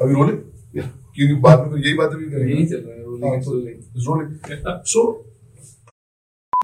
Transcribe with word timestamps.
अभी 0.00 0.14
रोलिंग 0.14 0.38
क्योंकि 1.14 1.34
बाद 1.42 1.60
में 1.60 1.70
तो 1.70 1.76
यही 1.76 1.94
बातें 1.94 2.16
भी 2.18 2.30
करेंगे 2.30 2.54
यही 2.54 2.66
चल 2.66 2.76
रहा 2.76 2.94
है 2.94 3.04
rolling 3.04 3.24
हाँ, 3.24 3.34
and 3.34 3.44
तो. 3.44 3.52
रोलिंग 3.52 4.82
सो 4.86 5.02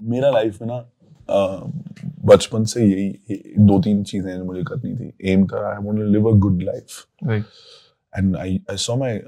मेरा 0.03 0.29
लाइफ 0.31 0.61
में 0.61 0.67
ना 0.71 0.79
बचपन 2.25 2.63
से 2.63 2.85
यही 2.85 3.53
दो 3.59 3.79
तीन 3.81 4.03
चीज़ें 4.03 4.37
मुझे 4.37 4.63
करनी 4.67 4.95
थी। 4.95 5.31
एम 5.31 5.45
करा 5.45 5.69
I 5.69 5.83
want 5.83 5.97
to 5.97 6.03
live 6.03 6.27
a 6.29 6.33
good 6.45 6.61
life 6.63 7.05
and 8.13 8.35
I 8.37 8.59
I 8.71 8.77
saw 8.77 8.95
my 8.95 9.21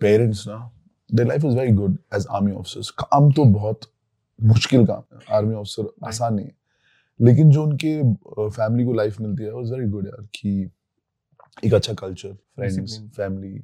parents 0.00 0.46
ना 0.48 0.58
their 1.14 1.28
life 1.28 1.44
is 1.44 1.56
very 1.56 1.72
good 1.72 1.96
as 2.16 2.26
army 2.30 2.52
officers 2.52 2.90
काम 3.02 3.30
तो 3.32 3.44
बहुत 3.44 3.80
मुश्किल 4.38 4.86
काम 4.86 5.02
है। 5.12 5.36
आर्मी 5.36 5.54
ऑफिसर 5.54 5.92
आसान 6.06 6.34
नहीं 6.34 6.46
है। 6.46 6.54
लेकिन 7.20 7.50
जो 7.50 7.62
उनके 7.62 8.00
फैमिली 8.48 8.84
को 8.84 8.92
लाइफ 8.92 9.20
मिलती 9.20 9.44
है 9.44 9.52
वाज 9.52 9.70
वेरी 9.70 9.88
गुड 9.90 10.06
यार 10.06 10.24
कि 10.34 10.70
एक 11.62 11.74
अच्छा 11.74 11.94
कल्चर 11.94 12.32
फ्रेंड्स 12.56 12.98
फैमिली 13.16 13.58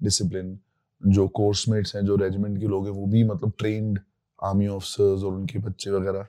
डिसिप्लिन 0.00 0.58
जो 1.02 1.26
कोर्समेट्स 1.28 1.94
हैं 1.96 2.04
जो 2.06 2.16
रेजिमेंट 2.16 2.58
के 2.60 2.66
लोग 2.66 2.86
हैं 2.86 2.92
वो 2.92 3.06
भी 3.06 3.22
मतलब 3.24 3.52
ट्रेन्ड 3.58 3.98
आर्मी 4.42 4.66
ऑफिसर्स 4.68 5.22
और 5.24 5.32
उनके 5.34 5.58
बच्चे 5.58 5.90
वगैरह। 5.90 6.26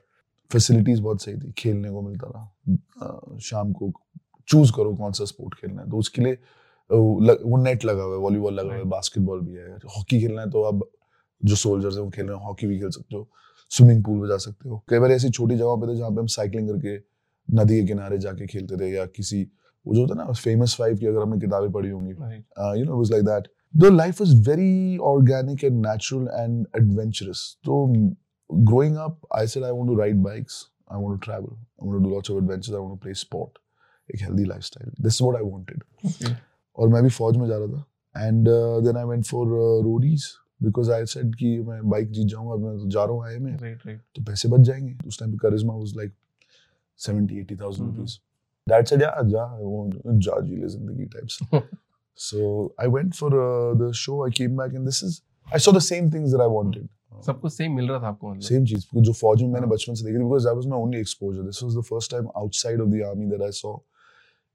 फैसिलिटीज़ 0.52 1.02
बहुत 1.02 1.22
सही 1.24 1.36
थी 1.36 1.52
खेलने 1.58 1.90
को 1.90 2.02
मिलता 2.02 2.30
था 2.30 3.38
शाम 3.42 3.72
को 3.74 3.92
चूज़ 4.48 4.72
करो 4.76 4.96
कौन 4.96 5.12
सा 5.12 5.26
स्पोर्ट 5.26 5.54
खेलना 5.56 5.82
है। 5.82 5.90
तो 5.90 5.98
उसके 5.98 6.22
लिए 6.22 6.38
वो 6.90 7.58
नेट 7.58 7.86
लगा 7.86 8.04
हुआ 8.04 8.14
है 8.14 8.20
वॉलीबॉल 8.22 8.54
लगा 8.54 8.70
हुआ 8.70 8.78
है 8.78 8.84
बास्केटबॉल 8.90 9.42
भी 9.42 9.54
है। 9.54 9.76
हॉकी 9.98 10.20
खेलना 10.22 10.42
है 10.42 10.50
तो 10.52 10.62
अब 10.64 10.90
जो 11.42 11.56
सोल्जर्स 11.56 11.96
हैं 11.96 12.04
वो 12.04 12.10
खेल 12.10 12.26
रहे 12.26 12.38
हैं 12.38 12.46
हॉकी 12.46 12.68
भी 12.68 12.80
खेल 12.80 12.90
सकते 12.90 13.16
हो। 13.16 13.28
स्विमिंग 13.72 14.04
पूल 14.04 14.18
में 14.18 14.28
जा 14.30 14.38
सकते 14.38 14.70
हो। 14.70 14.84
कई 14.90 15.00
बार 15.00 15.12
ऐसी 15.12 15.30
छोटी 15.30 15.56
जगह 15.56 15.76
पे 15.76 15.88
थे 15.88 15.98
जहाँ 15.98 16.10
पे 16.12 16.20
हम 16.20 16.28
साइकिलिंग 16.30 16.70
करके 16.70 16.98
नदी 17.50 17.80
के 17.80 17.88
किनारे 17.88 18.18
जाके 18.18 18.48
खेलते 18.48 18.78
थे 18.80 18.90
या 18.92 19.06
किसी 19.08 19.44
वो 19.88 19.96
जो 19.96 20.02
होता 20.02 20.24
है 20.24 20.34
फ़ेमस 20.34 20.76
फाइव 20.80 20.98
की 20.98 21.06
अगर 21.06 21.22
हमने 21.22 21.40
किताबें 21.40 21.72
पढ़ी 21.72 21.90
होंगी। 21.90 22.12
You 22.80 22.86
know 22.86 23.02
like 23.12 23.24
that 23.26 23.48
the 23.76 23.92
life 23.94 24.22
is 24.22 24.36
very 24.50 24.98
organic 25.12 25.64
and 25.64 25.86
natural 25.86 26.28
and 26.34 26.66
adventurous 26.82 27.46
तो 27.66 27.86
growing 28.50 28.96
up 28.98 29.20
I 29.36 29.46
I 29.64 29.72
want 29.72 29.90
to 29.90 29.96
ride 30.00 30.22
bikes 30.24 30.66
I 30.94 31.04
want 31.04 31.14
to 31.14 31.26
travel 31.26 31.56
I 31.56 31.88
want 31.88 31.98
to 31.98 32.04
do 32.04 32.14
lots 32.14 32.32
of 32.32 32.44
adventures 32.44 32.74
I 32.76 32.80
want 32.80 32.92
to 32.92 32.98
play 33.04 33.14
sport 33.14 33.60
एक 34.16 34.22
healthy 34.22 34.46
lifestyle 34.46 34.92
this 35.02 35.14
is 35.14 35.24
what 35.24 35.42
I 35.42 35.50
wanted 35.52 36.36
और 36.78 36.88
मैं 36.88 37.04
भी 37.04 37.10
फौज 37.10 37.38
में 37.38 37.48
जा 37.48 37.58
रहा 37.58 37.68
था। 37.68 38.28
And 38.28 38.48
then 38.86 38.98
I 38.98 39.04
went 39.06 39.26
for 39.26 39.48
Roadies 39.84 40.26
because 40.64 40.92
I 40.92 41.06
said 41.06 41.36
कि 41.36 41.58
मैं 41.60 41.80
बाइक 41.90 42.12
जीत 42.12 42.28
जाऊँगा 42.28 42.56
मैं 42.66 42.78
तो 42.78 42.90
जा 42.90 43.04
रहा 43.04 43.14
हूँ 43.14 43.26
आई 43.28 43.38
में 43.38 43.52
right, 43.52 43.86
right. 43.86 44.02
तो 44.16 44.24
पैसे 44.24 44.50
बच 44.50 44.60
जाएँगे। 44.60 44.98
उस 45.08 45.20
time 45.20 45.36
Karizma 45.38 45.74
was 45.74 45.96
like 45.98 46.14
seventy 47.00 47.40
eighty 47.40 47.56
thousand 47.56 47.88
rupees 47.88 48.18
dad 48.68 48.88
said 48.88 49.02
yeah. 49.02 49.22
जा 49.30 49.46
वो 49.60 49.90
जा 50.28 50.40
जी 50.48 50.56
ले 50.56 50.68
ज़िंदगी 50.68 51.06
types. 51.16 51.42
So 52.18 52.40
i 52.78 52.88
went 52.88 53.16
for 53.16 53.28
uh, 53.42 53.74
the 53.78 53.94
show. 54.00 54.16
I 54.24 54.30
came 54.40 54.58
back 54.58 54.74
and 54.80 54.90
this 54.90 54.98
is 55.06 55.22
i 55.48 55.60
saw 55.66 55.72
the 55.72 55.82
same 55.86 56.10
things 56.16 56.34
that 56.34 56.42
i 56.42 56.50
wanted. 56.56 56.90
सब 57.26 57.40
कुछ 57.42 57.54
सेम 57.54 57.76
मिल 57.76 57.88
रहा 57.90 58.00
था 58.02 58.08
आपको 58.08 58.30
मतलब. 58.30 58.42
सेम 58.44 58.66
चीज़ 58.66 58.86
जो 59.08 59.14
फौज 59.14 59.42
में 59.42 59.50
मैंने 59.50 59.66
हाँ. 59.66 59.70
बचपन 59.70 59.94
से 59.94 60.06
देखी 60.06 60.18
थी 60.18 60.24
because 60.24 60.46
that 60.48 60.56
was 60.56 60.66
my 60.68 60.80
only 60.82 61.00
exposure 61.00 61.44
this 61.44 61.64
was 61.64 61.78
the 61.78 61.82
first 61.90 62.12
time 62.12 62.28
outside 62.38 62.82
of 62.82 62.90
the 62.90 63.02
army 63.08 63.26
that 63.32 63.42
I 63.42 63.52
saw 63.58 63.74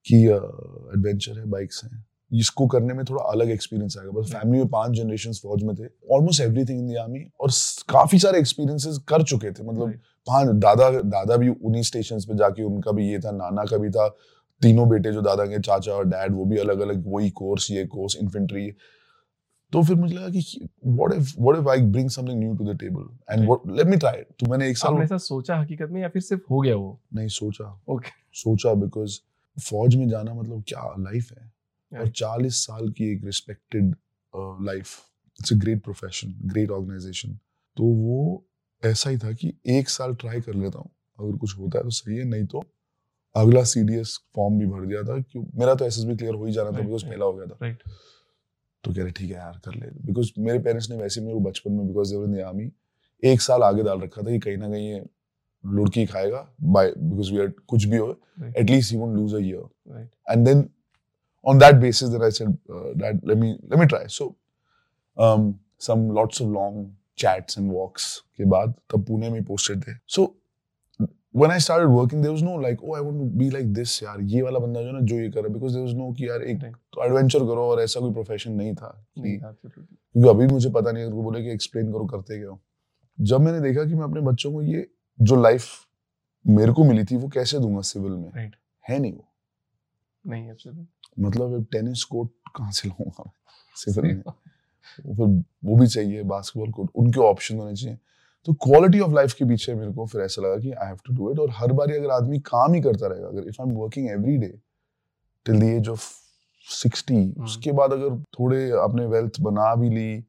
कि 0.07 0.23
एडवेंचर 0.27 1.39
है 1.39 1.45
बाइक्स 1.51 1.83
हैं। 1.85 2.05
इसको 2.33 2.67
करने 2.67 2.95
में 2.95 3.05
थोड़ा 3.05 3.25
अलग 3.25 3.51
एक्सपीरियंस 3.51 3.97
आएगा। 3.99 4.11
बस 4.11 4.33
फैमिली 4.33 4.59
में 4.59 4.69
पाँच 4.69 4.93
जनरेशन 4.93 5.33
फौज 5.33 5.63
में 5.63 5.75
थे। 5.77 5.87
Almost 6.15 6.41
everything 6.41 6.79
in 6.79 6.95
the 6.95 6.97
army 6.99 7.25
और 7.41 7.51
काफ़ी 7.89 8.19
सारे 8.19 8.39
एक्सपीरियंसेस 8.39 8.99
कर 9.09 9.23
चुके 9.23 9.51
थे। 9.51 9.63
मतलब 9.63 9.93
पाँच 10.27 10.49
दादा 10.57 10.91
दादा 10.91 11.37
भी 11.37 11.49
उन्हीं 11.49 11.83
स्टेशन 11.83 12.19
पे 12.19 12.37
जाके 12.37 12.63
उनका 12.63 12.93
भी 12.93 13.11
ये 13.11 13.19
था 13.19 13.31
नाना 13.33 13.65
का 13.65 13.77
भी 13.77 13.91
था। 13.91 14.09
तीनों 14.63 14.89
बेटे 14.89 15.13
जो 15.13 15.23
दादा 15.23 15.45
के 15.47 15.59
चाचा 15.61 15.93
और 15.93 16.05
डैड 16.05 16.35
वो 16.35 16.45
भी 16.45 16.59
अलग 16.59 16.81
अलग 16.81 17.03
वही 17.07 17.31
कोर्स 17.31 17.71
ये 17.71 17.85
कोर्स 17.87 18.17
इन्फेंट्री 18.23 18.71
तो 19.73 19.83
फिर 19.83 19.97
मुझे 19.97 20.15
लगा 20.15 20.29
कि 20.29 20.69
what 20.87 21.13
if 21.13 21.35
what 21.41 21.59
if 21.59 21.69
I 21.69 21.81
bring 21.83 22.11
something 22.11 22.39
new 22.41 22.55
to 22.55 22.65
the 22.65 22.77
table 22.79 23.09
and 23.33 23.45
what 23.45 23.77
let 23.77 23.87
me 23.87 23.97
try 23.97 24.17
तो 24.17 24.51
मैंने 24.51 24.69
एक 24.71 24.79
साल 24.79 24.93
आपने 24.93 25.05
ऐसा 25.05 25.19
सोचा 25.19 25.57
हकीकत 25.57 25.89
में 25.91 26.01
या 26.03 26.09
फिर 26.09 26.23
सिर्फ़ 26.23 26.43
हो 26.51 26.61
गया 26.61 26.77
वो? 26.77 27.01
नहीं 27.15 27.29
सोचा। 27.29 27.65
Okay 27.65 27.95
okay. 27.95 28.13
सोचा 28.33 28.75
बिकॉज़ 28.75 29.19
फौज 29.57 29.97
में 29.97 30.09
जाना 30.09 30.35
मतलब 30.35 30.65
क्या 30.69 30.95
लाइफ 30.99 31.33
है? 31.33 31.56
और 31.97 32.05
Right. 32.05 32.19
चालीस 32.19 32.55
साल 32.67 32.89
की 32.91 33.13
एक 33.13 33.25
respected 33.25 33.95
life 34.67 34.89
it's 35.41 35.53
a 35.53 35.57
great 35.57 35.83
profession 35.85 36.35
great 36.43 36.71
organization 36.71 37.39
तो 37.77 37.85
वो 37.85 38.47
ऐसा 38.85 39.11
ही 39.11 39.19
था 39.19 39.33
कि 39.33 39.53
एक 39.67 39.89
साल 39.89 40.15
ट्राई 40.15 40.41
कर 40.41 40.55
लेता 40.55 40.79
हूँ 40.79 40.91
अगर 41.21 41.37
कुछ 41.37 41.59
होता 41.59 41.79
है 41.79 41.85
तो 41.85 41.91
सही 41.91 42.17
है 42.17 42.25
नहीं 42.25 42.47
तो 42.47 42.65
अगला 43.37 43.63
सी 43.65 44.03
फॉर्म 44.37 44.59
भी 44.59 44.67
भर 44.67 44.87
दिया 44.87 45.03
था 45.03 45.21
क्यों 45.21 45.45
मेरा 45.55 45.75
तो 45.75 45.85
एस 45.85 45.97
क्लियर 46.05 46.35
हो 46.35 46.45
ही 46.45 46.53
जाना 46.53 46.71
था 46.71 46.81
बिकॉज़. 46.81 47.05
पहला 47.05 47.25
हो 47.25 47.33
गया 47.33 47.47
था 47.47 47.57
तो 48.85 48.93
कह 48.95 49.03
रहे 49.03 49.11
ठीक 49.11 49.31
है 49.31 49.37
यार 49.37 49.61
कर 49.65 49.75
ले 49.75 49.87
बिकॉज़ 49.87 50.33
मेरे 50.39 50.59
पेरेंट्स 50.59 50.91
ने 50.91 50.97
वैसे 50.97 51.21
मेरे 51.21 51.35
को 51.35 51.41
बचपन 51.41 51.73
में 51.73 51.87
बिकॉज़ 51.89 52.11
देवर 52.11 52.27
द 52.27 52.41
आर्मी 52.41 52.71
एक 53.25 53.41
साल 53.41 53.63
आगे 53.63 53.83
डाल 53.83 54.01
रखा 54.01 54.23
था 54.23 54.31
कि 54.31 54.39
कहीं 54.39 54.57
ना 54.57 54.69
कहीं 54.69 54.89
ये 54.91 55.05
लुड़की 55.67 56.07
खाएगा 56.07 56.55
बाय 56.63 56.93
बिकॉज़ 56.99 57.33
वी 57.33 57.49
कुछ 57.69 57.85
भी 57.85 57.97
हो 57.97 58.21
Right. 58.43 58.57
at 58.61 58.71
least 58.71 58.93
he 58.93 58.97
won't 59.01 59.17
lose 59.19 59.35
a 59.35 59.43
year. 59.43 59.63
On 61.47 61.59
that 61.59 61.77
basis, 61.81 62.09
then 62.13 62.23
I 62.23 62.31
said, 62.31 62.57
uh, 62.77 62.93
Dad, 63.01 63.21
let 63.23 63.39
me 63.39 63.49
let 63.73 63.79
me 63.81 63.87
try. 63.87 64.07
So, 64.15 64.25
um, 65.17 65.45
some 65.79 66.09
lots 66.17 66.41
of 66.41 66.49
long 66.55 66.81
chats 67.17 67.57
and 67.61 67.71
walks 67.77 68.07
के 68.37 68.45
बाद 68.55 68.75
तब 68.93 69.05
पुणे 69.07 69.31
में 69.31 69.45
posted 69.51 69.85
थे. 69.85 69.95
So 70.17 70.25
when 71.43 71.53
I 71.55 71.59
started 71.59 71.93
working, 71.97 72.23
there 72.23 72.33
was 72.33 72.43
no 72.43 72.55
like, 72.65 72.83
oh, 72.83 72.95
I 72.99 73.01
want 73.01 73.21
to 73.21 73.27
be 73.43 73.51
like 73.57 73.71
this 73.79 73.95
यार 74.03 74.21
ये 74.35 74.43
वाला 74.43 74.59
बंदा 74.59 74.81
जो 74.83 74.87
है 74.87 74.93
ना 74.93 75.01
जो 75.13 75.21
ये 75.21 75.31
कर 75.31 75.41
रहा 75.41 75.49
है 75.49 75.55
because 75.55 75.75
there 75.77 75.85
was 75.87 75.95
no 76.01 76.13
कि 76.19 76.29
यार 76.29 76.43
एक. 76.43 76.63
तो 76.67 77.05
एडवेंचर 77.05 77.39
करो 77.39 77.69
और 77.71 77.81
ऐसा 77.83 78.01
कोई 78.01 78.13
प्रोफेशन 78.13 78.53
नहीं 78.53 78.75
था. 78.75 78.89
क्योंकि 79.15 80.29
अभी 80.29 80.47
मुझे 80.53 80.71
पता 80.71 80.93
नहीं 80.93 81.03
है 81.03 81.09
उनको 81.09 81.23
बोले 81.23 81.43
कि 81.43 81.51
एक्सप्लेन 81.53 81.93
करो 81.93 82.07
करते 82.15 82.39
क्या 82.39 82.49
हो 82.49 82.61
जब 83.19 83.41
मैंने 83.41 83.61
देखा 83.61 83.85
कि 83.85 83.95
मैं 83.95 84.05
अपने 84.05 84.21
बच्चों 84.31 84.53
को 84.53 84.63
ये 84.63 84.87
जो 85.21 85.43
लाइफ 85.43 85.69
मेरे 86.45 86.73
को 86.73 86.85
मिली 86.85 87.05
थी 87.05 87.17
वो 87.17 87.29
कैसे 87.35 87.59
दूँगा 87.59 87.81
सिविल 87.93 88.13
में 88.13 88.31
Right. 88.33 88.55
है 88.89 88.99
नहीं 88.99 89.13
वो 89.13 89.29
नहीं. 90.73 90.87
मतलब 91.21 91.55
अब 91.55 91.67
टेनिस 91.73 92.05
कोर्ट 92.05 92.31
कहाँ 92.57 92.73
से 92.73 92.89
लाऊँगा 92.89 93.33
सिविल 93.77 94.15
में 94.15 94.23
वो 95.07 95.15
फिर 95.15 95.45
वो 95.65 95.77
भी 95.77 95.87
चाहिए 95.87 96.23
बास्केटबॉल 96.23 96.73
कोर्ट 96.73 96.91
उनके 96.95 97.21
ऑप्शन 97.21 97.59
होने 97.59 97.77
चाहिए। 97.77 97.99
तो 98.45 98.53
क्वालिटी 98.53 99.01
ऑफ़ 99.01 99.13
लाइफ 99.13 99.33
के 99.33 99.45
पीछे 99.45 99.75
मेरे 99.75 99.93
को 99.93 100.07
फिर 100.07 100.21
ऐसा 100.21 100.43
लगा 100.43 100.57
कि 100.57 100.73
I 100.73 100.87
have 100.87 100.97
to 101.07 101.15
do 101.15 101.33
it 101.33 101.39
और 101.39 101.51
हर 101.51 101.73
बार 101.73 101.93
अगर 101.93 102.11
आदमी 102.11 102.39
काम 102.39 102.75
ही 102.75 102.81
करता 102.81 103.07
रहेगा 103.07 103.29
अगर 103.29 103.49
if 103.49 103.63
I 103.63 103.69
am 103.69 103.77
working 103.77 104.11
every 104.11 104.37
day 104.37 104.49
till 105.47 105.61
the 105.61 105.63
age 105.63 105.89
of 105.89 106.03
sixty 106.67 107.33
उसके 107.45 107.73
बाद 107.73 107.93
अगर 107.93 108.19
थोड़े 108.21 108.71
आपने 108.71 109.07
वेल्थ 109.07 109.41
बना 109.41 109.75
भी 109.75 109.91
ली 109.91 110.21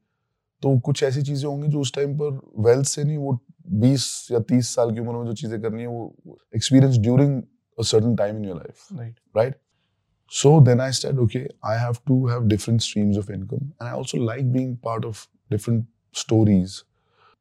तो 0.62 0.78
कुछ 0.80 1.02
ऐसी 1.02 1.22
चीज़ें 1.22 1.48
होंगी 1.48 1.68
जो 1.68 1.80
उस 1.80 1.92
टाइम 1.94 2.18
पर 2.18 2.40
वेल्थ 2.58 2.86
से 2.86 3.04
नहीं 3.04 3.16
वो 3.18 3.38
बीस 3.70 4.28
या 4.32 4.38
तीस 4.38 4.74
साल 4.74 4.94
की 4.94 5.00
उम्र 5.00 5.12
में 5.12 5.24
जो 5.26 5.32
चीज़ें 5.32 5.62
करनी 5.62 5.80
है 5.80 5.88
वो 5.88 6.38
experience 6.56 6.98
during 6.98 7.42
a 7.78 7.82
certain 7.82 8.16
time 8.16 8.36
in 8.36 8.44
your 8.44 8.56
life 8.56 8.88
Right. 9.36 9.54
So 10.32 10.50
then 10.60 10.80
I 10.80 10.90
said, 10.90 11.18
okay, 11.18 11.46
I 11.62 11.74
have 11.78 11.98
to 12.04 12.26
have 12.26 12.48
different 12.48 12.82
streams 12.82 13.16
of 13.16 13.30
income, 13.30 13.72
and 13.80 13.88
I 13.88 13.92
also 13.92 14.18
like 14.18 14.52
being 14.52 14.76
part 14.88 15.04
of 15.04 15.26
different 15.50 15.86
stories. 16.14 16.74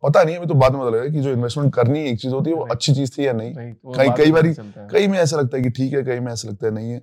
पता 0.03 0.23
नहीं 0.23 0.35
अभी 0.37 0.47
तो 0.47 0.53
बाद 0.53 0.73
में 0.73 0.81
पता 0.81 0.89
लगा 0.89 1.07
कि 1.13 1.21
जो 1.21 1.31
इन्वेस्टमेंट 1.31 1.73
करनी 1.73 2.03
एक 2.09 2.19
चीज़ 2.19 2.33
होती 2.33 2.49
है 2.49 2.55
वो. 2.55 2.63
अच्छी 2.71 2.93
चीज़ 2.93 3.11
थी 3.17 3.25
या 3.25 3.33
नहीं. 3.33 3.53
वो 3.85 3.93
कई 4.17 4.31
बारी. 4.31 4.53
कई 4.91 5.07
में 5.07 5.17
ऐसा 5.19 5.37
लगता 5.37 5.57
है 5.57 5.63
कि 5.63 5.69
ठीक 5.79 5.93
है 5.93 6.03
कई 6.03 6.19
में 6.19 6.31
ऐसा 6.33 6.49
लगता 6.49 6.67
है 6.67 6.73
नहीं 6.73 6.91
है 6.91 7.01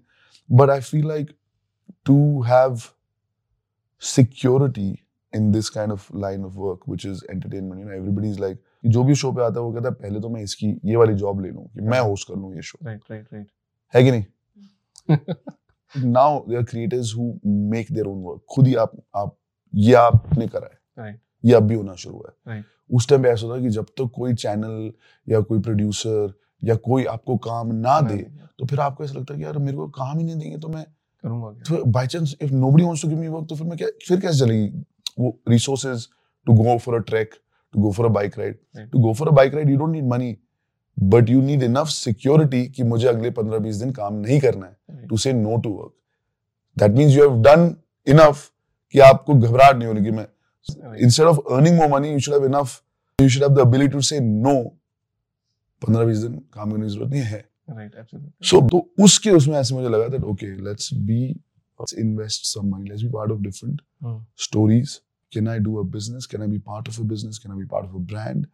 but 0.51 0.71
I 0.71 0.81
feel 0.81 1.07
like 1.09 1.35
to 2.07 2.19
have 2.43 2.79
security 4.03 4.89
in 5.33 5.51
this 5.53 5.69
kind 5.71 5.93
of 5.93 6.09
line 6.17 6.45
of 6.45 6.55
work 6.57 6.81
which 6.89 7.07
is 7.07 7.25
entertainment 7.31 7.81
you 7.81 7.87
know 7.89 7.95
everybody 7.95 8.31
is 8.31 8.41
like 8.41 8.61
जो 8.97 9.05
भी 9.05 9.15
शो 9.15 9.33
पे 9.33 9.43
आता 9.43 9.61
है 9.61 9.65
वो 9.67 9.73
कहता 9.73 9.89
है 9.89 9.95
पहले 9.95 10.21
तो 10.21 10.29
मैं 10.29 10.43
इसकी 10.43 10.75
ये 10.85 10.97
वाली 10.97 11.15
जॉब 11.25 11.43
ले 11.43 11.51
लूँ 11.51 11.67
कि 11.67 11.81
मैं 11.91 12.01
होस्ट 12.01 12.29
कर 12.29 12.35
लूँ 12.35 12.55
ये 12.55 12.63
शो 12.63 12.79
Right. 12.87 13.01
Right. 13.11 13.27
Right. 13.35 13.47
है 13.95 14.05
कि 14.05 14.11
नहीं 14.11 15.17
now 15.97 16.39
there 16.49 16.63
creators 16.63 17.15
who 17.17 17.33
make 17.47 17.93
their 17.93 18.07
own 18.07 18.23
work 18.23 18.41
खुद 18.51 18.67
ही 18.67 18.75
आप 18.75 18.93
आप 19.17 19.37
ये 19.75 19.95
आपने 19.95 20.47
करा 20.47 20.69
है। 20.73 21.05
Right. 21.05 21.21
ये 21.45 21.55
अब 21.55 21.63
भी 21.63 21.75
होना 21.75 21.95
शुरू 21.95 22.17
हुआ 22.17 22.31
है। 22.31 22.57
Right. 22.57 22.97
उस 22.97 23.09
टाइम 23.09 23.23
पे 23.23 23.29
ऐसा 23.29 23.47
होता 23.47 23.61
कि 23.61 23.69
जब 23.69 23.85
तक 23.85 23.95
तो 23.97 24.07
कोई 24.07 24.35
चैनल 24.35 24.93
या 25.29 25.41
कोई 25.41 25.61
प्रोड्यूसर 25.61 26.35
या 26.65 26.75
कोई 26.75 27.05
आपको 27.05 27.37
काम 27.37 27.75
ना 27.75 28.01
दे 28.01 28.17
तो 28.59 28.67
फिर 28.67 28.81
आपको 28.81 29.05
ऐसा 29.05 29.15
लगता 29.15 29.35
है 29.35 29.41
कि 29.41 29.45
यार 29.45 29.59
मेरे 29.59 29.77
को 29.77 29.89
काम 29.89 30.19
ही 30.19 30.25
नहीं 30.25 30.37
देंगे 30.37 30.59
तो 30.59 30.69
मैं 30.69 30.85
करूँगा 31.25 31.83
by 31.87 32.07
chance 32.07 32.37
if 32.43 32.53
nobody 32.53 32.85
wants 32.85 33.03
to 33.03 33.09
give 33.09 33.19
me 33.19 33.29
work 33.29 33.47
तो 33.49 33.57
फिर 33.57 33.67
मैं 33.67 33.79
क्या 33.79 33.89
फिर 34.09 34.21
कैसे 34.21 34.39
चलेगी? 34.39 34.85
वो 35.19 35.39
resources 35.49 36.07
to 36.47 36.53
go 36.53 36.77
for 36.79 36.95
a 36.95 36.99
track 36.99 37.35
to 37.75 37.81
go 37.81 37.91
for 37.93 38.07
a 38.07 38.09
bike 38.09 38.39
ride 38.39 38.59
to 38.93 38.99
go 38.99 39.13
for 39.13 39.29
a 39.29 39.33
bike 39.33 39.55
ride 39.55 39.71
you 39.71 39.77
don't 39.77 39.91
need 39.91 40.05
money 40.05 40.37
but 40.97 41.31
you 41.31 41.41
need 41.43 41.63
enough 41.63 41.89
security 41.89 42.67
कि 42.67 42.83
मुझे 42.83 43.07
अगले 43.09 43.31
पंद्रह 43.31 43.59
बीस 43.59 43.77
दिन 43.77 43.91
काम 43.93 44.15
नहीं 44.15 44.41
करना 44.41 44.67
है 44.67 45.07
to 45.07 45.17
say 45.17 45.33
no 45.33 45.57
to 45.57 45.71
work 45.71 45.93
that 46.77 46.91
means 46.91 47.17
you 47.17 47.29
have 47.29 47.41
done 47.43 47.75
enough 48.07 48.51
कि 48.95 48.99
आपको 49.01 49.35
घबराहट 49.35 49.77
नहीं 49.77 49.89
होगी 49.89 50.11
मैं 50.11 50.27
instead 50.97 51.27
of 51.27 51.39
earning 51.55 51.77
more 51.79 51.89
money 51.89 52.09
you 52.09 52.19
should 52.19 52.35
have 52.35 52.45
enough 52.45 52.81
you 53.19 53.29
should 53.29 53.43
have 53.43 53.55
the 53.55 53.59
ability 53.59 53.93
to 53.93 54.01
say 54.01 54.21
no 54.21 54.55
पंद्रह 55.83 56.05
बीस 56.05 56.19
दिन 56.19 56.39
काम 56.55 56.71
करने 56.71 56.87
की 56.87 56.93
ज़रूरत 56.93 57.11
नहीं 57.11 57.23
है। 57.23 57.45
सो 58.43 58.61
तो 58.69 58.79
उसके 59.05 59.31
उसमें 59.31 59.59
ऐसे 59.59 59.75
मुझे 59.75 59.89
लगा 59.89 60.09
that 60.09 60.25
okay 60.25 60.47
let's 60.65 60.95
be 60.95 61.21
let's 61.25 61.95
invest 61.95 62.47
some 62.47 62.69
money 62.69 62.89
let's 62.89 63.03
be 63.03 63.09
part 63.09 63.31
of 63.31 63.41
different 63.41 63.81
stories 64.39 65.01
can 65.33 65.49
I 65.49 65.59
do 65.59 65.77
a 65.77 65.83
business 65.83 66.27
can 66.27 66.43
I 66.43 66.49
be 66.49 66.59
part 66.59 66.89
of 66.89 67.01
a 67.01 67.05
business 67.05 67.39
can 67.39 67.53
I 67.53 67.59
be 67.59 67.67
part 67.67 67.87
of 67.87 67.95
a 67.95 68.05
brand 68.05 68.47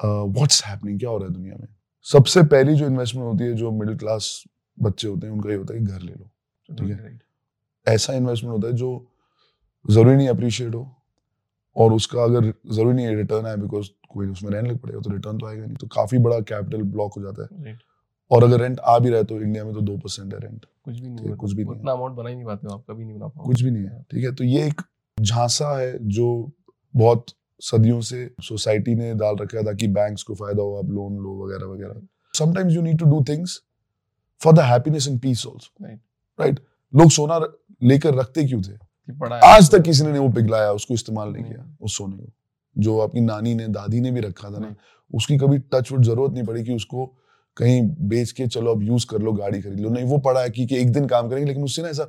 uh, 0.00 0.24
what's 0.32 0.60
क्या 0.60 1.10
हो 1.10 1.18
रहा 1.18 1.26
है 1.26 1.32
दुनिया 1.34 1.56
में? 1.60 1.68
सबसे 2.06 2.42
पहली 2.44 2.74
जो 2.74 2.86
investment 2.86 3.26
होती 3.26 3.44
है 3.44 3.54
जो 3.54 3.70
मिडिल 3.70 3.96
क्लास 3.96 4.44
बच्चे 4.78 5.08
होते 5.08 5.26
हैं 5.26 5.34
उनका 5.34 5.50
ये 5.50 5.56
होता 5.56 5.74
है 5.74 5.80
कि 5.80 5.86
घर 5.86 6.00
ले 6.00 6.12
लो 6.12 6.30
ठीक 6.68 6.90
है। 6.90 7.18
ऐसा 7.86 8.12
इन्वेस्टमेंट 8.12 8.54
होता 8.54 8.68
है 8.68 8.74
जो 8.74 8.90
ज़रूरी 9.84 10.16
नहीं 10.16 10.28
अप्रिशिएट 10.28 10.74
हो 10.74 10.88
और 11.76 11.92
उसका 11.92 12.22
अगर 12.22 12.52
ज़रूरी 12.72 12.96
नहीं 12.96 13.16
रिटर्न 13.16 13.46
आए 13.46 13.56
बिकॉज़ 13.56 13.88
कोई 14.08 14.28
उसमें 14.28 14.50
रहने 14.50 14.70
लग 14.70 14.78
पड़ेगा 14.78 15.00
तो 15.00 15.10
रिटर्न 15.10 15.38
तो 15.38 15.46
आएगा 15.46 15.64
नहीं। 15.64 15.76
तो 15.76 15.86
काफ़ी 15.86 16.18
बड़ा 16.18 16.38
कैपिटल 16.40 16.82
ब्लॉक 16.82 17.14
हो 17.16 17.22
जाता 17.22 17.42
है। 17.42 17.78
और 18.30 18.44
अगर 18.44 18.60
रेंट 18.60 18.80
आ 18.80 18.98
भी 18.98 19.08
रहा 19.08 19.18
है 19.18 19.24
तो 19.24 19.40
इंडिया 19.40 19.64
में 19.64 19.72
तो 19.74 19.80
दो 19.80 19.96
परसेंट 19.96 20.34
है 20.34 20.40
रेंट 20.40 20.64
कुछ 20.84 21.00
भी 21.00 21.08
नहीं 21.08 21.28
है, 21.28 21.34
कुछ 21.36 21.52
भी 21.52 21.64
नहीं 21.64 21.74
उतना 21.74 21.92
अमाउंट 21.92 22.16
बना 22.16 22.28
ही 22.28 22.34
नहीं 22.34 22.44
पाते 22.44 22.72
आप 22.74 22.84
कभी 22.90 23.04
नहीं 23.04 23.14
बना 23.14 23.26
पाओगे। 23.26 23.46
कुछ 23.46 23.62
भी 23.62 23.70
नहीं 23.70 23.84
है 23.84 24.02
ठीक 24.02 24.24
है? 24.24 24.34
तो 24.34 24.44
ये 24.44 24.66
एक 24.66 24.82
झांसा 25.18 25.78
है 25.78 26.08
जो 26.08 26.52
बहुत 26.94 27.26
सदियों 27.60 28.00
से 28.00 28.30
सोसाइटी 28.40 28.94
ने 28.94 29.14
डाल 29.14 29.36
रखा 29.36 29.58
था 29.58 29.62
ताकि 29.62 29.88
बैंक्स 29.88 30.22
को 30.22 30.34
फ़ायदा 30.34 30.62
हो 30.62 30.76
आप 30.76 30.90
लोन 30.90 31.16
लो 31.16 31.44
वगैरह 31.44 31.66
वगैरह। 31.66 32.00
Sometimes 32.34 32.74
you 32.74 32.82
need 32.82 32.98
to 32.98 33.04
do 33.04 33.24
things 33.28 33.60
for 34.40 34.52
the 34.52 34.60
happiness 34.60 35.08
and 35.08 35.20
peace 35.20 35.46
also 35.46 35.86
right 36.38 36.60
लोग 36.94 37.10
सोना 37.10 37.38
लेकर 37.82 38.14
रखते 38.14 38.44
क्यों 38.44 38.62
थे? 38.62 38.72
कि 38.72 39.40
आज 39.44 39.70
तक 39.70 39.82
किसी 39.82 40.04
ने 40.04 40.18
वो 40.18 40.28
पिघलाया 40.28 40.72
उसको 40.72 40.94
इस्तेमाल 40.94 41.28
नहीं 41.28 41.42
नहीं। 41.42 41.52
किया 41.52 41.76
उस 41.80 41.96
सोने 41.96 42.16
को। 42.16 42.32
जो 42.76 42.98
आपकी 43.00 43.20
नानी 43.20 43.54
ने 43.54 43.68
दादी 43.68 44.00
ने 44.00 44.10
भी 44.10 44.20
रखा 44.20 44.50
था 44.50 44.58
ना 44.58 44.74
उसकी 45.10 45.36
कभी 45.38 45.58
टच 45.74 45.92
वुड 45.92 46.04
ज़रूरत 46.04 46.32
नहीं 46.32 46.44
पड़ी 46.44 46.64
कि 46.64 46.74
उसको 46.74 47.06
कहीं 47.56 47.82
बेच 48.08 48.32
के 48.32 48.46
चलो 48.46 48.70
अब 48.70 48.82
यूज़ 48.82 49.06
कर 49.06 49.18
लो 49.18 49.32
गाड़ी 49.32 49.60
खरीद 49.62 49.80
लो। 49.80 49.90
नहीं 49.90 50.04
वो 50.04 50.18
पड़ा 50.18 50.40
है 50.40 50.50
कि, 50.50 50.66
कि 50.66 50.76
एक 50.76 50.92
दिन 50.92 51.06
काम 51.06 51.28
करेंगे 51.28 51.46
लेकिन 51.46 51.64
उससे 51.64 51.82
ना 51.82 51.88
ऐसा 51.88 52.08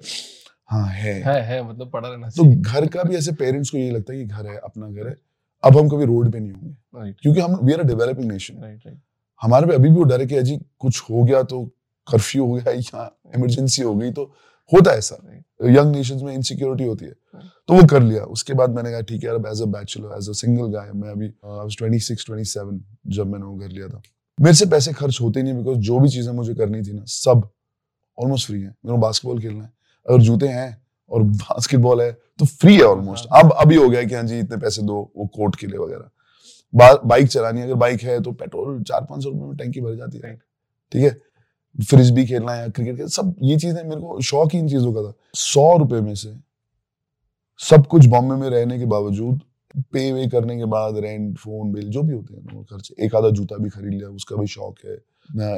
हाँ 0.69 0.87
है। 0.87 1.13
है 1.23 1.41
है 1.41 1.61
मतलब 1.69 1.91
पड़ा 1.91 2.09
रहना 2.09 2.29
तो 2.29 2.43
घर 2.61 2.87
का 2.87 3.03
भी 3.03 3.15
ऐसे 3.15 3.31
पेरेंट्स 3.31 3.69
को 3.69 3.77
ये 3.77 3.91
लगता 3.91 4.13
है 4.13 4.19
कि 4.19 4.25
घर 4.25 4.47
है 4.47 4.57
अपना 4.57 4.89
घर 4.89 5.07
है। 5.07 5.15
अब 5.63 5.77
हम 5.77 5.89
कभी 5.89 6.05
रोड 6.05 6.31
पे 6.31 6.39
नहीं 6.39 6.51
होंगे। 6.51 6.99
राइट 6.99 7.15
क्योंकि 7.21 7.41
हम 7.41 7.59
we 7.63 7.73
are 7.73 7.83
developing 7.83 8.31
nation 8.31 8.61
right 8.61 8.79
right 8.85 8.99
हमारे 9.41 9.67
पे 9.67 9.73
अभी 9.75 9.89
भी 9.89 9.95
वो 9.95 10.03
डर 10.03 10.19
है 10.19 10.27
कि 10.27 10.35
अजी 10.35 10.57
कुछ 10.79 11.01
हो 11.01 11.23
गया 11.23 11.43
तो 11.43 11.63
कर्फ्यू 12.11 12.45
हो 12.45 12.53
गया 12.53 12.71
या 12.73 13.19
इमरजेंसी 13.35 13.81
हो 13.81 13.95
गई 13.95 14.11
तो 14.11 14.33
होता 14.73 14.91
है 14.91 14.97
ऐसा। 14.97 15.43
यंग 15.65 15.95
नेशंस 15.95 16.21
में 16.21 16.33
इनसिक्योरिटी 16.33 16.83
होती 16.83 17.05
है। 17.05 17.11
Right. 17.11 17.49
तो 17.67 17.73
वो 17.73 17.87
कर 17.87 18.03
लिया। 18.03 18.23
उसके 18.23 18.53
बाद 18.53 18.69
मैंने 18.69 18.91
कहा 18.91 19.01
ठीक 19.01 19.23
है 19.23 19.29
यार 19.29 19.51
as 19.51 19.61
a 19.61 19.65
bachelor 19.65 20.17
as 20.17 20.29
a 20.29 20.31
single 20.31 20.67
guy 20.67 20.91
मैं 20.91 21.09
अभी 21.09 21.25
आई 21.25 21.31
वाज 21.43 21.77
26 21.77 22.11
27 22.11 22.79
जब 23.07 23.27
मैंने 23.27 23.45
वो 23.45 23.57
कर 23.57 23.67
लिया 23.67 23.87
था। 23.87 24.01
मेरे 24.41 24.53
से 24.53 24.65
पैसे 24.65 24.93
खर्च 24.93 25.21
होते 25.21 25.43
नहीं 25.43 25.53
बिकॉज़ 25.53 25.77
जो 25.77 25.99
भी 25.99 26.09
चीज़ें 26.09 26.33
मुझे 26.33 26.53
करनी 26.55 26.81
थी 26.81 26.93
ना 26.93 27.03
सब 27.05 27.49
ऑलमोस्ट 28.19 28.47
फ्री 28.47 28.61
है। 28.61 28.67
मेरे 28.67 28.91
को 28.91 28.97
बास्केटबॉल 28.97 29.41
खेलना 29.41 29.63
है। 29.63 29.71
अगर 30.09 30.21
जूते 30.21 30.47
हैं 30.47 30.81
और 31.09 31.23
बास्केटबॉल 31.23 32.01
है 32.01 32.17
तो 32.39 32.45
फ्री 32.45 32.75
है 32.75 32.83
ऑलमोस्ट 32.83 33.27
अब 33.35 33.51
अभी 33.53 33.75
हो 33.75 33.87
गया 33.89 34.03
कि 34.03 34.15
हाँ 34.15 34.23
जी 34.23 34.39
इतने 34.39 34.57
पैसे 34.57 34.81
दो 34.81 34.95
वो 35.17 35.25
कोर्ट 35.35 35.55
के 35.55 35.67
लिए 35.67 35.77
वगैरह। 35.77 36.09
बाइक 37.05 37.27
चलानी 37.27 37.59
है 37.59 37.65
अगर 37.65 37.75
बाइक 37.75 38.01
है 38.01 38.19
तो 38.23 38.31
पेट्रोल 38.33 38.81
चार 38.83 39.05
पाँच 39.09 39.23
सौ 39.23 39.29
रुपए 39.29 39.45
में 39.45 39.55
टंकी 39.57 39.81
भर 39.81 39.95
जाती 39.95 40.21
है। 40.25 40.35
ठीक 40.91 41.03
है? 41.03 41.09
फ्रिज 41.75 42.09
भी 42.11 42.25
खेलना 42.25 42.53
है 42.53 42.69
क्रिकेट 42.69 42.97
खेल 42.97 43.07
सब 43.09 43.35
ये 43.43 43.57
चीज़ें 43.57 43.83
मेरे 43.83 44.01
को 44.01 44.21
शौक 44.21 44.53
ही 44.53 44.59
इन 44.59 44.67
चीज़ों 44.69 44.93
का 44.93 45.01
था। 45.01 45.13
सौ 45.35 45.77
रुपए 45.77 46.01
में 46.01 46.13
से 46.15 46.35
सब 47.59 47.85
कुछ 47.87 48.05
बॉम्बे 48.05 48.35
में 48.35 48.49
रहने 48.49 48.77
के 48.79 48.85
बावजूद 48.85 49.41
पे 49.93 50.11
वे 50.11 50.27
करने 50.29 50.57
के 50.57 50.65
बाद 50.67 50.97
रेंट 50.97 51.37
फ़ोन 51.37 51.71
बिल 51.71 51.89
जो 51.89 52.01
भी 52.03 52.13
होते 52.13 52.33
हैं 52.33 52.41
ना, 52.41 52.55
वो 52.55 52.63
खर्चे। 52.63 53.05
एक 53.05 53.15
आधा 53.15 53.29
जूता 53.29 53.57
भी 53.57 53.69
खरीद 53.69 53.93
लिया 53.93 54.09
उसका 54.09 54.35
भी 54.35 54.47
शौक 54.47 54.75
है। 54.85 54.95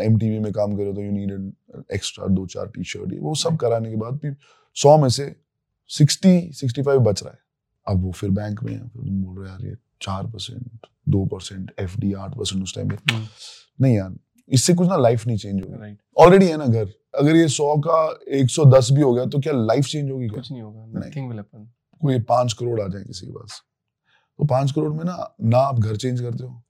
एम 0.05 0.17
में 0.43 0.51
काम 0.53 0.75
करो 0.77 0.93
तो 0.93 1.01
यू 1.01 1.11
नीड 1.11 1.51
एक्स्ट्रा 1.93 2.27
दो 2.29 2.45
चार 2.47 2.67
टी 2.67 2.83
शर्ट 2.83 3.13
वो 3.21 3.35
सब 3.37 3.57
कराने 3.57 3.89
के 3.89 3.95
बाद 3.97 4.13
भी 4.23 4.33
सौ 4.77 4.97
में 4.97 5.09
से 5.09 5.25
सिक्सटी 5.89 6.51
सिक्सटी 6.53 6.81
फाइव 6.81 6.99
बच 6.99 7.23
रहा 7.23 7.31
है। 7.33 7.39
अब 7.87 8.03
वो 8.03 8.11
फिर 8.11 8.29
बैंक 8.29 8.63
में 8.63 8.73
है 8.73 8.79
फिर 8.79 9.01
तुम 9.01 9.21
बोल 9.23 9.39
रहे 9.39 9.49
यार 9.51 9.65
ये 9.65 9.75
चार 10.01 10.27
परसेंट 10.27 10.87
दो 11.09 11.25
परसेंट 11.25 11.71
एफ़ 11.79 11.97
डी 11.99 12.13
आठ 12.13 12.35
परसेंट 12.37 12.63
उस 12.63 12.75
टाइम 12.75 12.89
पे। 12.89 13.13
हम्म। 13.13 13.27
नहीं 13.81 13.95
यार 13.95 14.15
इससे 14.51 14.73
कुछ 14.73 14.87
ना 14.87 14.95
लाइफ 14.97 15.25
नहीं 15.27 15.37
चेंज 15.37 15.61
होगी। 15.61 15.95
ऑलरेडी 16.17 16.45
है 16.45 16.57
ना 16.57 16.65
घर। 16.65 16.93
अगर 17.19 17.35
ये 17.35 17.47
सौ 17.47 17.75
का 17.87 18.19
एक 18.37 18.49
सौ 18.49 18.65
दस 18.65 18.91
भी 18.91 19.01
हो 19.01 19.13
गया 19.13 19.25
तो 19.25 19.39
क्या 19.39 19.53
लाइफ 19.53 19.85
चेंज 19.85 20.09
होगी 20.11 20.27
कुछ 20.27 20.51
नहीं 20.51 20.61
होगा। 20.61 20.85
नहीं। 20.85 21.09
नथिंग 21.09 21.67
कोई 22.01 22.19
पाँच 22.19 22.53
करोड़ 22.53 22.79
आ 22.81 22.87
जाए 22.87 23.03
किसी 23.03 23.25
के 23.25 23.31
पास। 23.31 23.61
तो 24.39 24.45
पाँच 24.45 24.71
करोड़ 24.71 24.93
में 24.93 25.03
ना 25.03 25.35
ना 25.43 25.57
आप 25.57 25.79
घर 25.79 25.95
चेंज 25.95 26.21
करते 26.21 26.43
हो 26.43 26.61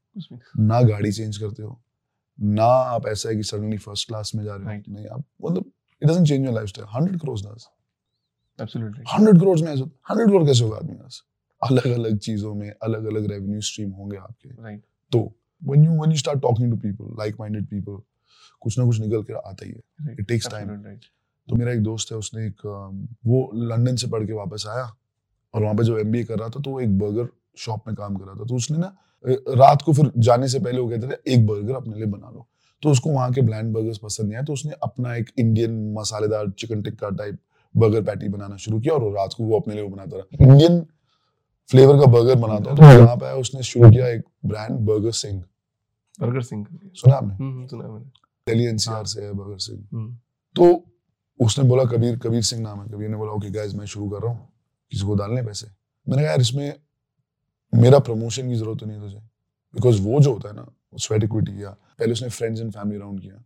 ना 0.60 0.82
गाड़ी 0.82 1.12
चेंज 1.12 1.38
करते 1.38 1.64
हो 1.64 1.82
ना 2.40 2.66
आप 2.66 3.08
ऐसा 3.08 3.30
है 3.30 3.36
कि 3.36 3.44
सडनली 3.44 3.78
फ़र्स्ट 3.78 4.08
क्लास 4.08 4.32
में 4.36 4.44
जा 4.44 4.56
रहे 4.56 4.66
हो 4.66 4.72
Right. 4.72 4.90
नहीं 4.90 5.08
आप 5.08 5.24
मतलब 5.46 5.72
it 6.02 6.10
doesn't 6.10 6.28
change 6.28 6.46
your 6.46 6.54
lifestyle 6.54 6.88
hundred 6.96 7.20
crore 7.20 7.40
does 7.40 7.66
hundred 8.62 9.40
crore 9.40 9.60
में 9.60 9.72
ऐसा 9.74 9.90
हंड्रेड 10.10 10.28
करोड़ 10.28 10.46
कैसे 10.46 10.64
होगा 10.64 10.78
आदमी 10.78 10.96
पास? 10.96 11.22
अलग 11.62 11.88
अलग 11.90 12.18
चीज़ों 12.20 12.54
में 12.56 12.70
अलग 12.70 13.06
अलग 13.06 13.30
रेवेन्यू 13.32 13.62
स्ट्रीम 13.62 13.92
होंगे 13.92 14.18
आपके। 14.18 14.50
राइट 14.64 14.82
तो 15.12 15.20
when 15.62 15.86
you 15.86 15.96
when 16.00 16.12
you 16.14 16.20
start 16.20 16.42
talking 16.44 16.70
to 16.72 16.78
people 16.82 17.08
like 17.20 17.40
minded 17.40 17.66
people 17.72 18.02
कुछ 18.62 18.78
ना 18.80 18.86
कुछ 18.86 19.00
निकल 19.00 19.24
कर 19.24 19.34
आता 19.36 19.66
ही 19.66 19.72
है। 19.72 20.16
Takes 20.26 20.48
time. 20.48 20.70
राइट 20.86 21.06
तो 21.48 21.56
मेरा 21.56 21.72
एक 21.72 21.82
दोस्त 21.84 22.12
है 22.12 22.18
उसने 22.18 22.46
एक 22.46 22.66
वो 23.26 23.50
लंदन 23.56 23.96
से 23.96 24.08
पढ़ 24.08 24.26
के 24.26 24.34
वापस 24.34 24.66
आया 24.70 24.84
और 25.54 25.62
वहाँ 25.62 25.76
पे 25.76 25.84
जब 25.84 25.98
एमबीए 26.00 26.24
कर 26.24 26.40
रहा 26.40 26.50
था 26.50 26.62
तो 26.62 26.72
वो 26.72 26.80
एक 26.82 26.98
बर्गर 27.00 27.28
शॉप 27.58 27.88
में 27.88 27.96
काम 27.96 28.16
कर 28.16 28.26
रहा 28.26 28.36
था। 28.36 28.46
तो 28.46 28.56
उसने 28.56 28.78
ना 28.78 28.96
रात 29.58 29.82
को 29.82 29.94
फिर 29.94 30.12
जाने 30.18 30.48
से 30.48 30.60
पहले 30.60 30.80
वो 30.80 30.90
कहते 30.90 31.08
थे 31.08 31.34
एक 31.34 31.46
बर्गर 31.48 31.76
अपने 31.76 31.96
लिए 31.96 32.06
बना 32.08 32.30
लो। 32.30 32.48
तो 32.84 32.90
उसको 32.90 33.10
वहाँ 33.10 33.32
के 33.34 33.42
ब्लैंड 33.42 33.74
बर्गर्स 33.74 33.98
पसंद 33.98 34.28
नहीं 34.28 34.38
आए 34.38 34.44
तो 34.46 34.54
उसने 34.54 34.74
अपना 34.84 35.16
एक 35.16 35.32
इंडियन 35.40 35.94
मसालेदार 35.94 36.50
chicken 36.50 36.82
tikka 36.82 37.10
type 37.10 37.40
burger 37.78 38.02
patty 38.02 38.28
बनाना 38.30 38.56
शुरू 38.58 38.80
किया 38.80 38.94
और 38.94 39.12
रात 39.14 39.34
को 39.38 39.44
वो 39.44 39.60
अपने 39.60 39.74
लिए 39.74 39.84
वो 39.84 39.90
बनाता 39.90 40.18
रहा। 40.18 40.52
इंडियन 40.52 40.86
फ्लेवर 41.70 42.00
का 42.00 42.06
बर्गर 42.06 42.36
बनाता 42.36 42.76
तो 42.76 42.84
यहाँ 42.84 43.16
पे 43.16 43.40
उसने 43.40 43.64
शुरू 43.64 43.90
किया 43.92 44.08
एक 44.08 44.22
brand 44.46 44.80
Burger 44.80 45.12
Singh 45.12 45.44
Burger 46.22 46.42
Singh 46.42 46.66
सुना 46.96 47.16
आपने? 47.16 47.34
हम्म 47.34 47.54
हम्म, 47.54 47.68
सुना 47.68 47.88
मैंने। 47.88 48.06
दिल्ली 48.48 48.66
एनसीआर 48.66 49.06
से 49.06 49.22
है 49.22 49.34
बर्गर 49.34 49.58
सिंह 49.58 49.88
हम्म। 49.94 50.18
तो 50.56 50.84
उसने 51.40 51.64
बोला 51.70 51.84
कबीर 51.84 52.18
कबीर 52.18 52.42
सिंह 52.42 52.62
नाम 52.62 52.82
है। 52.82 52.88
कबीर 52.88 53.10
ने 53.10 53.18
बोला 53.18 53.32
ओके 53.32 53.50
गाइस 53.50 53.76
मैं 53.76 53.86
शुरू 53.86 54.10
कर 54.10 54.22
रहा 54.22 54.32
हूँ। 54.32 54.50
किसी 54.92 55.06
को 55.06 55.16
डालने 55.16 55.42
पैसे? 55.44 55.68
मैंने 56.10 56.22
कहा 56.24 56.32
यार 56.32 56.42
इसमें 56.42 56.74
मेरा 57.74 58.00
प्रमोशन 58.00 58.50
की 58.50 58.56
ज़रूरत 58.56 58.84
नहीं 58.84 59.00
तुझे। 59.00 59.18
बिकॉज़ 59.76 60.02
वो 60.02 60.20
जो 60.20 60.34
होता 60.34 60.50
है 60.50 60.56
ना 60.56 60.68
स्वेट 60.96 61.24
इक्विटी 61.24 61.52
किया 61.58 61.70
पहले 61.70 62.12
उसने 62.12 62.30
फ्रेंड्स 62.30 62.62
एंड 62.62 62.72
फैमिली 62.72 63.00
राउंड 63.00 63.22
किया। 63.22 63.44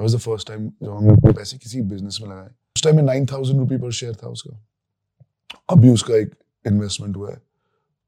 First 0.00 0.46
time 0.50 0.70
जब 0.82 1.16
अपने 1.16 1.32
पैसे 1.32 1.58
किसी 1.58 1.80
बिज़नेस 1.82 2.18
में 2.22 2.28
लगाए। 2.30 2.50
उस 2.76 2.82
टाइम 2.82 2.96
में 2.96 3.02
नाइन 3.02 3.26
थाउज़ेंड 3.26 3.58
रुपी 3.60 3.76
पर 3.76 3.90
शेयर 3.92 4.14
था 4.14 4.28
उसका। 4.28 4.58
अभी 5.70 5.90
उसका 5.90 6.16
एक 6.16 6.34
इन्वेस्टमेंट 6.64 7.16
हुआ 7.16 7.30
है 7.30 7.40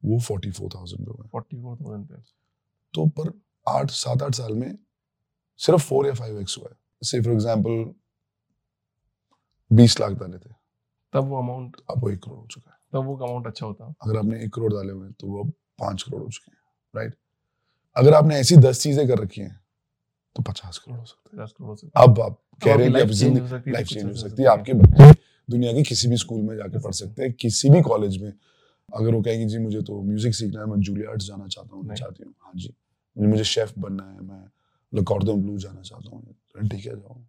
वो 0.02 0.18
फोर्टी 0.20 0.50
फोर 0.50 0.70
थाउज़ेंड 0.74 1.06
पे 1.06 1.10
हुआ 1.10 1.24
है। 1.24 1.30
44000 1.30 2.04
पे। 2.04 2.22
तो 2.94 3.06
पर 3.18 3.32
आठ 3.66 3.90
सात 3.90 4.22
आठ 4.22 4.34
साल 4.34 4.54
में 4.54 4.76
सिर्फ़ 5.60 5.82
फोर 5.82 6.06
या 6.06 6.14
फाइव 6.14 6.40
एक्स 6.40 6.56
हुआ 6.58 6.68
है। 6.68 6.76
से 7.02 7.20
फॉर 7.20 7.32
एग्ज़ाम्पल 7.32 7.84
बीस 9.70 9.98
लाख 10.00 10.12
डाले 10.12 10.38
थे। 10.38 10.54
तब 11.12 11.28
वो 11.28 11.38
अमाउंट 11.38 11.76
अब 11.90 12.02
वो 12.02 12.10
एक 12.10 12.22
करोड़ 12.22 12.38
हो 12.38 12.46
चुका 12.50 12.70
है। 12.70 12.78
तब 12.92 13.06
वो 13.06 13.16
अमाउंट 13.16 13.46
अच्छा 13.46 13.66
होता। 13.66 13.94
अगर 14.02 14.18
आपने 14.18 14.42
एक 14.44 14.52
करोड़ 14.54 14.72
डाले 14.72 14.92
हुए 14.92 15.10
तो 15.20 15.26
वो 15.26 15.44
अब 15.44 15.52
पाँच 15.80 16.02
करोड़ 16.02 16.22
हो 16.22 16.28
चुके 16.28 16.50
हैं 16.50 16.60
राइट 16.94 17.14
अगर 17.96 18.14
आपने 18.14 18.36
ऐसी 18.36 18.56
दस 18.58 18.82
चीज़ें 18.82 19.06
कर 19.08 19.18
रखी 19.18 19.40
हैं 19.40 19.58
तो 20.36 20.42
पचास 20.42 20.78
करोड़ 20.78 20.98
हो 20.98 21.04
सकते 21.04 21.36
करोड़ 21.36 21.76
हैं 21.78 21.90
अब 22.02 22.20
आप 22.20 22.38
कह 22.62 22.74
रहे 22.74 22.84
हैं 22.84 22.92
कि 22.92 22.98
लाइफ 22.98 23.08
अब 23.08 23.10
चेंज 23.10 23.18
ज़िंदगी 23.18 23.40
हो 23.40 23.48
सकती 23.48 23.70
है 23.70 23.74
लाइफ 23.74 23.88
तो 23.88 23.94
चेंज 23.94 24.04
हो 24.04 24.08
हो 24.08 24.16
सकती 24.18 24.42
है। 24.42 24.48
आपके 24.48 24.72
बच्चे 24.74 25.10
दुनिया 25.48 25.72
के 25.72 25.82
किसी 25.82 26.08
भी 26.08 26.16
स्कूल 26.16 26.40
में 26.42 26.56
जाके 26.56 26.78
पढ़ 26.78 26.92
सकते 26.94 27.22
हैं 27.22 27.32
किसी 27.40 27.70
भी 27.70 27.82
कॉलेज 27.82 28.22
में। 28.22 28.32
अगर 28.88 29.14
वो 29.14 29.20
कहेंगे 29.22 29.46
जी 29.46 29.58
मुझे 29.58 29.82
तो 29.82 30.00
म्यूज़िक 30.02 30.34
सीखना 30.34 30.60
है 30.60 30.66
मैं 30.66 30.80
जूलियार्ड 30.80 31.22
जाना 31.22 31.46
चाहता 31.46 31.76
हूँ 31.76 31.94
चाहती 31.94 32.24
हूँ। 32.24 32.32
हाँ 32.38 32.52
जी 32.54 32.72
मुझे 33.16 33.30
मुझे 33.30 33.44
शेफ 33.46 33.72
बनना 33.78 34.04
है 34.04 34.20
मैं 34.22 34.44
लकॉर्डन 34.92 35.42
ब्लू 35.42 35.56
जाना 35.58 35.80
चाहता 35.82 36.10
हूँ। 36.10 36.68
ठीक 36.68 36.86
है 36.86 36.94
जाओ 36.94 37.20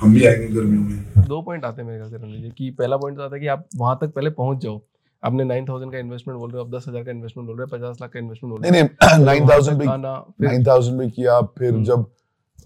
हम 0.00 0.14
भी 0.14 0.24
आएँगे 0.26 0.46
गर्मियों 0.48 0.82
में। 0.82 1.26
दो 1.28 1.40
पॉइंट 1.42 1.64
आते 1.64 1.82
हैं 1.82 1.88
मेरे 1.88 1.98
ख्याल 1.98 2.10
से 2.10 2.40
जी 2.40 2.50
कि 2.58 2.70
पहला 2.72 2.96
पॉइंट 2.96 3.16
तो 3.18 3.22
आता 3.22 3.34
है 3.34 3.40
कि 3.40 3.46
आप 3.46 3.66
वहाँ 3.76 3.98
तक 4.00 4.12
पहले 4.14 4.30
पहुँच 4.32 4.62
जाओ। 4.62 4.80
आपने 5.22 5.44
नाइन 5.44 5.66
थाउज़ेंड 5.68 5.92
का 5.92 5.98
इन्वेस्टमेंट 5.98 6.38
बोल 6.40 6.50
रहे 6.50 6.58
हो 6.58 6.64
आप 6.64 6.72
दस 6.72 6.84
हज़ार 6.88 7.04
का 7.04 7.10
इन्वेस्टमेंट 7.10 7.46
बोल 7.48 7.56
रहे 7.58 7.64
हो 7.64 7.76
पचास 7.76 8.00
लाख 8.00 8.10
का 8.10 8.18
इन्वेस्टमेंट 8.18 8.52
बोल 8.52 8.62
रहे 8.62 8.80
हो। 8.80 8.86
नहीं 8.86 9.24
नाइन 9.24 9.48
थाउज़ेंड 9.48 9.78
पे 9.78 9.84
नाइन 10.46 10.64
थाउज़ेंड 10.66 10.96
में 10.98 11.10
किया 11.10 11.40
फिर 11.58 11.72
हम्म। 11.72 11.84
जब 11.84 12.04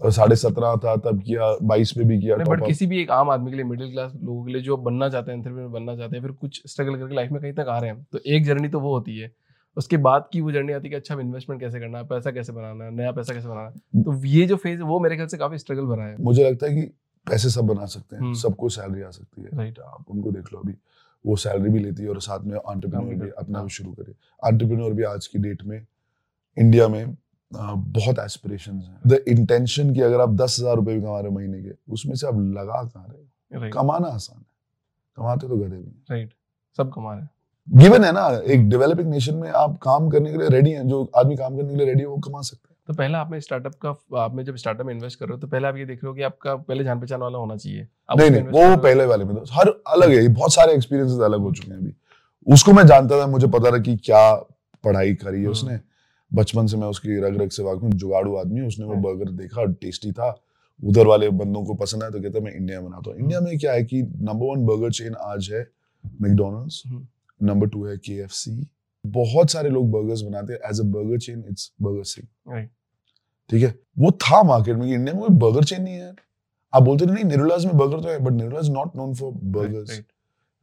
साढ़े 0.01 0.35
सत्रह 0.35 0.75
था 0.75 0.95
तब 0.95 1.21
किया 1.21 1.55
बाईस 1.63 1.97
में 1.97 2.07
भी 2.07 2.19
किया 2.21 2.35
नहीं 2.35 2.49
बट 2.49 2.65
किसी 2.65 2.85
भी 2.85 3.01
एक 3.01 3.11
आम 3.11 3.29
आदमी 3.29 3.51
के 3.51 3.55
लिए 3.57 3.65
मिडिल 3.65 3.91
क्लास 3.91 4.13
लोगों 4.23 4.45
के 4.45 4.51
लिए 4.51 4.61
जो 4.61 4.77
बनना 4.77 5.09
चाहते 5.09 5.31
हैं 5.31 5.37
एंथरप्रेन्योर 5.37 5.69
बनना 5.69 5.95
चाहते 5.95 6.15
हैं 6.15 6.23
फिर 6.23 6.31
कुछ 6.31 6.61
स्ट्रगल 6.67 6.95
करके 6.95 7.15
लाइफ 7.15 7.31
में 7.31 7.41
कहीं 7.41 7.53
तक 7.53 7.65
आ 7.69 7.77
रहे 7.79 7.89
हैं। 7.89 8.07
तो 8.11 8.19
एक 8.25 8.45
जर्नी 8.45 8.69
तो 8.69 8.79
वो 8.79 8.93
होती 8.93 9.17
है। 9.17 9.31
उसके 9.77 9.97
बाद 9.97 10.27
की 10.33 10.41
वो 10.41 10.51
जर्नी 10.51 10.73
आती 10.73 10.87
है 10.87 10.89
कि 10.89 10.95
अच्छा 10.95 11.15
इन्वेस्टमेंट 11.15 11.61
कैसे 11.61 11.79
करना 11.79 11.97
है 11.97 12.03
पैसा 12.07 12.31
कैसे 12.31 12.53
बनाना 12.53 12.85
है 12.85 12.95
नया 12.95 13.11
पैसा 13.11 13.33
कैसे 13.33 13.47
बनाना 13.47 13.67
है। 13.67 14.03
तो 14.03 14.25
ये 14.25 14.45
जो 14.47 14.55
फ़ेज़ 14.55 14.79
है 14.79 14.85
वो 14.85 14.99
मेरे 14.99 15.15
ख्याल 15.15 15.27
से 15.27 15.37
काफ़ी 15.37 15.57
स्ट्रगल 15.57 15.85
भरा 15.85 16.03
है। 16.03 16.15
मुझे 16.21 16.49
लगता 16.49 16.67
है 16.67 16.75
कि 16.75 16.81
पैसे 17.27 17.49
सब 17.49 17.67
बना 17.67 17.85
सकते 17.85 18.15
हैं 18.15 18.23
हम्म। 18.23 18.33
सबको 18.33 18.69
सैलरी 18.69 19.01
आ 19.01 19.09
सकती 19.09 19.41
है। 19.41 19.49
राइट 19.53 19.79
आप 19.79 20.05
उनको 20.09 20.31
देख 20.31 20.53
लो 20.53 20.59
अभी 20.59 20.73
वो 21.25 21.35
सैलरी 21.35 21.69
भी 21.69 21.79
लेती 21.79 22.03
है 22.03 22.09
और 22.09 22.21
साथ 22.21 22.39
में 22.39 22.57
काम 22.59 23.09
भी 23.09 23.29
अपना 23.29 23.57
हाँ। 23.57 23.67
भी 23.67 23.73
शुरू 23.73 23.91
करे। 23.91 24.11
एंटरप्रेन्योर 24.47 24.93
भी 24.93 25.03
आज 25.03 25.27
की 25.27 25.39
डेट 25.39 25.63
में 25.63 25.85
इंडिया 26.57 26.87
में 26.87 27.17
बहुत 27.53 28.19
एस्पिरेशन 28.19 28.77
है। 28.77 28.99
द 29.07 29.23
इंटेंशन 29.29 29.93
की 29.93 30.01
अगर 30.01 30.21
आप 30.21 30.33
दस 30.35 30.57
हज़ार 30.59 30.75
रुपए 30.75 30.93
भी 30.93 31.01
कमा 31.01 31.19
रहे 31.19 31.27
हो 31.27 31.35
महीने 31.35 31.61
के 31.61 31.71
उसमें 31.89 32.15
से 32.15 32.27
आप 32.27 32.39
लगा 32.53 32.83
कहाँ 32.83 33.07
रहे 33.07 33.17
हो? 33.57 33.69
कमाना 33.71 34.07
आसान 34.09 34.37
है। 34.37 34.45
कमाते 35.17 35.47
तो 35.47 35.57
गधे 35.57 35.75
भी 35.75 35.91
राइट 36.11 36.33
सब 36.79 36.91
कमा 36.93 37.13
रहे 37.13 37.21
हैं। 37.21 37.29
गिवन 37.67 38.03
है 38.03 38.11
ना 38.11 38.27
एक 38.47 38.69
डेवलपिंग 38.69 39.09
नेशन 39.09 39.35
में 39.35 39.49
आप 39.51 39.77
काम 39.83 40.09
करने 40.09 40.31
के 40.31 40.37
लिए 40.37 40.49
रेडी 40.49 40.71
हैं 40.71 40.87
जो 40.87 41.09
आदमी 41.17 41.35
काम 41.37 41.57
करने 41.57 41.69
के 41.69 41.75
लिए 41.75 41.85
रेडी 41.85 41.99
है 41.99 42.07
वो 42.07 42.17
कमा 42.19 42.41
सकते 42.41 42.67
हैं। 42.67 42.75
तो 42.87 42.93
पहले 42.93 43.17
आपने 43.17 43.39
स्टार्टअप 43.41 43.73
का 43.85 43.89
आपने 44.19 44.43
जब 44.43 44.55
स्टार्टअप 44.55 44.85
में 44.85 44.93
इन्वेस्ट 44.93 45.19
कर 45.19 45.25
रहे 45.25 45.33
हो 45.33 45.39
तो 45.39 45.47
पहले 45.47 45.67
आप 45.67 45.77
ये 45.77 45.85
देख 45.85 46.03
रहे 46.03 46.09
हो 46.09 46.13
कि 46.15 46.21
आपका 46.21 46.55
पहले 46.55 46.83
जान 46.83 46.99
पहचान 46.99 47.19
वाला 47.19 47.37
होना 47.37 47.55
चाहिए। 47.57 47.87
नहीं 48.11 48.29
नहीं 48.31 48.41
वो 48.43 48.67
हो। 48.69 48.77
पहले 48.77 49.05
वाले 49.05 49.25
में 49.25 49.35
तो 49.35 49.43
हर 49.51 49.69
अलग 49.89 50.11
है 50.11 50.27
बहुत 50.29 50.53
सारे 50.53 50.73
एक्सपीरियंसेस 50.73 51.19
अलग 51.21 51.39
हो 51.39 51.51
चुके 51.51 51.71
हैं 51.71 51.77
अभी। 51.77 51.93
उसको 52.47 52.73
मैं 52.73 52.85
जानता 52.87 53.21
था 53.21 53.27
मुझे 53.27 53.47
पता 53.49 53.71
था 53.71 53.77
कि 53.79 53.95
क्या 53.97 54.33
पढ़ाई 54.83 55.13
करी 55.15 55.37
है 55.37 55.41
हम्म। 55.41 55.51
उसने। 55.51 55.79
बचपन 56.31 56.67
से 56.67 56.77
मैं 56.77 56.87
उसकी 56.87 57.19
रग 57.21 57.41
रग 57.41 57.49
से 57.49 57.63
वाकिफ 57.63 57.83
हूँ 57.83 57.91
जुगाड़ू 57.93 58.35
आदमी 58.37 58.65
उसने 58.67 58.85
वो 58.85 58.93
हाँ। 58.93 59.01
बर्गर 59.03 59.31
देखा 59.33 59.65
टेस्टी 59.81 60.11
था। 60.11 60.29
उधर 60.83 61.07
वाले 61.07 61.29
बंदों 61.31 61.63
को 61.65 61.73
पसंद 61.75 62.03
आया 62.03 62.11
तो 62.11 62.21
कहता 62.21 62.39
मैं 62.39 62.53
इंडिया 62.53 62.79
में 62.81 62.89
बनाता 62.89 63.11
हूँ। 63.11 63.19
इंडिया 63.19 63.39
में 63.41 63.57
क्या 63.59 63.73
है 63.73 63.83
कि 63.83 64.01
नंबर 64.01 64.45
वन 64.47 64.65
बर्गर 64.65 64.91
चेन 64.93 65.15
आज 65.23 65.49
है 65.53 65.65
मैकडोनल्ड्स। 66.21 66.83
नंबर 67.41 67.67
टू 67.69 67.85
है 67.85 67.97
केएफसी 67.99 68.67
बहुत 69.05 69.51
सारे 69.51 69.69
लोग 69.69 69.91
बर्गर्स 69.91 70.21
बनाते 70.21 70.53
हैं 70.53 70.69
as 70.69 70.79
a 70.79 70.83
burger 70.85 71.17
chain 71.19 71.43
it's 71.49 71.71
Burger 71.81 72.03
Singh 72.05 72.67
ठीक 73.49 73.63
है? 73.63 73.73
वो 73.99 74.11
था 74.13 74.41
मार्केट 74.43 74.77
में 74.77 74.85
इंडिया 74.85 75.13
में 75.13 75.21
कोई 75.21 75.37
बर्गर 75.39 75.63
चेन 75.63 75.81
नहीं 75.83 75.95
है। 75.95 76.13
आप 76.73 76.83
बोलते 76.83 77.05
नहीं 77.05 77.23
निरुलाज 77.25 77.65
में 77.65 77.77
बर्गर 77.77 78.01
तो 78.01 78.09
है 78.09 78.19
but 78.19 78.33
Nirula's 78.33 78.69
not 78.69 78.95
known 78.95 79.13
for 79.15 79.31
burgers 79.33 79.89
right 79.89 80.05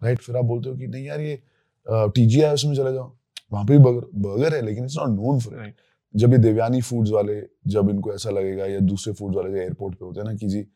right 0.02 0.18
फिर 0.18 0.36
आप 0.36 0.44
बोलते 0.44 0.68
हो 0.68 0.76
कि 0.76 0.86
नहीं 0.86 1.04
यार 1.06 1.20
ये 1.20 1.38
टीजीआई 1.86 2.54
उसमें 2.54 2.74
चले 2.74 2.92
जाओ। 2.92 3.12
वहाँ 3.52 3.64
पे 3.64 3.78
भी 3.78 3.84
बर्गर 3.84 4.06
बर्गर 4.18 4.54
है 4.54 4.62
लेकिन 4.62 4.84
it's 4.84 4.96
not 4.98 5.08
known 5.10 5.40
for 5.40 5.54
right 5.54 5.74
जब 6.14 6.32
ये 6.32 6.38
देवयानी 6.38 6.80
फूड्स 6.80 7.10
वाले 7.10 7.40
जब 7.68 7.90
इनको 7.90 8.14
ऐसा 8.14 8.30
लगेगा 8.30 8.66
या 8.66 8.78
दूसरे 8.80 9.12
फूड्स 9.14 9.36
वाले 9.36 9.50
जो 9.50 9.56
एयरपोर्ट 9.56 9.94
पे 9.94 10.04
होते 10.04 10.20
हैं 10.20 10.26
ना 10.26 10.34
कि 10.34 10.46
जी 10.46 10.66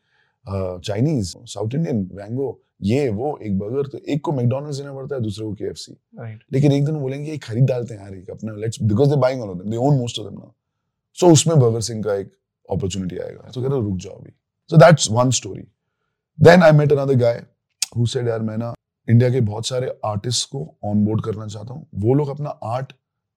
चाइनीज़ 0.45 1.33
साउथ 1.45 1.75
इंडियन 1.75 2.03
वैंगो 2.13 2.59
ये 2.81 3.09
वो 3.09 3.37
एक 3.43 3.57
बर्गर 3.59 3.87
तो 3.87 3.97
एक 4.07 4.21
को 4.21 4.31
मैकडोनल्ड्स 4.31 4.77
देना 4.77 4.93
पड़ता 4.93 5.15
है 5.15 5.21
दूसरे 5.21 5.45
को 5.45 5.53
केएफसी 5.53 5.93
राइट 6.19 6.43
लेकिन 6.53 6.71
एक 6.71 6.85
दिन 6.85 6.95
बोलेंगे 6.95 7.31
ये 7.31 7.37
खरीद 7.37 7.65
डालते 7.65 7.93
हैं 7.93 8.01
यार 8.01 8.15
एक 8.15 8.29
अपना 8.29 8.55
let's 8.55 8.81
because 8.83 9.09
they 9.09 9.15
buying 9.15 9.41
all 9.41 9.49
of 9.49 9.57
them 9.57 9.71
they 9.71 9.77
own 9.77 9.97
most 9.97 10.19
of 10.19 10.27
them 10.29 10.39
now 10.39 10.51
so 11.17 11.31
उसमें 11.31 11.59
बर्गर 11.59 11.81
सिंह 11.81 12.03
का 12.03 12.15
एक 12.15 12.31
अपॉर्चुनिटी 12.69 13.17
आएगा. 13.17 13.49
तो 13.49 13.61
कह 13.61 13.67
रहे 13.67 13.81
रुक 13.81 13.97
जाओ 13.97 14.13
अभी. 14.13 14.31
So 14.69 14.77
that's 14.77 15.07
one 15.11 15.29
story 15.29 15.63
then 16.39 16.63
I 16.63 16.71
met 16.71 16.91
another 16.93 17.15
guy 17.15 17.45
who 17.97 18.05
said 18.05 18.27
यार 18.27 18.41
मैं 18.41 18.57
ना 18.57 18.73
इंडिया 19.09 19.29
के 19.29 19.41
बहुत 19.41 19.67
सारे 19.67 19.99
आर्टिस्ट 20.05 20.49
को 20.49 20.77
ऑनबोर्ड 20.83 21.23
करना 21.23 21.47
चाहता 21.47 21.73
हूँ। 21.73 21.87
वो 21.95 22.13
लोग 22.13 22.29
अपना 22.29 22.49
आर्ट 22.49 22.93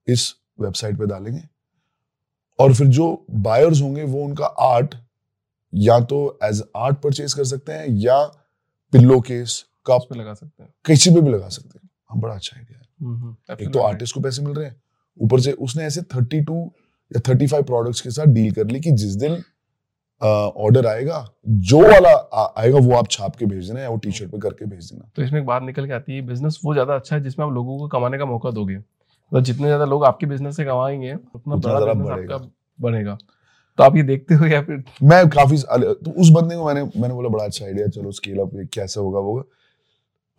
इस 0.07 0.35
वेबसाइट 0.61 0.97
पे 0.97 1.05
डालेंगे। 1.05 1.41
और 2.59 2.73
फिर 2.73 2.87
जो 2.87 3.25
बायर्स 3.31 3.81
होंगे 3.81 4.03
वो 4.03 4.23
उनका 4.23 4.45
आर्ट 4.45 4.95
या 5.73 5.99
तो 5.99 6.39
एज 6.43 6.63
आर्ट 6.75 6.97
परचेज 6.97 7.33
कर 7.33 7.43
सकते 7.43 7.71
हैं 7.71 7.87
या 7.89 8.23
पिल्लो 8.91 9.19
केस 9.19 9.65
कप 9.87 10.07
पे 10.09 10.19
लगा 10.19 10.33
सकते 10.33 10.63
हैं। 10.63 10.73
किसी 10.85 11.09
पे 11.09 11.21
भी 11.21 11.29
लगा 11.29 11.49
सकते 11.49 11.79
हैं। 11.83 11.89
हाँ 12.09 12.19
बड़ा 12.19 12.35
अच्छा 12.35 12.57
आइडिया 12.57 12.79
है। 12.79 12.85
हम्म, 13.01 13.55
एक 13.61 13.73
तो 13.73 13.79
आर्टिस्ट 13.79 14.15
को 14.15 14.21
पैसे 14.21 14.41
मिल 14.41 14.53
रहे 14.53 14.65
हैं। 14.65 14.81
ऊपर 15.21 15.39
से 15.39 15.51
उसने 15.51 15.83
ऐसे 15.83 16.01
32 16.01 16.65
या 17.15 17.19
35 17.19 17.63
प्रोडक्ट्स 17.63 18.01
के 18.01 18.09
साथ 18.09 18.25
डील 18.25 18.51
कर 18.51 18.67
ली 18.67 18.79
कि 18.79 18.91
जिस 18.91 19.15
दिन 19.15 19.43
ऑर्डर 20.21 20.85
आएगा 20.87 21.25
जो 21.47 21.79
वाला 21.81 22.09
आएगा 22.57 22.79
वो 22.79 22.93
आप 22.95 23.07
छाप 23.11 23.35
के 23.35 23.45
भेज 23.45 23.67
देना 23.67 23.79
या 23.79 23.89
वो 23.89 23.97
टी 23.97 24.11
शर्ट 24.11 24.31
पे 24.31 24.39
करके 24.39 24.65
भेज 24.65 24.91
देना। 24.91 25.09
तो 25.15 25.23
इसमें 25.23 25.39
एक 25.39 25.45
बात 25.45 25.63
निकल 25.63 25.87
के 25.87 25.93
आती 25.93 26.15
है 26.15 26.21
बिज़नेस 26.27 26.59
वो 26.65 26.73
ज़्यादा 26.73 26.95
अच्छा 26.95 27.15
है 27.15 27.21
जिसमें 27.23 27.45
आप 27.45 27.51
लोगों 27.53 27.77
को 27.77 27.87
कमाने 27.89 28.17
का 28.17 28.25
मौका 28.25 28.51
दोगे। 28.51 28.77
मतलब 28.77 29.43
जितने 29.43 29.65
ज़्यादा 29.65 29.85
लोग 29.85 30.05
आपके 30.05 30.25
बिज़नेस 30.25 30.55
से 30.57 30.65
कमाएँगे 30.65 31.13
उतना 31.35 31.55
बड़ा 31.57 31.91
आपका 31.91 32.37
बनेगा 32.79 33.17
तो 33.77 33.83
आप 33.83 33.95
ये 33.95 34.03
देखते 34.03 34.35
हो 34.35 34.45
या 34.45 34.61
फिर 34.61 34.83
मैं 35.03 35.27
काफ़ी 35.29 35.57
तो 35.57 36.11
उस 36.11 36.29
बंदे 36.31 36.55
को 36.55 36.65
मैंने 36.65 36.83
मैंने 36.83 37.13
बोला 37.13 37.29
बड़ा 37.29 37.43
अच्छा 37.43 37.65
आइडिया 37.65 37.87
चलो 37.89 38.11
स्केल 38.13 38.39
अप 38.39 38.51
कैसे 38.73 38.99
होगा 38.99 39.19
वो 39.19 39.29
होगा। 39.29 39.43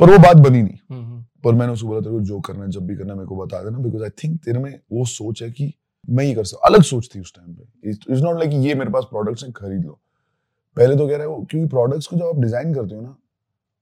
पर 0.01 0.11
वो 0.11 0.19
बात 0.19 0.37
बनी 0.39 0.63
नहीं। 0.63 0.77
हम्म, 0.91 1.03
हम्म, 1.03 1.25
पर 1.45 1.53
मैंने 1.55 1.73
उसको 1.73 1.89
बोला 1.89 2.01
तेरे 2.01 2.13
को 2.13 2.21
जो 2.23 2.41
करना 2.41 2.65
है 2.65 2.71
जब 2.71 2.87
भी 2.87 2.97
करना 2.97 3.13
है 3.13 3.19
मेरे 3.19 3.29
को 3.29 3.37
बता 3.37 3.63
देना 3.63 3.79
बिकॉज़ 3.79 4.03
आई 4.03 4.11
थिंक 4.23 4.39
तेरे 4.45 4.59
में 4.59 4.79
वो 4.93 5.05
सोच 5.07 5.43
है 5.43 5.51
कि 5.51 5.73
मैं 6.09 6.25
ये 6.25 6.35
कर 6.35 6.45
सकता 6.45 6.69
अलग 6.69 6.83
सोच 6.85 7.11
थी 7.15 7.21
उस 7.21 7.35
टाइम 7.35 7.55
पे। 7.55 7.91
इट्स 7.91 8.23
नॉट 8.23 8.39
लाइक 8.39 8.53
ये 8.65 8.75
मेरे 8.75 8.91
पास 8.91 9.05
प्रोडक्ट्स 9.11 9.45
हैं 9.45 9.53
खरीद 9.53 9.85
लो। 9.85 9.99
पहले 10.77 10.97
तो 10.97 11.09
कह 11.09 11.17
रहे 11.17 11.27
हो 11.27 11.37
क्योंकि 11.51 11.69
प्रोडक्ट्स 11.69 12.07
को 12.07 12.17
जब 12.17 12.25
आप 12.25 12.41
डिज़ाइन 12.41 12.75
करते 12.75 12.95
हो 12.95 13.01
ना 13.01 13.17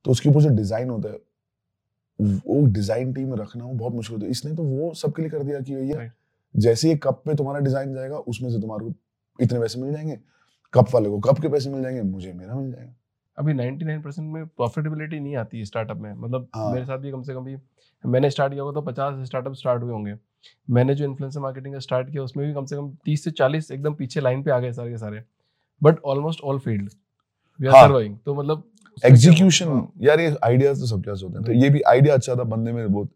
तो 0.05 0.11
उसके 0.11 0.29
ऊपर 0.29 0.43
जो 0.43 0.49
डिज़ाइन 0.57 0.91
होता 0.91 1.09
है 1.09 1.19
वो 2.19 2.65
डिज़ाइन 2.67 3.13
टीम 3.13 3.31
में 3.31 3.37
रखना 3.39 3.65
वो 3.65 3.73
बहुत 3.75 3.95
मुश्किल 3.95 4.15
होता 4.15 4.25
है। 4.25 4.31
इसने 4.31 4.55
तो 4.57 4.63
वो 4.65 4.93
सबके 4.95 5.23
लिए 5.23 5.31
कर 5.31 5.43
दिया 5.43 5.61
कि 5.61 5.75
भैया 5.75 5.97
Right. 5.97 6.13
जैसे 6.55 6.89
ये 6.89 6.97
कप 6.97 7.23
पे 7.27 7.35
तुम्हारा 7.35 7.61
डिज़ाइन 7.61 7.95
जाएगा 7.95 8.19
उसमें 8.19 8.51
से 8.51 8.61
तुम्हारे 8.61 8.85
को 8.85 8.93
इतने 9.39 9.59
पैसे 9.61 9.81
मिल 9.81 9.93
जाएँगे 9.93 10.19
कप 10.75 10.95
वाले 10.95 11.09
को 11.09 11.19
कप 11.21 11.41
के 11.41 11.49
पैसे 11.49 11.71
मिल 11.71 11.83
जाएँगे 11.83 12.03
मुझे 12.03 12.33
मेरा 12.33 12.55
मिल 12.55 12.71
जाएगा। 12.73 12.95
अभी 13.39 13.55
99% 13.55 14.33
में 14.33 14.47
प्रॉफिटेबिलिटी 14.47 15.21
नहीं 15.21 15.37
आती 15.37 15.65
स्टार्टअप 15.65 15.97
में। 15.97 16.13
मतलब 16.15 16.49
हाँ। 16.57 16.73
मेरे 16.73 16.85
साथ 16.87 16.99
भी 16.99 17.11
कम 17.11 17.23
से 17.23 17.35
कम 17.35 17.45
भी 17.45 17.57
मैंने 18.05 18.31
स्टार्ट 18.31 18.53
किया 18.53 18.63
होगा 18.63 18.81
तो 18.81 18.87
50 18.87 19.25
स्टार्टअप 19.27 19.55
स्टार्ट 19.55 19.83
हुए 19.83 19.93
होंगे। 19.93 20.15
मैंने 20.69 20.95
जो 20.95 21.05
इन्फ्लुएंसर 21.05 21.41
मार्केटिंग 21.41 21.75
का 21.75 21.81
स्टार्ट 21.81 22.11
किया 22.11 22.23
उसमें 22.23 22.47
भी 22.47 22.53
कम 22.55 22.65
से 22.67 22.77
कम 22.77 22.91
30 23.07 23.25
से 23.25 23.31
40 23.33 23.71
एकदम 23.73 23.95
पीछे 23.95 24.21
लाइन 24.21 24.43
पे 24.43 24.51
आ 24.51 24.59
गए 24.59 24.73
सारे 24.73 24.91
के 24.91 24.99
सारे। 24.99 25.23
But 25.83 26.01
almost 26.05 26.41
all 26.45 26.59
failed 26.59 26.91
we 27.61 27.69
are. 27.69 27.83
Serving 27.83 28.17
तो 28.27 28.35
मतलब 28.35 28.65
एग्जीक्यूशन 29.05 29.69
हाँ, 29.69 29.93
यार 30.03 30.21
ये 30.21 30.35
आइडियाज़ 30.45 30.81
तो 30.81 30.87
सबके 30.87 31.11
पास 31.11 31.23
होते 31.25 31.37
हैं। 31.37 31.45
तो 31.47 31.53
ये 31.53 31.71
भी 31.71 31.81
आइडिया 31.89 32.15
अच्छा 32.15 32.35
था 32.35 32.43
बंदे 32.45 32.73
में 32.73 32.93
बहुत। 32.93 33.11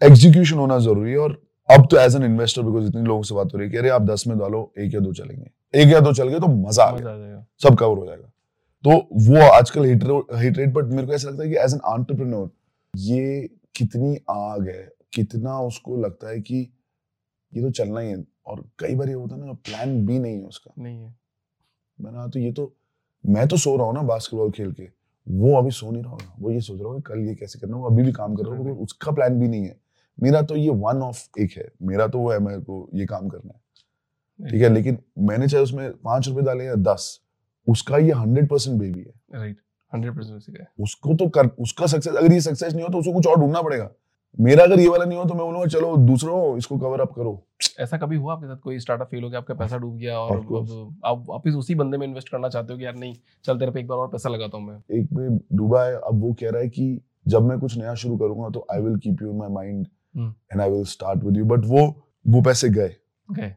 एग्जीक्यूशन 0.00 0.56
होना 0.58 0.78
ज़रूरी 0.78 1.10
है 1.10 1.18
और 1.18 1.40
अब 1.68 1.86
तो 1.90 1.96
एज 1.96 2.16
एन 2.16 2.22
इन्वेस्टर 2.24 2.62
बिकॉज़ 2.62 2.86
इतने 2.88 3.02
लोगों 3.02 3.22
से 3.22 3.34
बात 3.34 3.52
हो 3.54 3.58
रही 3.58 3.66
है 3.66 3.72
कि 3.72 3.78
अरे 3.78 3.88
आप 3.88 4.02
दस 4.02 4.24
में 4.26 4.38
डालो 4.38 4.72
एक 4.78 4.94
या 4.94 5.00
दो 5.00 5.12
चलेंगे। 5.12 5.50
एक 5.74 5.92
या 5.92 6.00
दो 6.00 6.12
चल 6.12 6.28
गए 6.28 6.40
तो 6.40 6.46
मज़ा 6.48 6.84
आ 6.84 6.90
गया। 6.92 7.16
जाएगा। 7.16 7.44
सब 7.62 7.76
कवर 7.76 7.98
हो 7.98 8.06
जाएगा। 8.06 8.30
तो 8.84 8.90
वो 9.26 9.48
आजकल 9.50 9.84
हिट 9.84 10.04
रेट 10.58 10.72
बट 10.72 10.84
मेरे 10.86 11.06
को 11.06 11.12
ऐसा 11.12 11.28
लगता 11.28 11.42
है 11.42 11.48
कि 11.48 11.56
एज 11.56 11.74
एन 11.74 11.80
एंटरप्रेन्योर 11.88 12.50
ये 12.94 13.48
कितनी 13.74 14.16
आग 14.30 14.68
है। 14.68 14.88
कितना 15.14 15.58
उसको 15.60 15.96
लगता 15.96 16.28
है 16.28 16.40
कि 16.40 16.56
ये 17.52 17.62
तो 17.62 17.70
चलना 17.70 18.00
ही 18.00 18.10
है। 18.10 18.24
और 18.46 18.64
कई 18.78 18.94
बार 18.94 19.08
ये 19.08 19.14
होता 19.14 19.34
है 19.34 19.46
ना 19.46 19.52
प्लान 19.52 20.04
भी 20.06 20.18
नहीं 20.18 20.38
है 20.38 20.44
उसका। 20.44 20.70
नहीं 20.78 21.02
है। 21.02 21.14
मैंने 21.98 22.28
तो 22.30 22.38
ये 22.38 22.52
तो 22.52 22.74
मैं 23.24 23.46
तो 23.48 23.56
सो 23.56 23.76
रहा 23.76 23.86
हूँ 23.86 23.94
ना 23.94 24.02
बास्केटबॉल 24.02 24.50
खेल 24.50 24.72
के। 24.72 24.88
वो 25.26 25.56
अभी 25.58 25.70
सो 25.70 25.90
नहीं 25.90 26.02
रहा 26.02 26.12
होगा। 26.12 26.34
वो 26.38 26.50
ये 26.50 26.60
सोच 26.60 26.80
रहा 26.80 26.88
होगा 26.88 27.00
कल 27.06 27.20
ये 27.20 27.34
कैसे 27.34 27.58
करना 27.58 27.76
वो 27.76 27.86
अभी 27.86 28.02
भी 28.02 28.12
काम 28.12 28.34
कर 28.34 28.44
रहा 28.44 28.56
होगा 28.56 28.72
उसका 28.82 29.12
प्लान 29.12 29.40
भी 29.40 29.48
नहीं 29.48 29.64
है। 29.64 29.76
मेरा 30.18 30.42
तो 30.42 30.56
ये 30.56 30.70
वन 30.70 31.02
ऑफ़ 31.02 31.40
एक 31.40 31.56
है। 31.56 31.68
मेरा 31.82 32.06
तो 32.08 32.18
वो 32.18 32.30
है 32.30 32.38
मेरे 32.38 32.60
को 32.60 32.88
ये 32.94 33.06
काम 33.06 33.28
करना 33.28 33.52
है। 33.52 34.50
ठीक 34.50 34.62
है 34.62 34.68
लेकिन 34.68 34.98
मैंने 35.18 35.48
चाहे 35.48 35.62
उसमें 35.64 35.90
पाँच 35.94 36.28
रुपए 36.28 36.42
डाले 36.42 36.64
या 36.64 36.74
दस 36.84 37.20
उसका 37.66 37.98
ये 37.98 38.12
हंड्रेड 38.12 38.48
परसेंट 38.48 38.78
बेबी 38.80 39.00
है। 39.00 39.40
राइट 39.40 39.56
हंड्रेड 39.92 40.16
परसेंट 40.16 40.66
उसको 40.80 41.14
तो 41.14 41.28
कर 41.28 41.46
उसका 41.58 41.86
सक्सेस 41.86 42.14
अगर 42.14 42.32
ये 42.32 42.40
सक्सेस 42.40 42.72
नहीं 42.74 42.84
हो 42.84 42.92
तो 42.92 42.98
उसको 42.98 43.12
कुछ 43.12 43.26
और 43.26 43.40
ढूंढना 43.40 43.62
पड़ेगा। 43.62 43.90
मेरा 44.38 44.64
अगर 44.64 44.80
ये 44.80 44.88
वाला 44.88 45.04
नहीं 45.04 45.18
हो 45.18 45.24
तो 45.24 45.34
मैं 45.34 45.44
बोलूँगा 45.44 45.66
चलो 45.68 45.96
दूसरों 45.96 46.56
इसको 46.58 46.78
कवर 46.78 47.00
अप 47.00 47.12
करो. 47.12 47.42
ऐसा 47.80 47.96
कभी 47.96 48.16
हुआ 48.16 48.32
आपके 48.32 48.46
साथ? 48.46 48.56
कोई 48.56 48.78
स्टार्टअप 48.78 49.08
फेल 49.08 49.22
हो 49.22 49.28
गया 49.30 49.38
आपका 49.38 49.54
पैसा 49.54 49.76
डूब 49.78 49.96
गया 49.98 50.18
और 50.18 50.36
आप 51.04 51.24
वापस 51.28 51.54
उसी 51.54 51.74
बंदे 51.74 51.96
में 51.96 52.06
इन्वेस्ट 52.06 52.28
करना 52.28 52.48
चाहते 52.48 52.72
हो 52.72 52.78
कि 52.78 52.84
यार 52.84 52.94
नहीं 52.96 53.14
चल 53.44 53.58
तेरे 53.58 53.70
पे 53.70 53.80
एक 53.80 53.88
बार 53.88 53.98
और 53.98 54.08
पैसा 54.08 54.28
लगाता 54.28 54.58
हूँ 54.58 54.66
मैं। 54.66 54.98
एक 54.98 55.12
में 55.12 55.38
डूबा 55.52 55.84
है 55.84 55.94
अब 55.96 56.20
वो 56.22 56.32
कह 56.32 56.50
रहा 56.50 56.62
है 56.62 56.68
कि 56.68 57.00
जब 57.26 57.42
मैं 57.42 57.58
कुछ 57.58 57.76
नया 57.78 57.94
शुरू 57.94 58.16
करूँगा 58.16 58.48
तो 58.50 58.66
I 58.72 58.80
will 58.80 58.96
keep 58.98 59.22
you 59.22 59.30
in 59.30 59.36
my 59.36 59.48
mind. 59.50 59.86
And 60.16 60.60
I 60.60 60.70
will 60.70 60.84
start 60.86 61.24
with 61.24 61.36
you 61.36 61.44
but 61.44 61.64
वो 61.66 61.86
वो 62.24 62.42
पैसे 62.42 62.68
गए। 62.70 62.94
गए। 63.28 63.54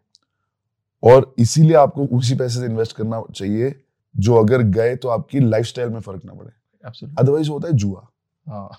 और 1.03 1.33
इसीलिए 1.39 1.75
आपको 1.75 2.05
उसी 2.17 2.35
पैसे 2.35 2.59
से 2.59 2.65
इन्वेस्ट 2.65 2.95
करना 2.97 3.23
चाहिए 3.31 3.75
जो 4.15 4.35
अगर 4.35 4.61
गए 4.71 4.95
तो 4.95 5.09
आपकी 5.09 5.39
लाइफस्टाइल 5.39 5.89
में 5.89 5.99
फ़र्क 5.99 6.25
ना 6.25 6.33
पड़े। 6.33 6.49
एब्सोल्युटली 6.83 7.23
अदरवाइज़ 7.23 7.49
होता 7.49 7.67
है 7.67 7.73
जुआ। 7.75 8.07
हाँ। 8.45 8.69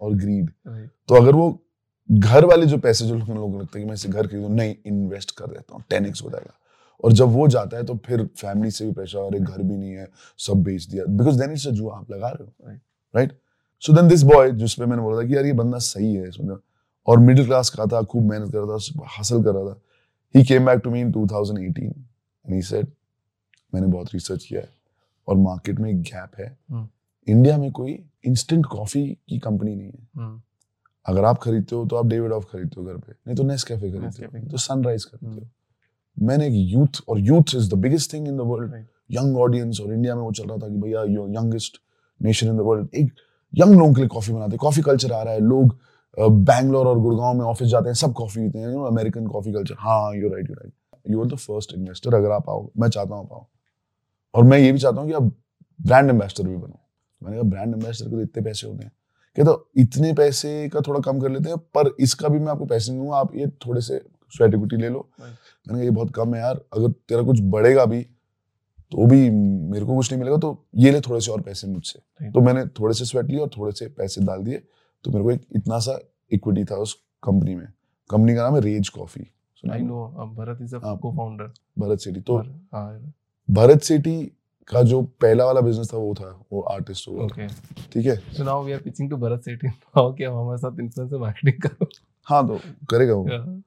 और 0.00 0.14
ग्रीड 0.14 0.50
तो 1.08 1.14
अगर 1.14 1.34
वो 1.34 1.60
घर 2.08 2.44
वाले 2.44 2.66
जो 2.66 2.78
पैसे 2.78 3.06
जो 3.06 3.14
लोगों 3.16 3.50
को 3.52 3.58
लगता 3.58 3.78
है 3.78 3.84
कि 3.84 3.88
मैं 3.88 3.94
इसे 3.94 4.08
घर 4.08 4.26
खरीदूं 4.26 4.48
नहीं 4.48 4.74
इन्वेस्ट 4.86 5.30
कर 5.30 5.46
देता 5.46 5.74
हूँ 5.74 5.82
टेन 5.90 6.06
एक्स 6.06 6.22
हो 6.22 6.30
जाएगा। 6.30 6.54
और 7.04 7.12
जब 7.12 7.28
वो 7.28 7.46
जाता 7.48 7.76
है 7.76 7.84
तो 7.84 7.94
फिर 7.96 8.24
फैमिली 8.38 8.70
से 8.70 8.84
भी 8.86 8.92
प्रेशर 8.92 9.18
अरे 9.18 9.40
घर 9.40 9.62
भी 9.62 9.76
नहीं 9.76 9.92
है 9.92 10.08
सब 10.38 10.62
बेच 10.62 10.86
दिया। 10.86 11.04
बिकॉज़ 11.08 11.38
देन 11.40 11.52
इट्स 11.52 11.66
जुआ 11.68 11.96
आप 11.96 12.10
लगा 12.10 12.28
रहे 12.28 12.44
हो। 12.44 12.78
Right 13.14 13.32
so 13.82 13.92
then 13.92 14.08
this 14.08 14.22
boy 14.22 14.50
जिस 14.52 14.74
पे 14.74 14.86
मैंने 14.86 15.02
बोला 15.02 15.22
था 15.22 15.26
कि 15.28 15.36
यार 15.36 15.46
ये 15.46 15.52
बंदा 15.52 15.78
सही 15.78 16.14
है 16.14 16.28
इसमें 16.28 16.56
और 17.06 17.18
मिडिल 17.18 17.46
क्लास 17.46 17.70
का 17.70 17.86
था 17.86 18.02
खूब 18.02 18.30
मेहनत 18.30 18.52
कर 18.52 18.58
रहा 18.58 18.76
था 18.76 19.06
हासिल 19.16 19.42
कर 19.42 19.54
रहा 19.54 19.64
था। 19.64 19.80
He 20.34 20.44
came 20.44 20.66
back 20.66 20.80
to 20.84 20.90
me 20.90 21.00
in 21.00 21.12
2018 21.12 21.82
and 21.82 22.54
he 22.54 22.62
said 22.62 22.86
मैंने 23.74 23.86
बहुत 23.86 24.14
रिसर्च 24.14 24.44
किया 24.44 24.60
है 24.60 24.68
और 25.28 25.36
मार्केट 25.36 25.80
में 25.80 25.90
एक 25.90 26.00
गैप 26.02 26.38
है 26.38 26.56
हम्म। 26.70 26.88
इंडिया 27.26 27.56
में 27.58 27.70
कोई 27.72 27.98
इंस्टेंट 28.26 28.66
कॉफ़ी 28.66 29.06
की 29.28 29.38
कंपनी 29.38 29.74
नहीं 29.76 29.88
है। 29.88 30.08
हम्म। 30.16 30.40
अगर 31.06 31.24
आप 31.24 31.38
खरीदते 31.38 31.76
हो 31.76 31.84
तो 31.86 31.96
आप 31.96 32.06
डेविड 32.06 32.32
ऑफ़ 32.32 32.44
खरीदते 32.44 32.80
हो 32.80 32.86
घर 32.86 32.96
पे 32.96 33.12
नहीं 33.12 33.36
तो 33.36 33.42
नेस 33.42 33.64
कैफ़े 33.64 33.90
खरीदते। 33.90 34.24
हो 34.26 34.46
तो 34.50 34.56
सनराइज 34.58 35.04
खरीदते 35.04 35.26
हम्म। 35.26 35.38
हो। 35.38 36.26
मैंने 36.26 36.46
एक 36.46 36.52
यूथ 36.72 37.02
और 37.08 37.20
youth 37.20 37.54
is 37.56 37.70
the 37.70 37.78
biggest 37.78 38.12
thing 38.12 38.28
in 38.28 38.36
the 38.36 38.40
world 38.42 38.74
young 39.10 39.36
audience 39.38 39.80
और 39.80 39.92
इंडिया 39.94 40.14
में 40.14 40.22
वो 40.22 40.30
चल 40.32 40.46
रहा 40.48 40.56
था 40.58 40.68
कि 40.68 40.76
भैया 40.80 41.02
you 41.04 41.26
youngest 41.30 41.80
nation 42.20 42.48
in 42.48 42.56
the 42.56 42.60
world 42.60 42.94
एक 42.94 43.12
यंग 43.52 43.74
लोगों 43.78 43.92
के 43.94 44.00
लिए 44.00 44.08
कॉफ़ी 44.08 44.32
बनाते 44.32 44.56
कॉफ़ी 44.56 44.82
कल्चर 44.82 45.12
आ 45.12 45.22
रहा 45.22 45.34
है। 45.34 45.40
लोग 45.40 45.76
बैंगलोर 46.44 46.86
और 46.86 46.98
गुड़गांव 47.00 47.34
में 47.38 47.44
ऑफ़िस 47.44 47.68
जाते 47.68 47.88
हैं 47.88 47.94
सब 47.94 48.12
कॉफ़ी 48.12 48.42
पीते 48.42 48.58
हैं। 48.58 48.86
अमेरिकन 48.86 49.26
कॉफ़ी 49.26 49.52
कल्चर 49.52 49.74
हाँ 49.78 50.14
you 50.14 50.28
right 50.28 50.50
you 50.50 50.54
right 50.54 50.72
you 51.10 51.20
are 51.22 51.26
the 51.28 51.36
first 51.36 51.74
investor 51.74 52.14
अगर 52.14 52.30
आप 52.30 52.48
आओ 52.50 52.70
मैं 52.78 52.88
चाहता 52.88 53.14
हूँ 53.14 53.24
आप 53.24 53.32
आओ। 53.32 53.46
और 54.34 54.44
मैं 54.44 54.58
ये 54.58 54.72
भी 54.72 54.78
चाहता 54.78 55.00
हूँ 55.00 55.08
कि 55.08 55.14
आप 55.14 55.32
ब्रांड 55.80 56.10
एम्बेसडर 56.10 56.48
भी 56.48 56.56
बनो। 56.56 56.80
मैंने 57.24 57.36
कहा 57.36 57.48
ब्रांड 57.50 57.74
एम्बेसडर 57.74 58.08
के 58.08 58.16
तो 58.16 58.22
इतने 58.22 58.42
पैसे 58.44 58.66
होते 58.66 58.84
हैं। 58.84 58.92
कहता 59.36 59.56
इतने 59.76 60.12
पैसे 60.12 60.68
का 60.68 60.80
थोड़ा 60.80 61.00
कम 61.02 61.20
कर 61.20 61.30
लेते 61.30 61.48
हैं 61.48 61.58
पर 61.74 61.94
इसका 62.00 62.28
भी 62.28 62.38
मैं 62.38 62.50
आपको 62.52 62.66
पैसे 62.66 62.92
नहीं 62.92 63.00
दूँगा 63.00 63.16
आप 63.16 63.34
ये 63.36 63.46
थोड़े 63.66 63.80
से 63.80 63.98
स्वेट 64.32 64.54
इक्विटी 64.54 64.76
ले 64.76 64.88
लो। 64.88 65.08
मैंने 65.20 65.72
कहा 65.72 65.82
ये 65.82 65.90
बहुत 65.90 66.14
कम 66.14 66.34
है 66.34 66.40
यार 66.40 66.60
अगर 66.74 66.90
तेरा 67.08 67.22
कुछ 67.22 67.40
बढ़ेगा 67.52 67.84
भी 67.84 68.02
तो 68.92 69.06
भी 69.06 69.28
मेरे 69.30 69.84
को 69.86 69.96
कुछ 69.96 70.10
नहीं 70.10 70.18
मिलेगा 70.20 70.36
तो 70.38 70.64
ये 70.76 70.90
ले 70.90 71.00
थोड़े 71.00 71.20
से 71.20 71.30
और 71.32 71.40
पैसे 71.40 71.66
मुझसे। 71.66 72.30
तो 72.30 72.40
मैंने 72.40 72.64
थोड़े 72.78 72.94
से 72.94 73.04
स्वेट 73.04 73.26
लिए 73.26 73.38
और 73.38 73.50
थोड़े 73.56 73.72
से 73.72 73.86
पैसे 73.88 74.24
डाल 74.24 74.42
दिए 74.42 74.62
तो 75.04 75.10
मेरे 75.10 75.24
को 75.24 75.30
एक 75.30 75.46
इतना 75.56 75.78
सा 75.78 75.98
इक्विटी 76.32 76.64
था 76.64 76.76
उस 76.76 76.94
कंपनी 77.22 77.54
में। 77.54 77.66
कंपनी 78.10 78.34
का 78.34 78.42
नाम 78.42 78.54
है 78.54 78.60
Rage 78.60 78.88
coffee 78.88 79.26
I 79.64 79.82
know 79.82 80.06
Bharat 80.36 80.58
is 80.62 80.74
a 80.76 80.78
हाँ। 80.84 80.96
को-फाउंडर 80.98 81.52
भरत 81.78 82.00
सिटी 82.00 82.20
तो 82.20 82.36
हाँ 82.72 83.12
भरत 83.48 83.82
सिटी 83.82 84.16
का 84.68 84.82
जो 84.82 85.02
पहला 85.22 85.44
वाला 85.44 85.60
बिज़नेस 85.60 85.92
था 85.92 85.96
वो 85.98 86.14
था 86.14 86.28
वो 86.52 86.60
आर्टिस्ट 86.72 87.08
हुआ 87.08 87.24
ओके 87.24 87.46
ठीक 87.92 88.06
है? 88.06 88.16
So 88.16 88.44
now 88.44 88.64
we 88.64 88.72
are 88.72 88.80
pitching 88.80 89.10
to 89.10 89.16
Bharat 89.16 89.44
Sethi 89.44 89.68
now 89.68 90.12
कि 90.14 90.24
आप 90.24 90.34
हमारे 90.34 90.58
साथ 90.58 90.80
इन्फ्लुएंसर 90.80 91.18
मार्केटिंग 91.18 91.62
करो। 91.62 91.88
हाँ 92.26 92.46
तो 92.48 92.58
करेगा 92.90 93.14
वो। 93.14 93.24
Yeah. 93.24 93.62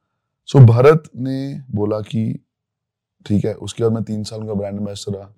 सो 0.49 0.59
भरत 0.65 1.09
ने 1.17 1.61
बोला 1.75 1.99
कि 2.01 2.23
ठीक 3.25 3.45
है 3.45 3.53
उसके 3.55 3.83
बाद 3.83 3.93
मैं 3.93 4.03
तीन 4.03 4.23
साल 4.23 4.45
का 4.47 4.53
ब्रांड 4.53 4.77
एम्बेसडर 4.79 5.17
रहा 5.17 5.33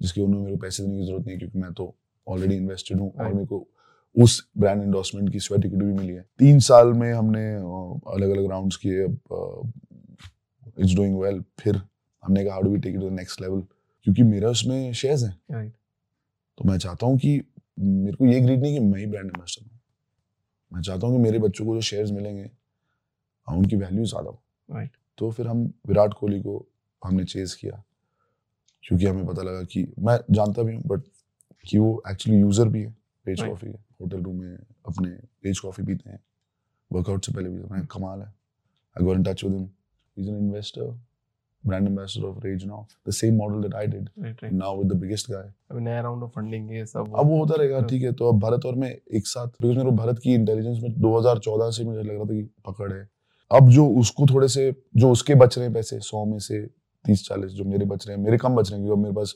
जिसके 0.00 0.20
उन्होंने 0.20 0.44
मेरे 0.44 0.56
को 0.56 0.62
पैसे 0.62 0.82
देने 0.82 0.98
की 0.98 1.06
ज़रूरत 1.06 1.26
नहीं 1.26 1.38
क्योंकि 1.38 1.58
मैं 1.58 1.72
तो 1.72 1.94
ऑलरेडी 2.26 2.54
इन्वेस्टेड 2.54 3.00
हूँ 3.00 3.12
और 3.12 3.32
मेरे 3.34 3.46
को 3.46 3.66
उस 4.16 4.42
ब्रांड 4.58 4.82
एंडोर्समेंट 4.82 5.30
की 5.32 5.40
स्वेट 5.40 5.64
इक्विटी 5.64 5.86
भी 5.86 5.92
मिली 5.92 6.12
है। 6.12 6.24
तीन 6.38 6.58
साल 6.68 6.92
में 6.92 7.12
हमने 7.12 7.44
अलग 8.14 8.30
अलग 8.30 8.50
राउंड्स 8.50 8.76
किए 8.76 9.04
इट्स 9.04 10.94
डूइंग 10.96 11.18
वेल 11.20 11.42
फिर 11.60 11.76
हमने 12.22 12.44
कहा 12.44 12.52
how 12.54 12.62
do 12.62 12.70
we 12.70 12.78
take 12.78 12.94
it 12.94 13.00
to 13.00 13.08
the 13.08 13.12
next 13.12 13.40
level 13.40 13.62
क्योंकि 14.06 14.22
मेरा 14.22 14.48
उसमें 14.48 14.92
शेयर्स 14.92 15.22
हैं। 15.22 15.38
Right. 15.52 15.72
तो 16.58 16.64
मैं 16.64 16.78
चाहता 16.78 17.06
हूँ 17.06 17.18
कि 17.18 17.40
मेरे 17.78 18.16
को 18.16 18.26
ये 18.26 18.40
ग्रीड 18.40 18.60
नहीं 18.62 18.72
कि 18.72 18.80
मैं 18.80 18.98
ही 19.00 19.06
ब्रांड 19.06 19.26
एम्बेसडर 19.26 19.64
हूँ। 19.64 19.78
मैं 20.72 20.82
चाहता 20.82 21.06
हूँ 21.06 21.16
कि 21.16 21.22
मेरे 21.22 21.38
बच्चों 21.38 21.66
को 21.66 21.74
जो 21.74 21.80
शेयर्स 21.80 22.10
मिलेंगे 22.10 22.42
हाँ, 22.42 23.56
उनकी 23.56 23.76
वैल्यू 23.76 24.04
ज़्यादा 24.04 24.30
हो। 24.30 24.42
Right. 24.68 24.90
तो 25.18 25.30
फिर 25.30 25.46
हम 25.46 25.62
विराट 25.88 26.14
कोहली 26.14 26.40
को 26.40 26.64
हमने 27.02 27.24
चेज 27.24 27.54
किया 27.54 27.82
क्योंकि 28.84 29.06
हमें 29.06 29.26
पता 29.26 29.42
लगा 29.42 29.62
कि 29.62 29.86
मैं 29.98 30.18
जानता 30.30 30.62
भी 30.62 30.74
हूँ 30.74 30.82
बट 30.86 31.02
कि 31.64 31.78
वो 31.78 32.02
एक्चुअली 32.10 32.40
यूज़र 32.40 32.68
भी 32.68 32.82
है 32.82 32.90
पेज 33.26 33.42
कॉफ़ी 33.42 33.68
है 33.68 33.84
होटल 34.00 34.22
रूम 34.22 34.36
में 34.42 34.56
अपने 34.86 35.10
पेज 35.42 35.58
कॉफ़ी 35.58 35.84
पीते 35.84 36.10
हैं। 36.10 36.18
वर्कआउट 36.90 37.24
से 37.24 37.32
पहले 37.32 37.48
भी 37.48 37.62
मैं 37.70 37.84
कमाल 37.86 38.20
है। 38.20 38.26
I 38.26 39.04
got 39.04 39.16
in 39.16 39.22
touch 39.24 39.44
with 39.44 39.52
him 39.54 39.68
is 40.16 40.28
an 40.28 40.36
investor 40.36 40.82
brand 41.66 41.88
ambassador 41.88 42.24
of 42.24 42.46
Rage 42.46 42.64
now 42.64 42.82
the 43.08 43.12
same 43.12 43.34
model 43.34 43.62
that 43.62 43.74
I 43.74 43.86
did 43.86 44.08
right 44.18 44.36
right 44.42 44.54
now 44.54 44.78
with 44.78 44.92
the 44.92 44.96
biggest 44.96 45.30
guy 45.30 45.52
अभी 45.70 45.80
नया 45.80 46.00
राउंड 46.00 46.22
ऑफ़ 46.22 46.30
फंडिंग 46.30 46.72
ये 46.72 46.86
सब 46.86 47.12
अब 47.16 47.26
वो 47.26 47.38
होता 47.38 47.54
रहेगा 47.58 47.80
ठीक 47.80 48.02
है 48.02 48.12
तो 48.12 48.28
अब 48.28 48.40
भारत 48.40 48.66
और 48.66 48.74
मैं 48.74 48.96
एक 49.14 49.26
साथ 49.26 49.46
बिकॉज़ 49.46 49.78
मेरे 49.78 49.90
को 49.90 49.96
भारत 49.96 50.18
की 50.18 50.34
इंटेलिजेंस 50.34 50.78
में 50.82 50.90
2014 50.96 51.72
से 51.72 51.84
मुझे 51.84 52.02
लग 52.02 52.10
रहा 52.10 52.18
था 52.18 52.34
कि 52.34 52.42
पकड़ 52.42 52.92
है। 52.92 53.08
अब 53.50 53.68
जो 53.68 53.86
उसको 53.88 54.26
थोड़े 54.26 54.48
से 54.48 54.74
जो 54.96 55.10
उसके 55.10 55.34
बच 55.34 55.58
रहे 55.58 55.66
हैं 55.66 55.74
पैसे 55.74 56.00
सौ 56.00 56.24
में 56.24 56.38
से 56.38 56.66
तीस 57.04 57.24
चालीस 57.28 57.50
जो 57.50 57.64
मेरे 57.64 57.84
बच 57.84 58.08
रहे 58.08 58.16
हैं 58.16 58.24
मेरे 58.24 58.36
कम 58.36 58.54
बच 58.54 58.70
रहे 58.70 58.80
हैं 58.80 58.86
क्योंकि 58.88 59.02
मेरे 59.02 59.14
पास 59.14 59.34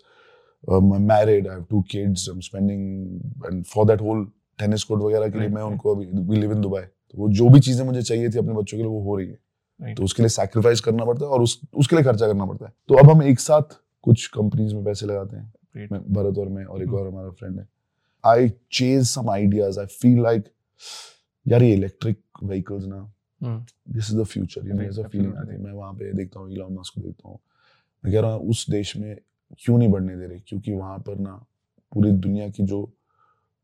married 1.00 1.49
I 1.49 1.54
have 1.54 1.66
two 1.71 1.83
kids 1.83 2.28
I 2.28 2.35
am 2.35 2.40
spending 2.40 3.16
and 3.47 3.64
for 3.64 3.87
that 3.87 4.00
whole 4.00 4.25
tennis 4.59 4.85
court 4.85 5.02
वगैरह 5.02 5.28
के 5.28 5.38
लिए 5.38 5.49
Right, 5.49 5.54
मैं 5.54 5.62
right. 5.62 5.73
उनको 5.73 5.95
अभी 5.95 6.07
वी 6.07 6.37
लिव 6.37 6.52
इन 6.52 6.61
दुबई 6.61 6.81
तो 6.81 7.19
वो 7.19 7.28
जो 7.28 7.49
भी 7.49 7.61
चीज़ें 7.61 7.87
मुझे 7.87 8.02
चाहिए 8.02 8.28
थी 8.28 8.38
अपने 8.38 8.52
बच्चों 8.52 8.78
के 8.78 8.83
लिए 8.83 8.93
वो 8.93 9.00
हो 9.00 9.16
रही 9.16 9.26
है। 9.26 9.38
Right. 9.81 9.97
तो 9.97 10.04
उसके 10.04 10.23
लिए 10.23 10.28
सैक्रिफाइस 10.28 10.81
करना 10.81 11.04
पड़ता 11.04 11.25
है 11.25 11.31
और 11.31 11.43
उस 11.43 11.61
उसके 11.75 11.97
लिए 11.97 12.04
खर्चा 12.04 12.26
करना 12.26 12.45
पड़ता 12.47 12.66
है। 12.66 12.73
तो 12.88 12.95
अब 12.95 13.11
हम 13.11 13.23
एक 13.23 13.40
साथ 13.40 13.78
कुछ 14.02 14.26
कंपनीज़ 14.26 14.75
में 14.75 14.85
पैसे 14.85 15.07
लगाते 15.07 15.37
हैं. 15.37 15.52
मैं 15.93 16.00
भरत 16.12 16.38
और 16.38 16.49
मैं 16.49 16.64
और 16.64 16.83
एक 16.83 16.88
हम्म। 16.88 16.99
और 16.99 17.07
हमारा 17.09 17.31
फ्रेंड 17.31 17.59
है। 17.59 17.69
I 18.25 18.49
chase 18.73 19.07
some 19.07 19.31
ideas 19.31 19.81
I 19.81 19.87
feel 19.87 20.23
like 20.23 20.45
यार 21.49 21.62
ये 21.62 21.73
इलेक्ट्रिक 21.75 22.21
व्हीकल्स 22.43 22.85
ना 22.85 23.11
this 23.88 24.11
is 24.11 24.19
the 24.19 24.25
future 24.25 24.66
you 24.66 24.75
know 24.75 24.83
Right, 24.83 24.99
ऐसा 24.99 25.09
फीलिंग. 25.09 25.35
आती 25.37 25.52
है। 25.52 25.59
मैं 25.59 25.73
वहाँ 25.73 25.93
पे 25.93 26.12
देखता 26.12 26.40
हूँ 26.40 26.51
इलॉन 26.53 26.72
मस्क 26.75 26.94
को 26.94 27.01
देखता 27.01 27.29
हूँ। 27.29 27.38
मैं 28.05 28.12
कह 28.14 28.20
रहा 28.20 28.33
हूँ 28.33 28.48
उस 28.51 28.70
देश 28.70 28.96
में 28.96 29.16
क्यों 29.64 29.79
नहीं 29.79 29.88
बढ़ने 29.88 30.16
दे 30.16 30.27
रहे? 30.27 30.40
क्योंकि 30.40 30.72
वहाँ 30.72 30.98
पर 30.98 31.18
ना 31.18 31.46
पूरी 31.92 32.11
दुनिया 32.11 32.48
की 32.48 32.62
जो 32.62 32.92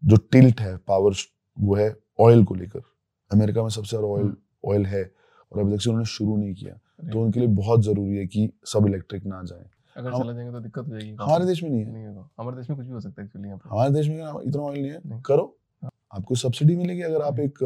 जो 0.05 0.17
टिल्ट 0.17 0.61
है 0.61 0.77
पावर 0.77 1.15
वो 1.61 1.75
है 1.75 1.97
ऑयल 2.21 2.45
को 2.45 2.55
लेकर। 2.55 2.83
अमेरिका 3.31 3.63
में 3.63 3.69
सबसे 3.69 3.89
ज़्यादा 3.89 4.07
ऑयल। 4.07 4.33
ऑयल 4.65 4.87
है। 4.87 5.20
और 5.53 5.61
अभी 5.61 5.75
तक 5.75 5.81
से 5.83 5.91
उन्होंने 5.91 6.07
शुरू 6.07 6.37
नहीं 6.37 6.55
किया। 6.55 6.75
तो 7.13 7.21
उनके 7.21 7.41
लिए 7.41 7.49
बहुत 7.49 7.83
ज़रूरी 7.85 8.17
है 8.17 8.27
कि 8.27 8.49
सब 8.65 8.87
इलेक्ट्रिक 8.87 9.27
ना 9.27 9.43
जाए। 9.43 9.65
अगर 9.97 10.13
चला 10.13 10.33
जाएँगे 10.33 10.53
तो 10.53 10.61
दिक्कत 10.61 10.87
हो 10.87 10.93
जाएगी। 10.93 11.17
हमारे 11.21 11.47
देश 11.47 11.63
में 11.63 11.71
नहीं 11.71 11.81
है। 11.81 11.93
नहीं 11.93 12.05
हमारे 12.39 12.57
देश 12.57 12.71
में 12.71 12.77
कुछ 12.79 12.87
भी 12.87 12.93
हो 12.93 13.01
सकता 13.01 13.23
है 13.23 13.27
एक्चुअली 13.27 13.49
हमारे 13.49 13.91
देश 13.91 14.09
में 14.09 14.17
इतना 14.17 14.63
ऑयल 14.63 14.81
नहीं 14.83 14.91
है। 14.91 15.21
करो। 15.27 15.57
हाँ। 15.83 15.91
आपको 16.13 16.35
सब्सिडी 16.35 16.77
मिलेगी 16.77 17.03
अगर 17.03 17.23
आप 17.23 17.39
एक 17.41 17.59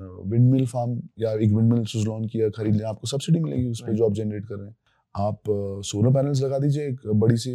विंड 0.00 0.50
मिल 0.50 0.66
फार्म 0.66 1.00
या 1.18 1.32
एक 1.32 1.52
विंड 1.52 1.72
मिल 1.72 1.84
सुजलॉन 1.84 2.24
की 2.24 2.50
खरीद 2.50 2.74
लें 2.74 2.84
आपको 2.84 3.06
सब्सिडी 3.06 3.40
मिलेगी 3.40 3.70
उस 3.70 3.80
पर 3.80 3.94
जो 3.94 4.06
आप 4.06 4.12
जनरेट 4.12 4.46
कर 4.46 4.54
रहे 4.54 4.68
हैं। 4.68 4.76
आप 5.14 5.40
सोलर 5.84 6.12
पैनल्स 6.14 6.42
लगा 6.42 6.58
दीजिए 6.58 6.86
एक 6.88 7.00
बड़ी 7.16 7.36
सी 7.36 7.50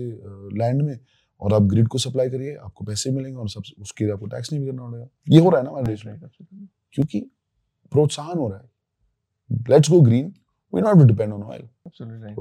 लैंड 0.60 0.82
में 0.82 0.98
और 1.42 1.54
आप 1.54 1.62
ग्रिड 1.64 1.88
को 1.88 1.98
सप्लाई 1.98 2.30
करिए 2.30 2.56
आपको 2.56 2.86
पैसे 2.86 3.12
मिलेंगे 3.12 3.38
और 3.40 3.50
सब 3.50 3.62
उसके 3.82 4.04
लिए 4.04 4.14
आपको 4.14 4.26
टैक्स 4.26 4.52
नहीं 4.54 4.62
भी 4.62 4.68
करना 4.68 4.88
पड़ेगा। 4.88 5.08
ये 5.30 5.40
हो 5.40 5.50
रहा 5.50 5.60
है 5.60 5.64
ना 5.64 5.70
हमारे 5.70 5.86
देश 5.86 6.06
में? 6.06 6.20
क्योंकि 6.94 7.20
प्रोत्साहन 7.92 8.38
हो 8.38 8.48
रहा 8.50 8.60
है। 8.60 8.72
Let's 9.70 9.90
go 9.92 10.00
green 10.02 10.34
we 10.74 10.82
not 10.82 11.06
depend 11.08 11.34
on 11.34 11.44
oil 11.44 11.68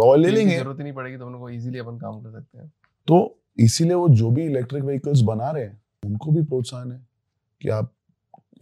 oil 0.00 0.20
ले 0.20 0.30
लेंगे। 0.30 0.56
ज़रूरत 0.56 0.78
ही 0.78 0.82
नहीं 0.82 0.92
पड़ेगी 0.92 1.16
तो 1.16 1.26
उनको 1.26 1.48
इजीली 1.50 1.78
अपन 1.78 1.98
काम 1.98 2.20
कर 2.20 2.30
सकते 2.30 2.58
हैं। 2.58 2.72
तो 3.08 3.38
इसीलिए 3.58 3.94
वो 3.94 4.08
जो 4.08 4.30
भी 4.30 4.44
इलेक्ट्रिक 4.44 4.84
व्हीकल्स 4.84 5.20
बना 5.22 5.50
रहे 5.50 5.64
हैं 5.64 5.80
उनको 6.02 6.30
भी 6.30 6.42
प्रोत्साहन 6.42 6.92
है 6.92 7.06
कि 7.60 7.68
आप 7.68 7.92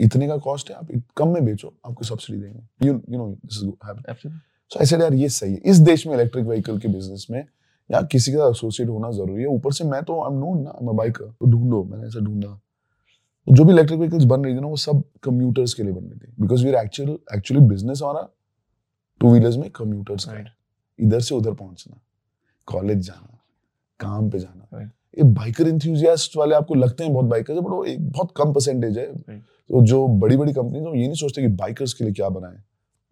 इतने 0.00 0.28
का 0.28 0.36
कॉस्ट 0.38 0.70
है 0.70 0.76
आप 0.76 0.88
कम 1.16 1.28
में 1.28 1.44
बेचो 1.44 1.72
आपको 1.86 2.04
सब्सिडी 2.04 2.38
देंगे। 2.38 2.86
You 2.86 2.92
you 2.92 3.18
know 3.18 3.28
this 3.28 3.62
is 3.62 3.70
happen. 3.86 4.38
So 4.70 4.80
ऐसे 4.80 4.96
यार 4.96 5.14
ये 5.14 5.28
सही 5.28 5.52
है। 5.52 5.60
इस 5.64 5.78
देश 5.80 6.06
में 6.06 6.14
इलेक्ट्रिक 6.14 6.44
व्हीकल 6.46 6.78
के 6.78 6.88
बिज़नेस 6.88 7.26
में 7.30 7.44
या 7.90 8.00
किसी 8.02 8.32
के 8.32 8.38
साथ 8.38 8.50
एसोसिएट 8.50 8.88
होना 8.88 9.10
ज़रूरी 9.10 9.42
है। 9.42 9.48
ऊपर 9.48 9.72
से 9.72 9.84
मैं 9.84 10.02
तो 10.02 10.20
आई 10.22 10.32
एम 10.32 10.38
नोन 10.40 10.62
ना 10.62 10.78
मैं 10.82 10.96
बाइकर 10.96 11.24
तो 11.24 11.50
ढूंढो 11.50 11.82
मैंने 11.84 12.06
ऐसा 12.06 12.20
ढूंढा। 12.20 12.60
जो 13.48 13.64
भी 13.64 13.72
इलेक्ट्रिक 13.72 14.00
व्हीकल्स 14.00 14.24
बन 14.24 14.44
रही 14.44 14.54
थी 14.54 14.60
ना 14.60 14.66
वो 14.66 14.76
सब 14.76 15.02
कम्यूटर्स 15.22 15.74
के 15.74 15.82
लिए 15.82 15.92
बन 15.92 16.04
रही 16.04 16.18
थी 16.18 16.32
because 16.40 16.66
we 16.66 16.72
actual 16.72 17.18
actually 17.34 17.66
business 17.66 18.02
हमारा 18.02 18.28
टू 19.20 19.30
व्हीलर्स 19.30 19.56
में 19.56 19.70
कम्यूटर्स 19.70 20.28
Right. 20.28 20.46
इधर 20.98 21.20
से 21.20 21.34
उधर 21.34 21.54
पहुँचना 21.54 22.00
कॉलेज 22.66 22.98
जाना 22.98 23.38
काम 24.00 24.30
पे 24.30 24.38
जाना 24.38 24.68
Right. 24.68 24.90
ये 25.18 25.22
बाइकर 25.24 25.68
इंथ्यूजियास्ट 25.68 26.36
वाले 26.36 26.54
आपको 26.54 26.74
लगते 26.74 27.04
हैं 27.04 27.12
बहुत 27.12 27.24
बाइकर्स 27.24 27.58
है 27.58 27.64
बट 27.64 27.70
वो 27.70 27.84
एक 27.84 28.10
बहुत 28.12 28.32
कम 28.36 28.52
परसेंटेज 28.52 28.98
है 28.98 29.12
Right. 29.12 29.40
तो 29.70 29.82
जो 29.82 30.08
बड़ी 30.08 30.36
बड़ी 30.36 30.52
कंपनी 30.52 30.80
वो 30.80 30.94
ये 30.94 31.04
नहीं 31.04 31.14
सोचते 31.14 31.42
कि 31.42 31.48
बाइकर्स 31.48 31.92
के 31.92 32.04
लिए 32.04 32.12
क्या 32.12 32.28
बनाए 32.28 32.62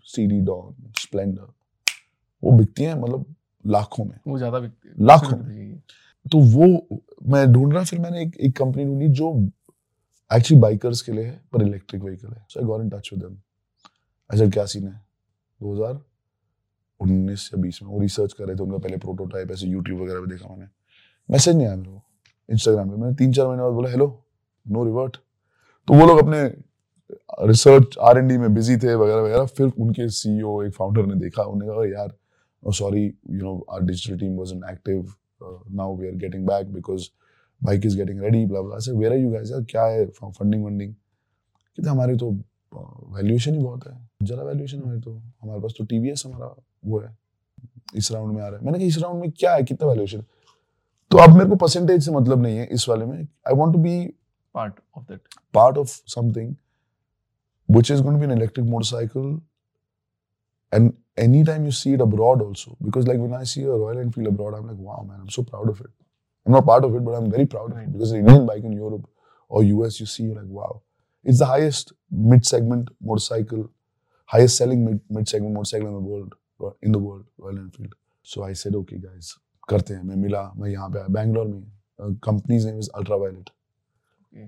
सीडी 0.05 0.41
डॉन 0.41 0.93
स्प्लेंडर 0.99 1.53
वो 2.43 2.51
बिकती 2.51 2.83
हैं 2.83 2.95
मतलब 2.95 3.35
लाखों 3.67 4.05
में 4.05 4.19
वो 4.27 4.39
ज़्यादा 4.39 4.59
बिकती 4.59 4.89
है 4.89 4.95
लाखों 5.07 5.39
बिकेगी। 5.39 5.75
तो 6.27 6.39
वो 6.39 6.67
मैं 7.29 7.47
ढूंढ 7.53 7.75
रहा 7.75 7.85
फिर 7.85 7.99
मैंने 7.99 8.23
एक 8.23 8.37
एक 8.37 8.57
कंपनी 8.57 8.85
ढूंढी 8.85 9.09
जो 9.09 9.33
एक्चुअली 10.31 10.61
बाइकर्स 10.61 11.01
के 11.03 11.13
लिए 11.13 11.25
है, 11.25 11.41
पर 11.53 11.63
इलेक्ट्रिक 11.63 12.03
व्हीकल 12.03 12.29
है. 12.29 12.45
So 12.49 12.61
I 12.61 12.67
got 12.67 12.81
in 12.83 12.91
touch 12.91 13.11
with 13.13 13.23
them 13.23 13.37
I 14.31 14.39
said 14.39 14.53
क्या 14.53 14.65
सीन 14.67 14.87
है? 14.87 15.01
2019 15.61 17.51
या 17.55 17.61
20 17.63 17.83
में 17.83 17.91
वो 17.91 18.01
रिसर्च 18.01 18.33
कर 18.33 18.45
रहे 18.45 18.57
थे, 18.57 18.63
उनका 18.63 18.79
पहले 18.79 18.97
प्रोटोटाइप 18.99 19.51
ऐसे 19.51 19.67
यूट्यूब 19.67 20.01
वगैरह 20.01 20.21
पे 20.21 20.27
देखा 20.31 20.49
मैंने. 20.49 20.69
मैसेज 21.29 21.57
नहीं 21.57 21.67
आया 21.67 21.77
मेरे 21.77 21.91
को. 21.91 22.03
इंस्टाग्राम 22.49 22.91
पे. 22.91 22.97
मैंने 22.97 23.15
तीन 23.17 23.33
चार 23.33 23.47
महीने 23.47 23.63
बाद 23.63 23.73
बोला 23.73 23.91
हेलो 23.91 24.07
नो 24.67 24.85
रिवर्ट 24.85 25.17
तो 25.89 25.95
वो 25.95 26.07
लोग 26.07 26.19
अपने 26.19 26.43
रिसर्च 27.49 27.97
आर 27.99 28.19
एन 28.19 28.29
डी 28.29 28.37
में 28.39 28.55
बिज़ी 28.55 28.77
थे, 28.77 28.95
वगैरह 28.95 29.21
वगैरह. 29.23 29.45
फिर 29.47 29.73
उनके 29.79 30.09
सीईओ 30.11 30.63
एक 30.63 30.73
फाउंडर 30.75 31.07
ने 31.07 31.15
देखा. 31.21 31.43
उन्होंने 31.43 31.75
कहा 31.75 31.99
यार 31.99 32.17
sorry 32.63 33.05
you 33.05 33.43
know 33.43 33.67
our 33.73 33.83
digital 33.83 34.19
team 34.19 34.37
was 34.39 34.53
active 34.71 35.13
now 35.43 35.97
we 35.97 36.07
are 36.09 36.15
getting 36.17 36.47
back 36.47 36.73
because 36.73 37.09
bike 37.61 37.87
is 37.87 37.97
getting 37.97 38.21
ready 38.23 38.45
blah 38.47 38.61
blah 38.63 38.79
say 38.79 38.93
where 38.93 39.13
are 39.13 39.19
you 39.19 39.31
guys 39.31 39.51
यार 39.51 39.65
क्या 39.71 39.85
है 39.85 40.07
फंडिंग 40.09 40.65
वंडिंग 40.65 40.93
कहते 40.93 41.89
हमारी 41.89 42.17
तो 42.17 42.31
वैल्यूएशन 43.17 43.55
ही 43.55 43.63
बहुत 43.63 43.87
है 43.87 44.27
जरा 44.27 44.43
वैल्यूएशन 44.43 44.83
हमारी 44.83 45.01
तो 45.01 45.15
हमारे 45.43 45.61
पास 45.61 45.75
तो 45.79 45.85
टीवीएस 45.85 46.23
हमारा 46.27 46.55
वो 46.85 47.01
है 47.01 47.17
इस 47.97 48.13
राउंड 48.13 48.35
में 48.35 48.43
आ 48.43 48.49
रहा 48.49 48.59
है 48.59 48.65
मैंने 48.65 48.79
कहा 48.79 48.87
इस 48.87 48.99
राउंड 48.99 49.21
में 49.21 49.31
क्या 49.31 49.55
है 49.55 49.63
कितना 49.65 49.89
वैल्यूएशन 49.89 50.25
तो 51.11 51.19
अब 51.19 51.35
मेरे 51.37 51.49
को 51.51 51.57
परसेंटेज 51.57 52.05
से 52.05 52.11
मतलब 52.13 52.43
नहीं 52.43 52.57
है 52.59 52.67
इस 52.73 52.89
वाले 52.89 53.05
में 53.07 53.19
I 53.19 53.55
want 53.55 53.73
to 53.73 53.79
be 53.79 53.99
part 54.55 54.81
of 54.95 55.07
that 55.07 55.21
part 55.53 55.77
of 55.77 55.91
something 56.07 56.57
which 57.69 57.91
is 57.91 58.01
going 58.01 58.15
to 58.15 58.21
be 58.21 58.25
an 58.25 58.37
electric 58.37 58.67
motorcycle 58.67 59.29
and 60.73 60.95
anytime 61.19 61.65
you 61.65 61.73
see 61.73 61.93
it 61.93 62.01
abroad 62.01 62.43
also 62.43 62.77
because 62.83 63.07
like 63.07 63.19
when 63.19 63.35
i 63.35 63.43
see 63.45 63.65
a 63.65 63.79
royal 63.83 63.99
enfield 63.99 64.31
abroad 64.33 64.55
i'm 64.55 64.67
like 64.67 64.83
wow 64.89 65.05
man 65.09 65.21
i'm 65.21 65.31
so 65.31 65.43
proud 65.43 65.69
of 65.69 65.81
it 65.81 65.91
i'm 66.48 66.54
not 66.58 66.66
part 66.72 66.84
of 66.90 66.96
it 67.00 67.04
but 67.10 67.14
i'm 67.20 67.30
very 67.36 67.46
proud 67.56 67.72
of 67.72 67.78
Right. 67.78 67.88
it 67.88 67.94
because 67.94 68.12
an 68.12 68.20
indian 68.24 68.46
bike 68.52 68.64
in 68.72 68.74
europe 68.74 69.08
or 69.50 69.64
us 69.86 70.00
you 70.02 70.06
see 70.16 70.24
you're 70.24 70.40
like 70.42 70.54
wow 70.60 70.82
it's 71.32 71.40
the 71.44 71.50
highest 71.54 71.94
mid-segment 72.32 72.90
motorcycle 73.10 73.64
highest 74.36 74.58
selling 74.64 74.86
mid 74.86 75.00
mid-segment 75.18 75.54
motorcycle 75.60 75.88
in 75.88 75.94
the 76.00 76.08
world 76.14 76.34
in 76.90 76.92
the 76.98 77.00
world 77.08 77.26
royal 77.46 77.58
enfield 77.64 77.96
so 78.34 78.44
i 78.52 78.54
said 78.64 78.76
okay 78.84 79.00
guys 79.08 79.34
करते 79.70 79.94
हैं 79.94 80.04
मैं 80.04 80.16
मिला 80.22 80.40
मैं 80.58 80.70
यहाँ 80.70 80.90
पे 80.94 81.00
आया 81.00 81.08
बैंगलोर 81.18 81.46
में 81.48 82.16
company's 82.28 82.66
name 82.66 82.80
is 82.80 82.90
ultraviolet 83.02 83.50
Okay. 84.36 84.46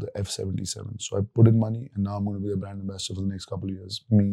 the 0.00 0.08
F77. 0.20 0.88
So 1.04 1.16
I 1.18 1.20
put 1.38 1.46
in 1.50 1.58
money, 1.60 1.78
and 1.94 2.04
now 2.06 2.16
I'm 2.16 2.24
going 2.28 2.36
to 2.38 2.42
be 2.46 2.50
the 2.50 2.56
brand 2.64 2.80
ambassador 2.82 3.14
for 3.18 3.22
the 3.26 3.28
next 3.28 3.46
couple 3.52 3.70
of 3.70 3.76
years. 3.76 3.94
Me, 4.18 4.26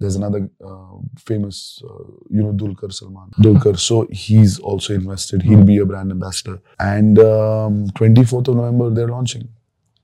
there's 0.00 0.16
another 0.16 0.50
uh, 0.64 0.98
famous, 1.18 1.82
uh, 1.84 2.04
you 2.28 2.42
know, 2.42 2.52
Dulkar 2.52 2.92
Salman. 2.92 3.30
Dulkar. 3.40 3.78
So 3.78 4.06
he's 4.10 4.58
also 4.58 4.94
invested. 4.94 5.42
He'll 5.42 5.64
be 5.64 5.78
a 5.78 5.86
brand 5.86 6.10
ambassador. 6.10 6.60
And 6.78 7.18
um, 7.18 7.86
24th 8.00 8.48
of 8.48 8.56
November, 8.56 8.90
they're 8.90 9.08
launching 9.08 9.48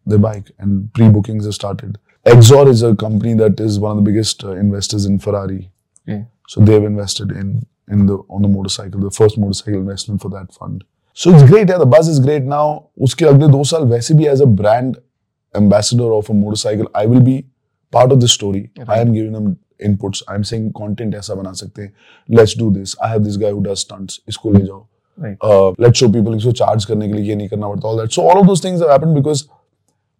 their 0.06 0.18
bike, 0.18 0.50
and 0.58 0.92
pre-bookings 0.94 1.44
have 1.44 1.54
started. 1.54 1.98
Exor 2.26 2.68
is 2.68 2.82
a 2.82 2.94
company 2.96 3.34
that 3.34 3.60
is 3.60 3.78
one 3.78 3.90
of 3.90 3.96
the 4.04 4.10
biggest 4.10 4.44
uh, 4.44 4.52
investors 4.52 5.04
in 5.04 5.18
Ferrari. 5.18 5.70
Okay. 6.08 6.24
So 6.48 6.60
they've 6.60 6.82
invested 6.82 7.30
in 7.30 7.66
in 7.88 8.06
the 8.06 8.16
on 8.28 8.42
the 8.42 8.48
motorcycle, 8.48 9.00
the 9.00 9.10
first 9.10 9.38
motorcycle 9.38 9.80
investment 9.80 10.22
for 10.22 10.28
that 10.30 10.52
fund. 10.52 10.84
So 11.14 11.34
it's 11.34 11.48
great, 11.48 11.68
yeah. 11.68 11.78
The 11.78 11.86
buzz 11.86 12.08
is 12.08 12.20
great 12.20 12.44
now. 12.44 12.88
उसके 13.00 13.24
अगले 13.26 13.48
दो 13.48 13.62
साल 13.64 13.84
वैसे 13.86 14.14
भी 14.14 14.28
as 14.32 14.40
a 14.40 14.46
brand 14.46 14.96
ambassador 15.54 16.12
of 16.12 16.30
a 16.30 16.34
motorcycle, 16.34 16.88
I 16.94 17.06
will 17.06 17.20
be 17.20 17.44
part 17.90 18.12
of 18.12 18.20
the 18.20 18.28
story. 18.28 18.70
I 18.88 19.00
am 19.00 19.12
giving 19.12 19.32
them 19.32 19.58
inputs. 19.79 20.23
I'm 20.27 20.43
saying 20.43 20.69
content 20.81 21.15
ऐसा 21.15 21.35
बना 21.35 21.51
सकते 21.53 21.81
हैं. 21.81 21.93
Let's 22.29 22.55
do 22.55 22.69
this. 22.71 22.95
I 23.05 23.11
have 23.13 23.25
this 23.25 23.41
guy 23.43 23.51
who 23.51 23.63
does 23.65 23.85
stunts. 23.85 24.19
इसको 24.29 24.51
ले 24.51 24.65
जाओ. 24.65 24.85
Uh, 25.17 25.73
let's 25.79 25.99
show 25.99 26.09
इसको 26.35 26.51
charge 26.51 26.85
करने 26.85 27.07
के 27.07 27.13
लिए 27.13 27.23
ये 27.23 27.35
नहीं 27.35 27.47
करना 27.47 27.67
पड़ता. 27.67 27.87
All 27.87 27.97
that. 27.97 28.11
So 28.11 28.27
all 28.29 28.41
of 28.41 28.47
those 28.47 28.61
things 28.61 28.81
have 28.81 28.91
happened 28.91 29.15
because 29.15 29.45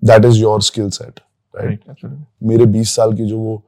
that 0.02 0.26
is 0.26 0.39
your 0.39 0.60
skill 0.62 0.91
set, 0.91 1.20
right? 1.54 1.80
Right. 1.88 2.15
मेरे 2.43 2.65
20 2.65 2.96
साल 2.96 3.13
की 3.13 3.26
जो 3.26 3.38
वो 3.38 3.63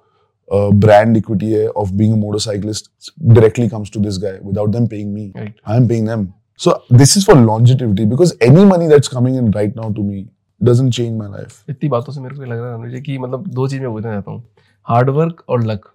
ब्रांड 0.52 1.17
इक्विटी 1.17 1.52
है 1.52 1.67
of 1.67 1.91
being 1.93 2.13
a 2.13 2.17
motorcyclist 2.17 3.12
directly 3.23 3.67
comes 3.69 3.91
to 3.93 3.99
this 3.99 4.17
guy 4.17 4.39
without 4.43 4.69
them 4.69 4.88
paying 4.88 5.13
me 5.13 5.32
I 5.38 5.78
am 5.78 5.88
paying 5.88 6.08
them 6.08 6.28
so 6.60 6.71
this 6.93 7.17
is 7.17 7.25
for 7.25 7.38
longevity 7.38 8.06
because 8.06 8.34
any 8.43 8.65
money 8.65 8.88
that's 8.88 9.08
coming 9.08 9.38
in 9.38 9.54
right 9.54 9.75
now 9.75 9.93
to 9.93 10.04
me 10.04 10.25
doesn't 10.62 10.93
change 10.93 11.17
my 11.17 11.30
life 11.32 11.69
इतनी 11.69 11.89
बातों 11.89 12.13
से 12.13 12.21
मेरे 12.21 12.36
को 12.36 12.41
लग 12.41 12.60
रहा 12.60 12.69
है 12.69 12.73
अनुज 12.73 12.91
जी 12.93 13.02
कि 13.02 13.17
मतलब 13.17 13.47
दो 13.47 13.67
चीज़ 13.67 13.82
मैं 13.82 13.91
पूछना 13.91 14.12
चाहता 14.12 14.32
हूँ 14.32 14.43
हार्ड 14.89 15.10
वर्क 15.10 15.43
और 15.49 15.63
लक 15.63 15.86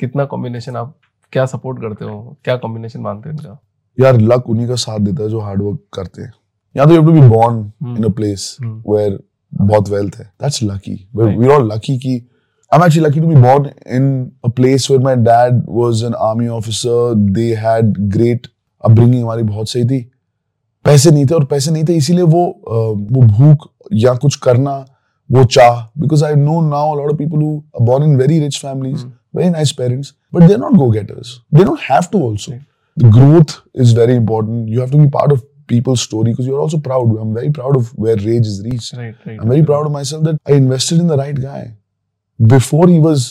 कितना 0.00 0.24
कॉम्बिनेशन 0.24 0.76
आप 0.76 0.94
क्या 1.32 1.46
सपोर्ट 1.46 1.80
करते 1.80 2.04
हो 2.04 2.36
क्या 2.44 2.56
कॉम्बिनेशन 2.56 3.00
मानते 3.00 3.28
हो 3.28 3.32
इनका 3.32 3.58
यार 4.00 4.20
लक 4.20 4.48
उन्हीं 4.48 4.68
का 4.68 4.74
साथ 4.74 4.98
देता 4.98 5.22
है 5.22 5.28
जो 5.28 5.40
हार्ड 5.40 5.62
वर्क 5.62 5.78
करते 5.92 6.22
हैं 6.22 6.32
या 6.76 6.84
तो 6.84 6.94
you 6.94 7.02
to 7.02 7.12
be 7.12 7.20
born. 7.20 7.72
In 7.96 8.04
a 8.04 8.08
place. 8.08 8.56
Where 8.62 9.18
बहुत 9.54 9.88
वेल्थ 9.88 10.16
है 10.18 10.24
that's 10.42 10.62
lucky 10.62 11.08
we 11.16 11.52
are 11.54 11.64
lucky 11.64 11.98
कि 11.98 12.20
I'm 12.72 12.82
actually 12.82 13.02
lucky 13.04 13.20
to 13.20 13.30
be 13.30 13.40
born 13.40 13.64
in 13.96 14.04
a 14.48 14.50
place 14.58 14.84
where 14.90 15.00
my 15.06 15.12
dad 15.24 15.56
was 15.78 15.98
an 16.08 16.14
army 16.26 16.46
officer. 16.58 17.00
They 17.38 17.48
had 17.64 17.98
great 18.14 18.46
upbringing. 18.84 19.22
हमारी 19.22 19.42
बहुत 19.42 19.68
सही 19.68 19.84
थी 19.84 19.98
पैसे 20.84 21.10
नहीं 21.10 21.26
थे 21.26 21.34
और 21.34 21.44
पैसे 21.44 21.70
नहीं 21.70 21.84
थे 21.84 21.96
इसीलिए 21.96 22.24
वो 22.34 22.44
वो 23.10 23.22
भूख 23.22 23.68
या 23.92 24.14
कुछ 24.14 24.36
करना 24.36 24.84
वो 25.32 25.44
चाह 25.56 25.80
because 26.00 26.24
I 26.24 26.34
know 26.36 26.60
now 26.68 26.94
lot 26.96 27.10
of 27.10 27.16
people 27.18 27.42
who 27.42 27.50
are 27.76 27.84
born 27.90 28.02
in 28.08 28.16
very 28.22 28.38
rich 28.44 28.58
families 28.64 29.04
very 29.36 29.50
nice 29.52 29.70
parents 29.76 30.08
but 30.36 30.44
they're 30.48 30.62
not 30.62 30.74
go 30.82 30.86
getters 30.96 31.28
they 31.58 31.64
don't 31.70 31.84
have 31.92 32.08
to 32.14 32.20
also 32.28 32.52
Right. 32.52 32.64
the 32.96 33.10
growth 33.16 33.52
is 33.84 33.92
very 33.98 34.14
important 34.20 34.72
you 34.76 34.80
have 34.84 34.90
to 34.94 34.98
be 35.02 35.06
part 35.12 35.32
of 35.36 35.44
people's 35.72 36.02
story 36.06 36.32
because 36.32 36.48
you're 36.50 36.62
also 36.64 36.80
proud 36.88 37.12
i'm 37.22 37.30
very 37.38 37.52
proud 37.58 37.78
of 37.80 37.92
where 38.06 38.16
rage 38.24 38.48
is 38.50 38.58
reached 38.66 38.96
right 38.98 39.22
right 39.28 39.40
I'm 39.44 39.52
very 39.54 39.64
proud 39.70 39.88
of 39.90 39.94
myself 39.96 40.26
that 40.28 40.40
I 40.54 40.58
invested 40.62 41.00
in 41.04 41.12
the 41.12 41.18
right 41.20 41.38
guy. 41.44 41.62
Before 42.40 42.86
he 42.90 42.98
was, 43.06 43.24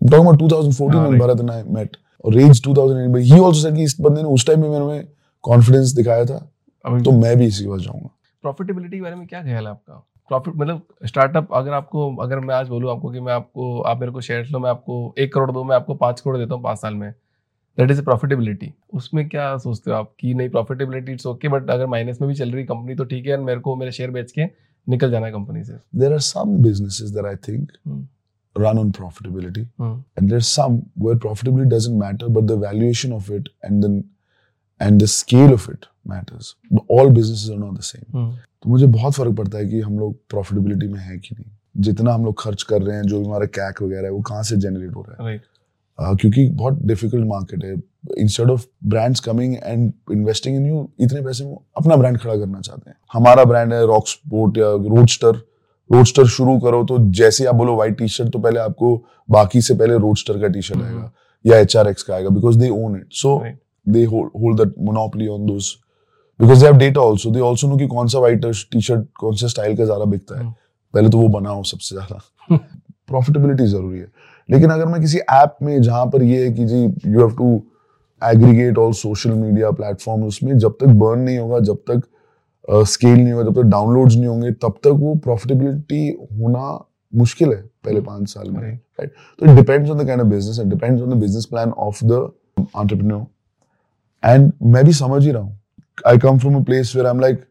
I'm 0.00 0.10
talking 0.14 0.26
about 0.28 0.40
2014 0.42 0.98
Ah, 0.98 1.02
when 1.04 1.12
right. 1.14 1.20
Bharat 1.22 1.42
and 1.44 1.52
I 1.54 1.58
met. 1.76 1.96
Or 2.20 2.32
Rage 2.36 2.60
2008. 2.66 3.12
But 3.16 3.26
he 3.30 3.38
also 3.48 3.60
said 3.66 3.76
कि 3.76 3.82
इस 3.90 3.96
बंदे 4.00 4.22
ने 4.22 4.28
उस 4.38 4.46
time 4.46 4.60
में 4.60 4.68
मेरे 4.68 4.84
में 4.84 5.06
confidence 5.44 5.92
दिखाया 6.00 6.24
था 6.32 6.38
तो 7.06 7.12
मैं 7.20 7.36
भी 7.38 7.46
इसी 7.52 7.64
के 7.64 7.70
पास 7.70 7.80
जाऊँगा 7.86 8.10
प्रॉफिटेबिलिटी 8.42 8.96
के 8.96 9.02
बारे 9.02 9.16
में 9.16 9.26
क्या 9.26 9.42
ख्याल 9.42 9.64
है 9.64 9.70
आपका 9.70 10.02
प्रॉफिट 10.28 10.54
मतलब 10.56 10.86
स्टार्टअप 11.06 11.52
अगर 11.54 11.72
आपको 11.72 12.14
अगर 12.22 12.40
मैं 12.40 12.54
आज 12.54 12.68
बोलूँ 12.68 12.90
आपको 12.90 13.10
कि 13.12 13.20
मैं 13.20 13.32
आपको 13.32 13.80
आप 13.80 14.00
मेरे 14.00 14.12
को 14.12 14.20
शेयर 14.20 14.46
लो 14.52 14.58
मैं 14.58 14.70
आपको 14.70 15.14
एक 15.18 15.32
करोड़ 15.34 15.50
दो 15.52 15.64
मैं 15.64 15.76
आपको 15.76 15.94
पाँच 15.94 16.20
करोड़ 16.20 16.36
देता 16.38 16.54
हूँ 16.54 16.62
पाँच 16.62 16.78
साल 16.78 16.94
में 16.94 17.10
दैट 17.78 17.90
इज़ 17.90 18.02
प्रॉफिटेबिलिटी 18.04 18.72
उसमें 18.94 19.28
क्या 19.28 19.56
सोचते 19.58 19.90
हो 19.90 19.96
आप 19.96 20.12
कि 20.20 20.34
नहीं 20.34 20.48
प्रॉफिटेबिलिटी 20.50 21.12
इट्स 21.12 21.26
ओके 21.26 21.48
बट 21.48 21.70
अगर 21.70 21.86
माइनस 21.86 22.20
में 22.20 22.28
भी 22.28 22.34
चल 22.34 22.50
रही 22.52 22.64
कंपनी 22.64 22.94
तो 22.94 23.04
ठीक 23.04 23.26
है 23.26 23.36
मेरे 23.44 23.60
को 23.60 23.76
मेरे 23.76 23.92
शेयर 23.92 24.10
बेच 24.10 24.32
के 24.32 24.44
निकल 24.86 25.10
जाना 25.10 25.26
है 25.26 25.32
कंपनी 25.32 25.64
से 25.64 25.78
There 26.00 26.12
are 26.14 26.24
some 26.28 26.56
businesses 26.66 27.12
that 27.18 27.30
I 27.30 27.36
think 27.48 27.78
Hmm. 27.84 28.02
run 28.56 28.78
on 28.80 28.90
profitability. 28.96 29.62
Hmm, 29.80 30.02
And 30.16 30.32
there's 30.32 30.48
some 30.48 30.74
where 31.04 31.16
profitability 31.22 31.70
doesn't 31.70 31.98
matter, 32.02 32.28
but 32.34 32.50
the 32.50 32.56
valuation 32.64 33.14
of 33.16 33.30
it 33.38 33.48
and 33.68 33.86
then 33.86 33.96
and 34.80 35.04
the 35.04 35.08
scale 35.14 35.54
of 35.54 35.64
it 35.72 35.88
all 36.90 37.10
businesses 37.10 37.50
are 37.50 37.58
not 37.58 37.74
the 37.74 37.86
same. 37.86 38.14
हम्म, 38.14 38.36
तो 38.62 38.70
मुझे 38.70 38.86
बहुत 38.86 39.12
फ़र्क 39.12 39.36
पड़ता 39.36 39.58
है 39.58 39.66
कि 39.66 39.80
हम 39.80 39.98
लोग 39.98 40.14
profitability 40.30 40.88
में 40.88 41.00
है 41.00 41.18
कि 41.18 41.34
नहीं। 41.34 41.50
जितना 41.76 42.12
हम 42.12 42.24
लोग 42.24 42.42
खर्च 42.42 42.62
कर 42.62 42.82
रहे 42.82 42.96
हैं 42.96 43.02
जो 43.02 43.18
भी 43.18 43.26
हमारा 43.26 43.46
कैक 43.46 43.82
वगैरह 43.82 44.04
है 44.04 44.10
वो 44.10 44.20
कहाँ 44.20 44.42
से 44.42 44.56
जनरेट 44.56 44.94
हो 44.96 45.02
रहा 45.02 45.22
है। 45.22 45.28
राइट 45.28 45.42
uh, 46.12 46.20
क्योंकि 46.20 46.48
बहुत 46.48 46.82
डिफ़िकल्ट 46.82 47.26
मार्केट 47.26 47.64
है। 47.64 47.74
Instead 48.18 48.50
of 48.50 48.66
brands 48.84 49.20
coming 49.20 49.56
and 49.64 49.92
investing 50.12 50.56
in 50.56 50.66
you 50.66 50.88
इतने 51.00 51.20
पैसे 51.22 51.44
में 51.44 51.56
अपना 51.76 51.96
ब्रांड 51.96 52.18
खड़ा 52.18 52.36
करना 52.36 52.60
चाहते 52.60 52.90
हैं। 52.90 52.96
हमारा 53.12 53.44
ब्रांड 53.44 53.72
है 53.72 53.86
रॉक 53.86 54.08
स्पोर्ट 54.08 54.58
या 54.58 54.70
रोडस्टर 54.70 55.42
रोडस्टर 55.92 56.26
शुरू 56.26 56.58
करो 56.58 56.84
तो 56.84 56.98
जैसे 57.10 57.44
आप 57.46 57.54
बोलो 57.54 57.74
व्हाइट 57.74 57.98
टी 57.98 58.08
शर्ट 58.08 58.32
तो 58.32 58.38
पहले 58.38 58.60
आपको 58.60 59.04
बाकी 59.30 59.60
से 59.60 59.74
पहले 59.74 59.98
रोडस्टर 59.98 60.38
का 60.38 60.48
टी 60.48 60.62
शर्ट 60.62 60.78
हम्म। 60.78 60.88
आएगा 60.88 61.12
या 61.46 61.56
एच 61.56 61.76
आर 61.76 61.88
एक्स 61.88 62.02
का 62.02 62.14
आएगा 62.14 62.28
because 62.28 62.58
they 62.58 62.68
own 62.68 62.96
it 62.96 63.06
so 63.12 63.38
they 63.88 64.04
hold 64.04 64.62
that 64.62 64.74
monopoly 64.78 65.26
on 65.26 65.46
those 65.46 65.64
because 66.40 66.60
they 66.60 66.66
have 66.66 66.76
data 66.76 67.00
also 67.00 67.30
they 67.30 67.40
also 67.40 67.68
know 67.68 67.76
कि 67.76 67.86
कौन 67.86 68.08
सा 68.08 68.18
व्हाइट 68.18 68.44
टी 68.72 68.80
शर्ट 68.80 69.06
कौन 69.20 69.34
से 69.36 69.48
स्टाइल 69.48 69.76
का 69.76 69.84
ज़्यादा 69.84 70.04
बिकता 70.04 70.38
है। 70.38 70.50
पहले 70.94 71.08
तो 71.08 71.18
वो 71.18 71.28
बनाओ 71.28 71.62
सबसे 71.62 71.94
ज़्यादा। 71.94 72.56
प्रॉफिटेबिलिटी 73.08 73.66
ज़रूरी 73.66 73.98
है। 73.98 74.06
लेकिन 74.48 74.70
अगर 74.70 74.86
मैं 74.86 75.00
किसी 75.00 75.18
ऐप 75.18 75.56
में 75.62 75.80
जहाँ 75.82 76.06
पर 76.06 76.22
ये 76.22 76.44
है 76.44 76.52
कि 76.52 76.64
जी 76.64 76.82
you 76.82 77.20
have 77.20 77.36
to 77.36 77.54
aggregate 78.22 78.78
all 78.78 78.92
social 78.92 79.30
media 79.30 79.70
platform 79.72 80.24
उसमें 80.24 80.56
जब 80.58 80.76
तक 80.80 80.86
बर्न 81.02 81.20
नहीं 81.20 81.38
होगा 81.38 81.58
जब 81.60 81.76
तक 81.90 82.02
स्केल 82.68 83.14
uh, 83.14 83.22
नहीं 83.22 83.32
होगा 83.32 83.44
जब 83.44 83.54
तक 83.54 83.68
डाउनलोड्स 83.70 84.14
नहीं 84.16 84.26
होंगे 84.26 84.50
तब 84.52 84.74
तक 84.84 84.96
वो 84.98 85.14
प्रॉफिटेबिलिटी 85.24 86.08
होना 86.40 86.78
मुश्किल 87.12 87.48
है 87.48 87.60
पहले 87.84 88.00
पाँच 88.00 88.28
साल 88.28 88.50
में. 88.50 88.60
राइट 88.60 89.10
तो 89.38 89.46
it 89.46 89.56
depends 89.56 89.90
on 89.90 89.98
the 89.98 90.06
kind 90.06 90.22
of 90.22 90.28
business 90.28 90.58
it 90.60 90.66
depends 90.66 91.02
on 91.02 91.10
the 91.10 91.20
business 91.20 91.46
plan 91.46 91.70
of 91.70 92.04
the 92.04 92.28
entrepreneur 92.58 93.26
and 94.22 94.52
मैं 94.64 94.84
भी 94.84 94.92
समझ 94.92 95.24
ही 95.24 95.30
रहा 95.30 95.42
हूँ। 95.42 95.58
I 96.06 96.18
come 96.18 96.38
from 96.38 96.56
a 96.56 96.62
place 96.64 96.94
where 96.96 97.06
I 97.06 97.10
am 97.10 97.20
like 97.20 97.44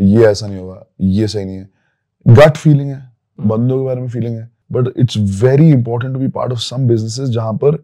ये 0.00 0.24
ऐसा 0.26 0.46
नहीं 0.46 0.58
होगा 0.58 0.84
ये 1.00 1.26
सही 1.28 1.44
नहीं 1.44 1.56
है। 1.56 1.68
गट 2.26 2.56
फीलिंग 2.56 2.90
है 2.90 3.02
बंदों 3.38 3.78
के 3.78 3.84
बारे 3.84 4.00
में 4.00 4.08
फीलिंग 4.08 4.36
है। 4.36 4.48
But 4.72 4.92
it's 4.98 5.16
very 5.42 5.70
important 5.70 6.12
to 6.14 6.20
be 6.20 6.28
part 6.28 6.52
of 6.52 6.58
some 6.60 6.86
businesses 6.88 7.28
जहाँ 7.28 7.52
पर 7.62 7.78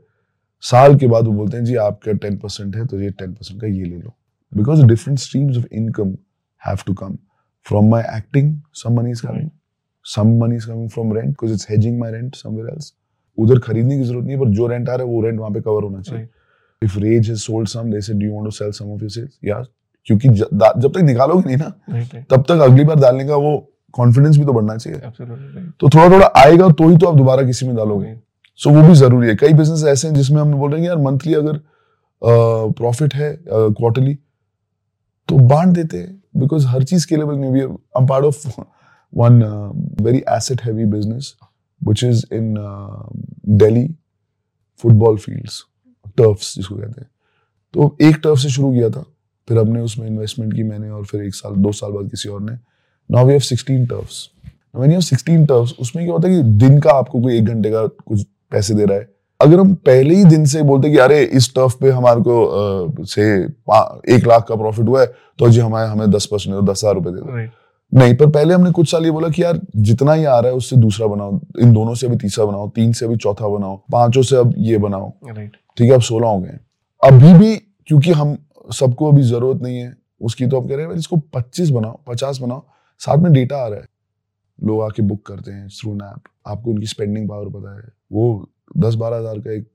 साल 0.63 0.97
के 0.99 1.07
बाद 1.07 1.27
वो 1.27 1.33
बोलते 1.33 1.57
हैं 1.57 1.65
जी 1.65 1.75
आपका 1.77 2.13
टेन 2.15 2.37
परसेंट 2.39 2.77
है 2.77 2.87
तो 2.87 3.01
ये 3.01 3.11
टेन 3.11 3.33
परसेंट 3.33 3.61
का 3.61 3.67
ये 3.67 3.85
ले 3.85 3.97
लो। 3.97 4.15
Because 4.53 4.85
different 4.87 5.19
streams 5.19 5.59
of 5.59 5.67
income 5.73 6.17
have 6.61 6.79
to 6.87 6.95
come 6.95 7.17
from 7.67 7.91
my 7.91 8.03
acting 8.17 8.55
some 8.75 8.97
money 8.97 9.11
is 9.11 9.23
coming 9.27 9.51
some 10.07 10.37
money 10.41 10.57
is 10.57 10.67
coming 10.67 10.89
from 10.91 11.13
rent 11.15 11.27
because 11.27 11.53
it's 11.53 11.71
hedging 11.71 11.99
my 12.01 12.13
rent 12.13 12.35
somewhere 12.35 12.69
else 12.73 12.93
उधर 13.39 13.59
खरीदने 13.61 13.99
की 13.99 14.05
ज़रूरत 14.05 14.27
नहीं 14.27 14.37
है 14.37 14.41
पर 14.41 14.51
जो 14.51 14.67
रेंट 14.67 14.89
आ 14.89 14.95
रहा 14.95 15.07
है 15.07 15.13
वो 15.13 15.21
रेंट 15.23 15.39
वहाँ 15.41 15.53
पे 15.53 15.61
कवर 15.61 15.83
होना 15.83 16.01
चाहिए. 16.03 16.29
If 16.83 16.99
rage 16.99 17.29
has 17.29 17.41
sold 17.41 17.69
some 17.69 17.91
they 17.93 18.01
said 18.01 18.23
you 18.23 18.33
want 18.33 18.45
to 18.45 18.51
sell 18.53 18.71
some 18.73 18.93
of 18.93 19.01
your 19.03 19.11
sales 19.11 19.39
या 19.45 19.63
क्योंकि 20.07 20.29
जब 20.31 20.89
तक 20.89 21.01
निकालोगे 21.03 21.43
नहीं 21.47 21.57
ना 21.57 22.25
तब 22.31 22.45
तक 22.49 22.61
अगली 22.63 22.85
बार 22.85 22.97
डालने 23.01 23.25
का 23.27 23.37
वो 23.37 23.57
कॉन्फिडेंस 23.95 24.37
भी 24.37 24.45
तो 24.45 24.53
बढ़ना 24.53 24.77
चाहिए। 24.77 24.99
तो 25.01 25.89
थोड़ा 25.89 26.09
थोड़ा 26.11 26.27
आएगा 26.37 26.69
तो 26.71 26.89
ही 26.89 26.97
तो 26.97 27.07
आप 27.07 27.17
दोबारा 27.17 27.43
किसी 27.43 27.67
में 27.67 27.75
डालोगे। 27.77 28.15
सो 28.59 28.71
वो 28.71 28.83
भी 28.89 28.95
ज़रूरी 28.95 29.29
है। 29.29 29.35
कई 29.37 29.53
बिज़नेस 29.53 29.85
ऐसे 29.89 30.09
हैं 30.09 30.15
जिसमें 30.15 30.41
हम 30.41 30.53
बोल 30.53 30.71
रहे 30.71 30.81
हैं 30.81 30.89
यार 30.89 30.99
मंथली 31.03 31.35
अगर 31.35 31.61
प्रॉफिट 32.23 33.15
है 33.15 33.37
क्वार्टरली 33.49 34.15
तो 35.29 35.39
बांट 35.49 35.75
देते 35.75 35.99
हैं। 35.99 36.23
बिकॉज़ 36.37 36.67
हर 36.67 36.83
चीज़ 36.85 37.03
स्केलेबल 37.03 37.37
नहीं। 37.37 37.51
हुई 37.51 37.61
I 37.61 38.07
part 38.07 38.25
of 38.25 38.47
one 39.13 39.43
very 40.03 40.23
asset 40.29 40.63
heavy 40.65 40.85
business 40.87 41.35
which 41.81 42.03
is 42.05 42.21
in 42.33 42.47
Delhi 43.59 43.87
football 44.81 45.17
fields 45.19 45.63
turfs 46.19 46.55
जिसको 46.57 46.75
कहते 46.77 47.01
हैं। 47.01 47.09
तो 47.75 47.97
एक 48.03 48.17
टर्फ 48.17 48.39
से 48.39 48.49
शुरू 48.49 48.73
किया 48.73 48.89
था। 48.91 49.05
फिर 49.49 49.59
हमने 49.59 49.81
उसमें 49.81 50.07
इन्वेस्टमेंट 50.07 50.55
की 50.55 50.63
मैंने 50.63 50.91
और 50.91 51.05
फिर 51.05 51.25
एक 51.25 51.35
साल 51.35 51.55
दो 51.57 51.73
साल 51.73 51.93
बाद 51.93 52.11
किसी 52.11 52.29
और 52.29 52.41
ने। 52.43 52.53
Now 53.11 53.27
we 53.27 53.33
have 53.33 53.41
16 53.43 53.89
turfs 53.91 54.29
you 54.77 54.83
have 54.83 55.01
16 55.03 55.47
turfs 55.49 55.75
उसमें 55.81 56.05
क्या 56.05 56.15
होता 56.15 56.29
है 56.29 56.35
कि 56.35 56.43
दिन 56.59 56.81
का 56.81 56.93
आपको 56.93 57.21
कोई 57.21 57.37
एक 57.37 57.45
घंटे 57.45 57.71
का 57.71 57.87
कुछ 57.87 58.23
पैसे 58.53 58.75
दे 58.75 58.85
रहा 58.85 58.97
है। 58.97 59.09
अगर 59.41 59.61
हम 59.61 59.75
पहले 59.87 60.15
ही 60.15 60.25
दिन 60.27 60.45
से 60.47 60.63
बोलते 60.63 60.91
कि 60.91 60.99
अरे 60.99 61.23
इस 61.23 61.49
टर्फ 61.55 61.77
पे 61.81 61.91
हमारे 61.91 62.21
को 62.21 63.05
से 63.05 63.23
एक 64.15 64.27
लाख 64.27 64.47
का 64.49 64.57
प्रॉफिट 64.57 64.87
हुआ 64.87 65.01
है 65.01 65.07
तो 65.39 65.49
जी 65.49 65.61
हमारे 65.61 65.89
हमें 65.89 66.11
दस 66.11 66.27
परसेंट 66.27 66.57
दस 66.61 66.81
हज़ार 66.85 66.95
रुपए 66.95 67.11
दे 67.11 67.21
दो। 67.21 67.49
नहीं 67.93 68.15
पर 68.17 68.31
पहले 68.31 68.55
हमने 68.55 68.71
कुछ 68.71 68.91
साल 68.91 69.05
ये 69.05 69.11
बोला 69.11 69.29
कि 69.29 69.43
यार 69.43 69.61
जितना 69.79 70.13
ही 70.13 70.25
आ 70.25 70.39
रहा 70.39 70.51
है 70.51 70.57
उससे 70.57 70.77
दूसरा 70.77 71.07
बनाओ। 71.07 71.39
इन 71.61 71.73
दोनों 71.73 71.95
से 71.95 72.07
अभी 72.07 72.17
तीसरा 72.17 72.45
बनाओ 72.45 72.69
तीन 72.71 72.93
से 72.93 73.05
अभी 73.07 73.17
चौथा 73.17 73.49
बनाओ 73.49 73.77
पाँचों 73.93 74.23
से 74.23 74.37
अब 74.37 74.55
ये 74.59 74.79
बनाओ। 74.79 75.11
ठीक 75.29 75.81
है 75.81 75.91
अब 75.91 76.01
सोलह 76.03 76.29
हो 76.29 76.41
गए 76.41 76.59
अभी 77.03 77.33
भी 77.35 77.55
क्योंकि 77.57 78.13
हम 78.13 78.37
सबको 78.67 79.11
अभी 79.13 79.23
ज़रूरत 79.25 79.63
नहीं 79.63 79.79
है 79.79 79.95
उसकी 80.21 80.47
तो 80.47 80.61
आप 80.61 80.65
कह 80.65 80.75
रहे 80.75 80.81
हैं 80.81 80.89
"भाई, 80.89 80.99
इसको 80.99 81.17
पच्चीस 81.35 81.71
बनाओ 81.71 82.01
पचास 82.07 82.39
बनाओ 82.39 82.63
साथ 83.01 83.19
में 83.19 83.33
डेटा 83.33 83.57
आ 83.57 83.69
रहा 83.69 83.81
है। 83.81 83.87
लोग 84.59 84.83
आके 84.83 85.03
बुक 85.03 85.25
करते 85.27 85.53
हैं 85.53 85.69
थ्रू 85.71 85.93
एन 85.95 86.01
ऐप 86.03 86.29
आपको 86.47 86.71
उनकी 86.71 86.87
स्पेंडिंग 86.87 87.29
पावर 87.29 87.49
पता 87.51 87.77
है। 87.77 87.89
वो 88.13 88.49
दस 88.79 88.95
बारह 88.95 89.17
हज़ार 89.17 89.39
का 89.39 89.53
एक 89.53 89.67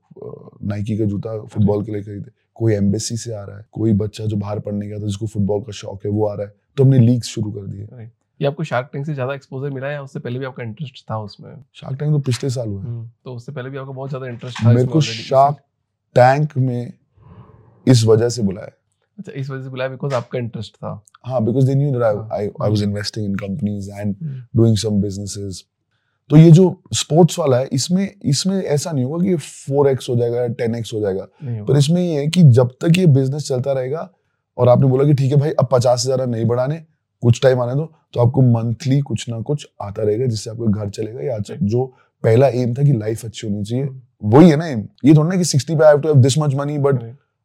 नाइकी 0.64 0.96
का 0.98 1.04
जूता 1.04 1.38
फुटबॉल 1.44 1.84
के 1.84 1.92
लिए 1.92 2.02
खरीदे 2.02 2.30
कोई 2.56 2.72
एम्बेसी 2.74 3.16
से 3.16 3.32
आ 3.34 3.42
रहा 3.44 3.56
है 3.58 3.64
कोई 3.72 3.92
बच्चा 4.00 4.24
जो 4.24 4.36
बाहर 4.36 4.58
पढ़ने 4.60 4.86
गया 4.86 4.98
था 4.98 5.06
जिसको 5.06 5.26
फुटबॉल 5.26 5.60
का 5.62 5.72
शौक 5.72 6.04
है 6.04 6.10
वो 6.10 6.26
आ 6.26 6.34
रहा 6.34 6.46
है 6.46 6.54
तो 6.76 6.84
हमने 6.84 6.98
लीग 6.98 7.22
शुरू 7.24 7.50
कर 7.52 7.66
दिए। 7.66 8.08
ये 8.40 8.46
आपको 8.46 8.64
शार्क 8.64 8.88
टैंक 8.92 9.06
से 9.06 9.14
ज़्यादा 9.14 9.34
एक्सपोजर 9.34 9.70
मिला 9.70 9.86
है 9.86 9.92
या 9.92 10.02
उससे 10.02 10.20
पहले 10.20 10.38
भी 10.38 10.44
आपका 10.44 10.62
इंटरेस्ट 10.62 11.04
था 11.10 11.18
उसमें? 11.18 11.54
शार्क 11.74 11.98
टैंक 11.98 12.12
तो 12.12 12.18
पिछले 12.20 12.50
साल 12.50 12.68
हुआ 12.68 12.80
है। 12.82 12.86
हम्म, 12.86 13.08
तो 13.24 13.34
उससे 13.34 13.52
पहले 13.52 13.70
भी 13.70 13.78
आपका 13.78 13.92
बहुत 13.92 14.10
ज़्यादा 14.10 14.26
इंटरेस्ट 14.26 14.64
था 14.64 14.72
मेरे 14.72 14.86
को 14.86 15.00
शार्क 15.00 15.56
टैंक 16.16 16.56
में 16.58 16.92
इस 17.86 18.04
वजह 18.04 18.28
से 18.28 18.42
बुलाया। 18.42 18.70
अच्छा 19.22 19.40
इस 19.40 19.50
वजह 19.50 19.62
से 19.62 19.68
बुलाया 19.70 19.90
बिकॉज़ 19.90 20.14
आपका 20.14 20.38
इंटरेस्ट 20.38 20.74
था। 20.74 21.02
हाँ 21.26 21.44
because 21.44 21.66
they 21.66 21.74
knew 21.74 21.90
that. 21.92 22.32
I 22.32 22.46
I 22.46 22.48
was 22.60 22.82
investing 22.82 23.26
in 23.26 23.34
companies 23.36 23.90
and 23.90 24.14
hmm. 24.22 24.42
Doing 24.56 24.76
some 24.76 25.00
businesses 25.02 25.62
तो 26.30 26.36
ये 26.36 26.50
जो 26.50 26.64
स्पोर्ट्स 26.94 27.38
वाला 27.38 27.56
है 27.58 27.68
इसमें 27.72 28.08
इसमें 28.24 28.56
ऐसा 28.56 28.92
नहीं 28.92 29.04
होगा 29.04 29.24
कि 29.24 29.36
फोर 29.36 29.88
एक्स 29.88 30.08
हो 30.08 30.16
जाएगा 30.16 30.46
टेन 30.58 30.74
एक्स 30.74 30.92
हो 30.94 31.00
जाएगा। 31.00 31.26
पर 31.64 31.76
इसमें 31.78 32.00
ये 32.02 32.20
है 32.20 32.26
कि 32.28 32.42
जब 32.52 32.70
तक 32.82 32.98
ये 32.98 33.06
बिज़नेस 33.08 33.48
चलता 33.48 33.72
रहेगा 33.72 34.08
और 34.58 34.68
आपने 34.68 34.86
बोला 34.86 35.04
कि 35.04 35.14
ठीक 35.14 35.32
है 35.32 35.38
भाई 35.38 35.50
अब 35.50 35.68
पचास 35.72 36.06
हज़ार 36.06 36.26
नहीं 36.26 36.44
बढ़ाने 36.46 36.82
कुछ 37.22 37.42
टाइम 37.42 37.60
आने 37.60 37.74
दो 37.74 37.92
तो 38.14 38.20
आपको 38.20 38.42
मंथली 38.52 39.00
कुछ 39.02 39.28
ना 39.28 39.40
कुछ 39.42 39.66
आता 39.82 40.02
रहेगा 40.02 40.26
जिससे 40.26 40.50
आपका 40.50 40.70
घर 40.72 40.88
चलेगा। 40.90 41.20
या 41.22 41.38
जो 41.52 41.84
पहला 42.24 42.48
एम 42.48 42.74
था 42.74 42.82
कि 42.82 42.92
लाइफ 42.94 43.24
अच्छी 43.24 43.46
होनी 43.46 43.64
चाहिए 43.64 43.88
वही 44.24 44.50
है 44.50 44.56
ना 44.56 44.66
एम 44.66 44.82
ये 45.04 45.14
थोड़ा 45.14 45.28
ना 45.28 45.36
कि 45.36 45.44
सिक्सटी 45.44 45.76
पे 45.76 45.84
I 45.84 45.90
have 45.90 46.00
to 46.00 46.08
have 46.08 46.20
this 46.22 46.38
much 46.38 46.54
money 46.54 46.78
but 46.78 47.02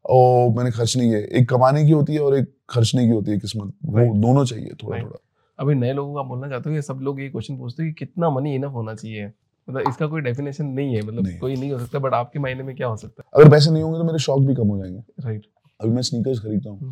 oh 0.09 0.49
मैंने 0.57 0.71
खर्च 0.71 0.97
नहीं 0.97 1.09
किया 1.09 1.19
एक 1.19 1.49
कमाने 1.49 1.85
की 1.85 1.91
होती 1.91 2.13
है 2.13 2.19
और 2.19 2.37
एक 2.37 2.53
खर्चने 2.69 3.05
की 3.05 3.11
होती 3.11 3.31
है 3.31 3.37
किस्मत। 3.37 3.73
वो 3.85 4.21
दोनों 4.21 4.45
चाहिए 4.45 4.69
थोड़ा 4.83 5.03
थोड़ा। 5.03 5.19
अभी 5.59 5.75
नए 5.75 5.93
लोगों 5.93 6.13
को 6.13 6.19
आप 6.19 6.25
बोलना 6.25 6.49
चाहते 6.49 6.69
हो 6.69 6.75
कि 6.75 6.81
सब 6.81 6.99
लोग 7.01 7.21
ये 7.21 7.29
क्वेश्चन 7.29 7.57
पूछते 7.57 7.83
हैं 7.83 7.93
कि 7.93 8.05
कितना 8.05 8.29
मनी 8.29 8.55
इनफ 8.55 8.71
होना 8.71 8.93
चाहिए? 8.93 9.25
मतलब 9.69 9.83
इसका 9.89 10.07
कोई 10.07 10.21
डेफिनेशन 10.21 10.65
नहीं 10.65 10.95
है 10.95 11.01
मतलब 11.01 11.27
नहीं। 11.27 11.39
कोई 11.39 11.55
नहीं 11.55 11.71
हो 11.71 11.79
सकता 11.79 11.99
बट 11.99 12.13
आपके 12.13 12.39
मायने 12.39 12.63
में 12.63 12.75
क्या 12.75 12.87
हो 12.87 12.95
सकता 12.97 13.23
है? 13.25 13.41
अगर 13.41 13.51
पैसे 13.51 13.71
नहीं 13.71 13.83
होंगे 13.83 13.97
तो 13.99 14.03
मेरे 14.03 14.19
शौक 14.19 14.39
भी 14.39 14.55
कम 14.55 14.67
हो 14.67 14.77
जाएँगे। 14.77 14.99
राइट 15.19 15.45
अभी 15.81 15.91
मैं 15.91 16.01
स्नीकर्स 16.01 16.39
खरीदता 16.39 16.69
हूँ 16.69 16.79
हम्म। 16.79 16.91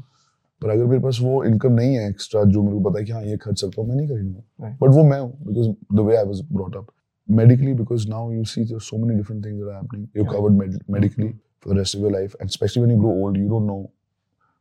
पर 0.61 0.69
अगर 0.69 0.85
मेरे 0.85 1.03
पास 1.03 1.17
वो 1.21 1.43
इनकम 1.43 1.71
नहीं 1.71 1.95
है 1.95 2.09
एक्स्ट्रा 2.09 2.43
जो 2.43 2.63
मेरे 2.63 2.73
को 2.73 2.89
पता 2.89 2.99
है 2.99 3.05
कि 3.05 3.11
हाँ 3.11 3.23
ये 3.23 3.37
खर्च 3.37 3.61
सकता 3.61 3.81
हूँ 3.81 3.89
मैं 3.89 3.95
नहीं 3.95 4.07
खरीदूँगा। 4.07 4.77
बट 4.81 4.89
वो 4.89 5.03
मैं 5.03 5.19
हूँ 5.19 5.37
because 5.41 5.95
the 5.95 5.99
way 5.99 6.17
I 6.17 6.25
was 6.25 6.41
brought 6.53 6.75
up 6.75 6.87
medically 7.29 7.71
because 7.81 8.03
now 8.09 8.19
you 8.31 8.41
see 8.49 8.63
there's 8.69 8.87
so 8.87 8.97
many 9.03 9.13
different 9.19 9.45
things 9.45 9.59
that 9.59 9.69
are 9.69 9.77
happening. 9.77 10.01
You're 10.15 10.25
Yeah. 10.25 10.33
covered 10.33 10.57
med- 10.57 10.83
medically. 10.95 11.29
for 11.64 11.68
the 11.72 11.78
rest 11.80 11.94
of 11.94 12.00
your 12.06 12.12
life 12.16 12.34
and 12.40 12.48
especially 12.54 12.82
when 12.82 12.90
you 12.96 13.00
grow 13.04 13.14
old 13.24 13.36
you 13.36 13.48
don't 13.54 13.66
know 13.72 13.80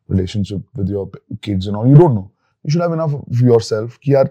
relationship 0.09 0.61
with 0.75 0.89
your 0.89 1.05
p- 1.07 1.37
kids 1.47 1.67
and 1.67 1.75
all 1.75 1.87
you 1.87 1.97
don't 2.01 2.15
know 2.15 2.31
you 2.65 2.71
should 2.71 2.81
have 2.81 2.95
enough 2.99 3.13
of 3.19 3.41
yourself 3.49 3.99
ki 4.05 4.13
yaar 4.15 4.25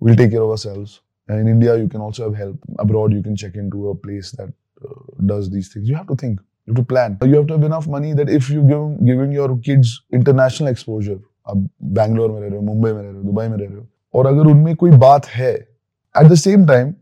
we'll 0.00 0.16
take 0.22 0.32
care 0.36 0.44
of 0.46 0.54
ourselves 0.56 0.94
and 1.28 1.40
in 1.44 1.52
india 1.56 1.76
you 1.82 1.88
can 1.94 2.06
also 2.06 2.24
have 2.28 2.38
help 2.44 2.56
abroad 2.86 3.12
you 3.18 3.22
can 3.28 3.36
check 3.44 3.60
into 3.64 3.84
a 3.92 3.94
place 4.06 4.32
that 4.40 4.50
uh, 4.86 5.04
does 5.32 5.50
these 5.54 5.68
things 5.74 5.92
you 5.92 6.00
have 6.00 6.08
to 6.14 6.16
think 6.24 6.40
you 6.40 6.72
have 6.74 6.80
to 6.82 6.86
plan 6.94 7.16
you 7.32 7.36
have 7.40 7.46
to 7.52 7.56
have 7.58 7.68
enough 7.70 7.86
money 7.98 8.12
that 8.22 8.34
if 8.40 8.50
you 8.56 8.64
give 8.72 8.84
giving 9.12 9.32
your 9.38 9.50
kids 9.68 9.94
international 10.20 10.74
exposure 10.74 11.20
आप 11.52 11.64
बैंगलोर 11.96 12.30
में 12.32 12.40
रह 12.40 12.46
रहे 12.48 12.56
हो 12.56 12.62
मुंबई 12.66 12.92
में 12.92 13.00
रह 13.02 13.08
रहे 13.08 13.16
हो 13.16 13.22
Dubai 13.22 13.48
में 13.48 13.56
रह 13.56 13.66
रहे 13.66 13.78
हो 13.78 13.86
और 14.18 14.26
अगर 14.26 14.46
उनमें 14.50 14.74
कोई 14.82 14.90
बात 15.00 15.26
है 15.32 15.50
at 15.54 16.26
the 16.30 16.34
same 16.42 16.64
time 16.66 16.92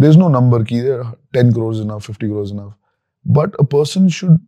there 0.00 0.10
is 0.10 0.16
no 0.18 0.28
number 0.28 0.62
की 0.70 0.80
ten 1.36 1.52
crore 1.52 1.74
enough 1.76 2.06
fifty 2.06 2.28
crore 2.28 2.46
enough 2.48 2.72
But 3.24 3.56
a 3.56 3.64
person 3.72 4.08
should 4.18 4.38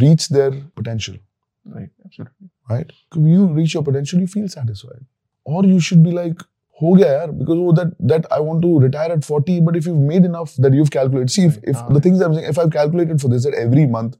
reach 0.00 0.32
their 0.32 0.50
potential 0.76 1.18
right 1.66 1.90
absolutely 2.06 2.48
right? 2.72 2.92
When 3.14 3.24
you 3.30 3.46
reach 3.56 3.72
your 3.76 3.80
potential, 3.86 4.20
you 4.22 4.26
feel 4.34 4.44
satisfied. 4.52 5.00
Or 5.46 5.58
you 5.70 5.80
should 5.86 6.04
be 6.04 6.12
like, 6.18 6.44
हो 6.80 6.92
गया 6.92 7.08
यार, 7.12 7.32
because 7.40 7.58
oh, 7.64 7.72
that 7.78 7.90
that 8.12 8.28
I 8.36 8.38
want 8.46 8.62
to 8.66 8.70
retire 8.84 9.10
at 9.16 9.26
40, 9.26 9.56
but 9.66 9.76
if 9.80 9.88
you've 9.88 10.06
made 10.12 10.28
enough 10.28 10.54
that 10.66 10.76
you've 10.78 10.92
calculated, 10.94 11.32
see 11.34 11.44
if, 11.50 11.58
if 11.72 11.82
Ah. 11.82 11.90
the 11.96 12.02
things 12.06 12.22
I'm 12.28 12.36
saying, 12.38 12.48
if 12.52 12.60
I've 12.62 12.72
calculated 12.76 13.20
for 13.24 13.30
this 13.34 13.44
that 13.48 13.56
every 13.64 13.84
month 13.96 14.16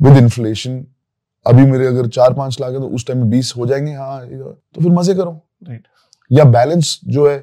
with 0.00 0.18
inflation, 0.22 0.80
अभी 1.46 1.64
मेरे 1.70 1.86
अगर 1.86 2.08
चार 2.18 2.34
पांच 2.34 2.60
लाख 2.60 2.72
है 2.72 2.80
तो 2.80 2.88
उस 2.98 3.06
time 3.06 3.18
में 3.20 3.30
बीस 3.30 3.52
हो 3.56 3.66
जाएंगे 3.66 3.92
हाँ 3.94 4.18
ये- 4.26 4.40
तो 4.74 4.80
फिर 4.80 4.90
मजे 4.92 5.14
करो 5.14 5.30
राइट 5.68 5.86
या 6.30 6.44
बैलेंस 6.58 6.98
जो 7.16 7.28
है 7.28 7.38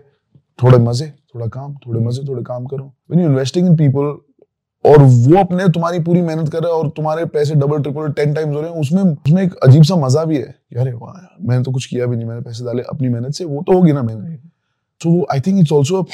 थोड़े 0.64 0.78
मजे 0.90 1.08
थोड़ा 1.36 1.48
काम 1.58 1.74
थोड़े 1.86 2.00
मजे 2.08 2.24
थोड़े 2.28 2.44
काम 2.52 2.66
करो 2.74 2.86
when 3.10 3.24
you 3.24 3.30
investing 3.30 3.68
in 3.68 3.76
people 3.78 4.16
और 4.87 5.03
वो 5.03 5.39
अपने 5.39 5.69
तुम्हारी 5.69 6.01
पूरी 6.01 6.23
मेहनत 6.23 6.49
कर 6.49 6.63
रहा 6.63 6.73
है 6.73 6.79
और 6.79 6.89
तुम्हारे 6.89 7.25
पैसे 7.25 7.55
डबल 7.55 7.83
ट्रिपल 7.83 8.13
टेन 8.13 8.35
टाइम्स 8.35 8.57
हो 8.57 8.61
रहे 8.61 8.71
हैं 8.71 8.81
उसमें 8.81 9.03
उसमें 9.03 9.43
एक 9.43 9.55
अजीब 9.55 9.83
सा 9.83 9.97
मज़ा 9.97 10.25
भी 10.25 10.37
है 10.37 10.43
कि 10.43 10.77
अरे 10.77 10.93
वाह 10.93 11.19
यार 11.19 11.37
मैंने 11.43 11.65
तो 11.65 11.73
कुछ 11.73 11.87
किया 11.87 12.07
भी 12.07 12.17
नहीं 12.17 12.27
मैंने 12.27 12.41
पैसे 12.41 12.65
डाले 12.65 12.83
अपनी 12.83 13.09
मेहनत 13.09 13.33
से 13.33 13.45
वो 13.45 13.63
तो 13.63 13.73
होगी 13.73 13.93
ना 13.93 14.03
मेहनत। 14.03 14.41
तो 15.01 15.27
I 15.33 15.41
think 15.41 15.61
it's 15.61 15.73
also 15.73 16.07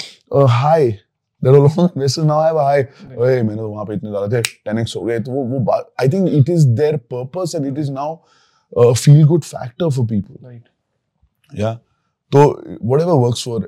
high 0.46 0.96
मैंने 1.44 3.56
तो 3.56 3.68
वहाँ 3.68 3.84
पे 3.84 3.94
इतने 3.94 4.12
डाले 4.12 4.40
थे 4.40 4.84
10x 4.84 4.96
हो 4.96 5.00
गए 5.00 5.20
तो 5.20 5.32
वो 5.32 5.44
वो 5.44 5.72
I 5.72 6.08
think 6.08 6.28
it 6.28 6.50
is 6.50 6.68
their 6.68 6.96
purpose 6.96 7.52
and 7.54 7.66
it 7.66 7.78
is 7.78 7.92
now 7.92 8.92
feel 8.92 9.26
good 9.26 9.42
factor 9.42 9.90
for 9.90 10.06
people 10.06 10.46
right 10.46 10.64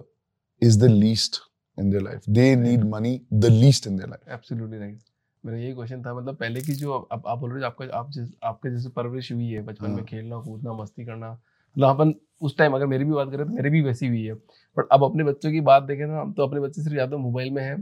is 0.61 0.77
the 0.77 0.89
least 0.89 1.41
in 1.77 1.89
their 1.89 2.01
life. 2.01 2.23
They 2.27 2.55
need 2.55 2.85
money 2.85 3.13
the 3.45 3.49
least 3.51 3.87
in 3.87 3.95
their 3.97 4.07
life. 4.07 4.25
Absolutely 4.37 4.77
right 4.77 4.99
मेरा 5.43 5.57
यही 5.57 5.73
question 5.73 6.01
था 6.05 6.13
मतलब 6.13 6.35
पहले 6.37 6.61
की 6.61 6.73
जो 6.81 6.91
अब 6.93 7.23
आप 7.27 7.39
बोल 7.39 7.51
रहे 7.51 7.61
हो 7.61 7.65
आपका 7.67 7.85
आप 7.99 8.11
जिस 8.11 8.29
आपके 8.43 8.71
जैसे 8.71 8.89
परवरिश 8.97 9.31
हुई 9.31 9.47
है 9.47 9.61
बचपन 9.69 9.89
में 9.89 9.95
हाँ। 9.95 10.03
खेलना 10.05 10.39
कूदना 10.41 10.73
मस्ती 10.81 11.05
करना 11.05 11.31
मतलब 11.31 11.87
अपन 11.89 12.13
उस 12.41 12.57
टाइम 12.57 12.73
अगर 12.73 12.85
मेरी 12.93 13.05
भी 13.05 13.11
बात 13.11 13.31
करें 13.31 13.45
तो 13.45 13.53
मेरी 13.53 13.69
भी 13.69 13.81
वैसी 13.81 14.07
हुई 14.07 14.23
है 14.25 14.33
बट 14.77 14.87
अब 14.91 15.03
अपने 15.03 15.23
बच्चों 15.23 15.51
की 15.51 15.61
बात 15.71 15.83
देखें 15.83 16.05
ना 16.05 16.23
तो 16.37 16.47
अपने 16.47 16.59
बच्चे 16.59 16.83
सिर्फ़ 16.83 16.97
या 16.97 17.07
तो 17.07 17.17
मोबाइल 17.17 17.51
में 17.51 17.63
है 17.63 17.75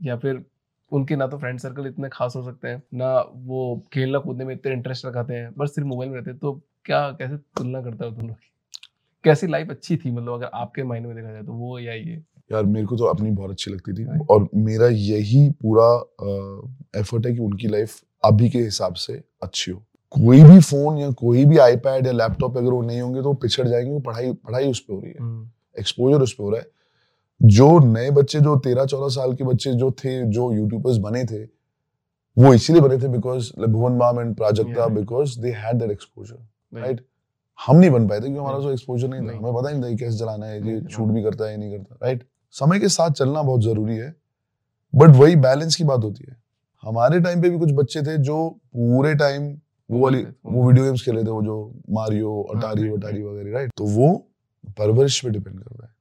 या 0.00 0.16
फिर 0.16 0.44
उनके 0.92 1.16
ना 1.16 1.26
तो 1.26 1.38
फ्रेंड 1.38 1.58
सर्कल 1.60 1.86
इतने 1.86 2.08
खास 2.12 2.32
हो 2.36 2.42
सकते 2.42 2.68
हैं 2.68 2.82
ना 2.94 3.14
वो 3.36 3.86
खेलना 3.92 4.18
कूदने 4.18 4.44
में 4.44 4.54
इतने 4.54 4.72
इंटरेस्ट 4.72 5.06
रखाते 5.06 5.34
हैं 5.34 5.52
बस 5.58 5.74
सिर्फ़ 5.74 5.88
मोबाइल 5.88 6.10
में 6.10 6.16
रहते 6.16 6.30
हैं 6.30 6.38
तो 6.38 6.52
क्या 6.84 7.10
कैसे 7.10 7.36
तुलना 7.36 7.82
करता 7.82 8.04
है 8.04 8.10
की? 8.12 8.28
कैसी 9.24 9.46
लाइफ 9.46 9.70
अच्छी 9.70 9.96
थी 9.96 10.10
मतलब 10.10 10.32
अगर 10.32 10.50
आपके 10.54 10.82
मायने 10.82 11.06
में 11.08 11.16
देखा 11.16 11.32
जाए 11.32 11.42
तो 11.42 11.52
वो 11.52 11.78
या 11.78 11.92
ये? 11.92 12.22
यार 12.52 12.64
मेरे 12.64 12.86
को 12.86 12.96
तो 12.96 13.04
अपनी 13.04 13.30
बहुत 13.30 13.50
अच्छी 13.50 13.70
लगती 13.70 13.92
थी 13.92 14.04
और 14.30 14.48
मेरा 14.54 14.86
यही 14.88 15.48
पूरा 15.64 15.88
एफर्ट 17.00 17.26
है 17.26 17.32
कि 17.32 17.38
उनकी 17.38 17.68
लाइफ 17.68 18.00
अभी 18.24 18.50
के 18.50 18.58
हिसाब 18.58 18.94
से 18.94 19.22
अच्छी 19.42 19.70
हो। 19.70 19.82
कोई 20.10 20.42
भी 20.42 20.58
फ़ोन 20.60 20.98
या 20.98 21.10
कोई 21.10 21.44
भी 21.44 21.58
आईपैड 21.58 22.06
या 22.06 22.12
लैपटॉप 22.12 22.56
अगर 22.56 22.70
वो 22.70 22.82
नहीं 22.82 23.00
होंगे 23.00 23.22
तो 23.22 23.32
पिछड़ 23.34 23.66
जाएँगे 23.68 24.00
पढ़ाई 24.00 24.32
पढ़ाई 24.32 24.70
उस 24.70 24.80
पर 24.80 24.94
हो 24.94 25.00
रही 25.00 25.12
है। 25.12 25.50
एक्सपोजर 25.78 26.22
उस 26.22 26.32
पे 26.32 26.42
हो 26.44 26.50
रहा 26.50 26.60
है। 26.60 26.66
जो 27.40 27.78
नए 27.80 28.10
बच्चे 28.10 28.40
जो 28.40 28.56
तेरह 28.58 28.84
चौदह 28.84 29.08
साल 29.14 29.34
के 29.36 29.44
बच्चे 29.44 29.72
जो 29.74 29.90
थे 29.98 30.22
जो 30.30 30.52
यूट्यूबर्स 30.52 30.96
बने 30.98 31.24
थे 31.24 31.42
वो 32.36 32.52
इसीलिए 32.54 32.82
बने 32.82 32.98
थे 32.98 33.08
because 33.08 33.50
Bhuvan 33.60 33.98
Bam 33.98 34.20
and 34.20 34.34
Prajakta 34.36 34.86
because 34.94 35.38
they 35.40 35.50
had 35.56 35.76
that 35.76 35.90
exposure 35.90 36.80
right 36.80 37.04
हम 37.58 37.76
नहीं 37.76 37.90
बन 37.90 38.06
पाए 38.08 38.18
थे 38.18 38.22
क्योंकि 38.22 38.38
हमारा 38.38 38.58
तो 38.58 38.72
एक्सपोजर 38.72 39.08
नहीं 39.08 39.20
था। 39.20 39.36
हमें 39.36 39.54
पता 39.54 39.68
ही 39.68 39.78
नहीं 39.78 39.92
था 39.92 39.96
कैसे 39.98 40.18
चलाना 40.18 40.46
है 40.46 40.56
ये 40.68 40.80
शूट 40.92 41.08
भी 41.08 41.22
करता 41.22 41.44
है 41.44 41.50
ये 41.50 41.56
नहीं 41.56 41.70
करता 41.72 41.98
राइट 42.02 42.24
समय 42.54 42.80
के 42.80 42.88
साथ 42.88 43.10
चलना 43.12 43.42
बहुत 43.42 43.62
ज़रूरी 43.62 43.96
है 43.96 44.14
बट 44.92 45.16
वही 45.16 45.36
बैलेंस 45.38 45.76
की 45.76 45.84
बात 45.84 46.04
होती 46.04 46.24
है। 46.28 46.36
हमारे 46.82 47.20
टाइम 47.20 47.42
पे 47.42 47.50
भी 47.50 47.58
कुछ 47.58 47.72
बच्चे 47.74 48.02
थे 48.02 48.16
जो 48.20 48.48
पूरे 48.74 49.14
टाइम 49.14 49.48
वो 49.90 50.00
वाली 50.00 50.22
वो 50.46 50.66
वीडियो 50.66 50.84
गेम्स 50.84 51.04
खेले 51.04 51.22
थे 51.24 51.30
वो 51.30 51.42
जो 51.42 51.56
मारियो 51.90 52.40
अटारी 52.54 52.88
वटारी 52.90 53.22
वगैरह 53.22 53.52
राइट 53.52 53.72
तो 53.76 53.84
वो 53.86 54.14
परवरिश 54.78 55.20
पे 55.24 55.30
डिपेंड 55.30 55.58
करता 55.58 55.86
है। 55.86 55.94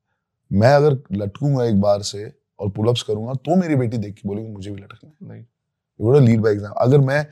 मैं 0.56 0.74
अगर 0.74 0.98
लटकूँगा 1.14 1.66
एक 1.66 1.80
बार 1.82 2.02
से 2.04 2.32
और 2.60 2.70
पुलअप्स 2.70 3.02
करूँगा 3.04 3.34
तो 3.46 3.56
मेरी 3.56 3.76
बेटी 3.76 3.98
देख 3.98 4.14
के 4.14 4.28
बोलेगी 4.30 4.48
मुझे 4.48 4.72
भी 4.72 4.82
लटकना 4.82 5.34
है. 5.34 5.46
लीड 6.26 6.42
बाय 6.42 6.54
एग्ज़ाम 6.54 6.74
अगर 6.78 7.00
मैं 7.00 7.26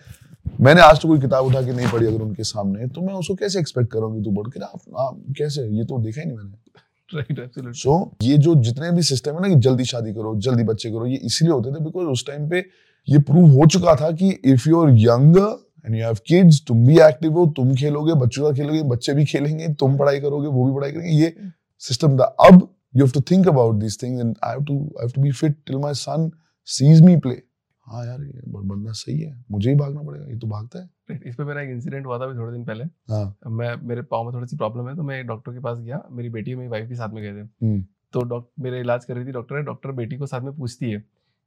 मैंने 0.62 0.82
आज 0.82 1.00
तो 1.02 1.08
कोई 1.08 1.20
किताब 1.20 1.46
उठा 1.46 1.62
के 1.62 1.74
नहीं 1.74 1.88
पढ़ी 1.92 2.06
अगर 2.06 2.22
उनके 2.22 2.44
सामने 2.44 2.88
तो 2.88 3.02
मैं 3.02 3.14
उसको 3.14 3.36
कैसे 3.36 3.60
एक्सपेक्ट 3.60 3.92
करूँगी 3.92 4.24
तू 4.24 4.32
बोल 4.32 4.50
के 4.50 4.60
आप- 4.60 4.96
आप 5.00 5.24
कैसे? 5.38 5.62
ये 5.78 5.84
तो 5.84 5.98
देखा 6.00 6.22
ही 6.22 6.28
नहीं 6.28 6.38
मैंने। 6.38 6.62
राइट 7.10 7.74
सो 7.76 7.96
ये 8.24 8.38
जो 8.38 8.56
जितने 8.56 8.92
भी 8.92 9.04
सिस्टम 9.04 9.36
है 9.36 9.42
ना 9.42 9.48
कि 9.48 9.56
जल्दी 9.62 9.86
शादी 9.86 10.14
करो 10.14 10.36
जल्दी 10.42 10.64
बच्चे 10.64 10.90
करो 10.90 11.06
ये 11.06 11.16
इसलिए 11.24 11.52
होते 11.52 11.72
थे 11.72 11.84
बिकॉज़ 11.84 12.08
उस 12.08 12.26
टाइम 12.28 12.50
पे 12.50 12.66
ये 13.08 13.20
प्रूव 13.20 13.50
हो 13.52 13.66
चुका 13.68 13.96
था 13.96 14.12
कि 14.12 14.30
if 14.46 14.70
you 14.70 14.82
are 14.84 14.90
younger 15.00 15.50
and 15.86 15.96
you 15.96 16.04
have 16.04 16.18
kids 16.28 16.64
तुम 16.68 16.86
भी 16.88 17.00
एक्टिव 17.00 17.34
हो 17.34 17.46
तुम 17.58 17.74
खेलोगे 17.76 18.14
बच्चों 18.22 18.44
का 18.44 18.52
खेलोगे 18.58 18.82
बच्चे 18.90 19.14
भी 19.14 19.26
खेलेंगे 19.26 19.68
तुम 19.74 19.98
पढ़ाई 19.98 20.20
करोगे 20.20 20.48
वो 20.48 20.66
भी 20.66 20.74
पढ़ाई 20.76 20.92
करेंगे 20.92 21.12
ये 21.12 21.36
सिस्टम 21.84 22.18
था। 22.20 22.24
अब 22.24 22.68
you 22.96 23.06
have 23.06 23.12
to 23.14 23.22
think 23.32 23.48
about 23.48 23.76
this 23.76 24.02
things 24.04 24.22
and 24.22 24.36
I 24.44 24.52
have 24.52 24.64
to 24.66 24.76
I 24.76 25.02
have 25.02 25.12
to 25.16 25.22
be 25.22 25.32
fit 25.32 25.58
till 25.68 25.78
my 25.78 25.94
son 25.94 26.30
sees 26.68 27.02
me 27.02 27.16
play 27.18 27.42
हाँ 27.86 28.06
यार 28.06 28.22
ये 28.24 28.42
बंदा 28.48 28.92
सही 28.92 29.20
है। 29.20 29.34
मुझे 29.52 29.70
ही 29.70 29.76
भागना 29.76 30.02
पड़ेगा 30.02 30.26
ये 30.26 30.38
तो 30.40 30.48
भागता 30.48 30.80
है। 30.80 31.20
इस 31.26 31.36
पे 31.36 31.44
मेरा 31.44 31.62
एक 31.62 31.70
इंसिडेंट 31.70 32.06
हुआ 32.06 32.20
था 32.20 32.26
अभी 32.26 32.38
थोड़े 32.38 32.52
दिन 32.52 32.64
पहले। 32.66 32.84
हाँ। 32.84 33.50
मैं 33.50 33.76
मेरे 33.88 34.02
पाँव 34.02 34.24
में 34.26 34.34
थोड़ी 34.34 34.48
सी 34.48 34.58
प्रॉब्लम 34.58 34.88
है 34.90 34.96
तो 34.96 35.04
मैं 35.04 35.20
एक 35.20 35.26
डॉक्टर 35.28 35.52
के 35.52 35.60
पास 35.60 35.78
गया। 35.80 36.02
मेरी 36.12 36.30
बेटी 36.30 36.54
और 36.54 36.58
मेरी 36.58 36.70
वाइफ 36.70 36.88
भी 36.90 36.96
साथ 36.96 37.14
में 37.14 37.22
गए 37.24 37.34
थे। 37.34 37.46
हम्म। 37.66 37.84
तो 38.14 38.22
डॉक्टर 38.22 38.64
मेरे 38.64 38.80
इलाज 38.80 39.06
कर 39.06 39.16
रही 39.16 39.26
थी 39.26 39.32
डॉक्टर 39.32 39.56
है 39.56 39.64
डॉक्टर 39.64 39.92
बेटी 39.92 40.18
को 40.18 40.26
साथ 40.26 40.42
में 40.42 40.56
पूछती 40.56 40.92
है 40.92 41.04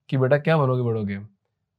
कि 0.09 0.19
बेटा 0.19 0.39
क्या 0.39 0.57
बनोगे 0.59 0.83
बड़ोगे 0.83 1.19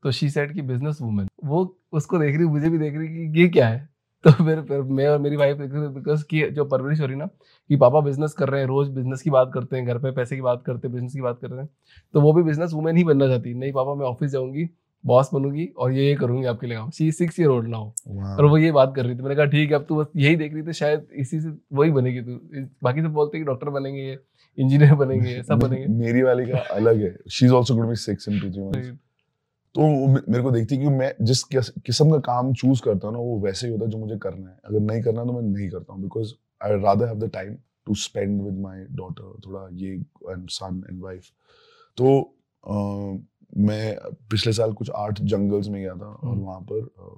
तो 0.04 0.12
शी 0.12 0.30
सेड 0.30 0.54
कि 0.54 0.62
बिज़नेस 0.62 1.02
वूमेन 1.02 1.28
वो 1.46 1.78
उसको 1.92 2.20
देख 2.20 2.36
रही 2.36 2.46
मुझे 2.46 2.70
भी 2.70 2.78
देख 2.78 2.98
रही 2.98 3.08
कि 3.08 3.42
ये 3.42 3.48
क्या 3.50 3.68
है? 3.68 3.90
तो 4.28 4.32
फिर 4.46 4.62
फिर 4.62 4.82
मैं 4.82 5.08
और 5.08 5.20
मेरी 5.20 5.36
वाइफ 5.36 5.58
बिकॉज़ 5.58 6.24
की 6.24 6.42
जो 6.50 6.66
परवरिश 6.66 7.02
हो 7.02 7.06
रही 7.06 7.16
ना 7.16 7.26
कि 7.70 7.76
पापा 7.76 8.00
बिज़नेस 8.02 8.34
कर 8.34 8.50
रहे 8.50 8.62
हैं 8.62 8.68
रोज 8.68 8.90
बिज़नेस 8.90 9.22
की 9.22 9.30
बात 9.30 9.52
करते 9.54 9.78
हैं 9.78 9.86
घर 9.86 9.98
पे 9.98 10.12
पैसे 10.12 10.36
की 10.36 10.42
बात 10.42 10.64
करते 10.66 10.88
हैं 10.88 10.94
बिज़नेस 10.94 11.14
की 11.14 11.22
बात 11.22 11.40
करते 11.42 11.56
हैं 11.56 11.68
तो 12.14 12.22
वो 12.22 12.34
भी 12.34 12.44
बिज़नेस 12.44 12.74
वूमेन 12.74 12.98
ही 12.98 13.04
बनना 13.04 13.28
चाहती 13.28 13.54
नहीं 13.54 13.72
पापा 13.74 13.96
मैं 13.96 14.06
ऑफ़िस 14.06 14.32
जाऊँगी 14.32 14.70
बॉस 15.06 15.30
बनूँगी 15.34 15.66
और 15.78 15.92
ये 15.92 16.06
ये 16.06 16.16
करूँगी 16.16 16.46
आपके 16.46 16.68
लिए 16.68 16.78
she 16.94 17.12
six 17.12 17.40
year 17.40 17.50
old 17.50 17.68
now 17.68 17.90
और 18.38 18.46
वो 18.46 18.58
ये 18.58 18.72
बात 18.72 18.94
कर 18.96 19.06
रही 19.06 19.16
थी। 19.16 19.22
मैंने 19.22 19.36
कहा 19.36 19.46
ठीक 19.46 19.70
है 19.70 19.76
अब 19.76 19.86
तू 19.90 19.96
बस 19.96 20.08
यही 20.16 20.36
देख 20.36 20.54
रही 20.54 20.64
थी 20.64 20.74
शायद 20.74 21.08
इसी 21.16 21.42
से 21.42 21.50
वही 21.74 21.92
बनेगी 21.92 22.22
तू। 22.22 22.40
बाकी 22.84 23.02
सब 23.02 23.14
बोलते 23.14 23.38
हैं 23.38 23.46
कि 23.46 23.48
डॉक्टर 23.48 23.70
बनेंगे 23.70 24.18
इंजीनियर 24.58 24.94
बनेंगे 24.96 25.44
सब 25.44 25.60
बनेंगे। 25.64 25.86
मेरी 25.94 26.22
वाली 26.22 26.46
का 26.46 26.58
अलग 26.58 27.02
है। 27.02 27.16
She 27.30 27.46
is 27.46 27.54
also 27.54 27.76
going 27.76 27.88
to 27.88 27.92
be 27.92 28.16
6 28.16 28.30
in 28.30 28.40
2 28.40 28.52
3 28.56 28.66
months 28.66 28.88
तो 29.78 29.88
मेरे 30.08 30.42
को 30.44 30.52
देखती 30.52 30.76
है 30.76 30.82
कि 30.82 30.90
मैं 30.90 31.12
जिस 31.22 31.44
किस्म 31.54 32.10
का 32.12 32.18
काम 32.24 32.54
चूज़ 32.54 32.82
करता 32.82 33.08
हूँ 33.08 33.14
ना 33.16 33.20
वो 33.22 33.40
वैसे 33.40 33.68
ही 33.68 33.74
होता 33.74 33.86
है 33.86 33.92
जो 33.92 33.98
मुझे 33.98 34.18
करना 34.18 34.50
है 34.50 34.58
अगर 34.66 34.80
नहीं 34.82 35.02
करना 35.02 35.26
तो 35.26 35.34
मैं 35.34 35.42
नहीं 35.44 35.70
करता 35.70 35.94
हूँ 35.94 36.02
because 36.02 36.34
I 36.62 36.80
rather 36.80 37.08
have 37.08 37.20
the 37.20 37.30
time 37.34 37.56
to 37.86 37.96
spend 37.96 38.42
with 38.42 38.60
my 38.60 38.84
daughter 38.94 39.40
थोड़ा 39.46 39.68
ये 39.74 39.94
एंड 40.32 40.50
सन 40.50 40.84
एंड 40.90 41.02
वाइफ 41.04 41.30
तो 41.98 42.20
अ, 42.64 42.74
मैं 43.60 43.96
पिछले 44.32 44.54
साल 44.54 44.74
कुछ 44.74 44.90
आठ 44.96 45.22
जंगल्स 45.24 45.68
में 45.68 45.82
गया 45.82 45.94
था 45.96 46.08
और 46.08 46.30
हम्म। 46.30 46.42
वहाँ 46.42 46.62
पर 46.62 46.82
अ, 47.00 47.16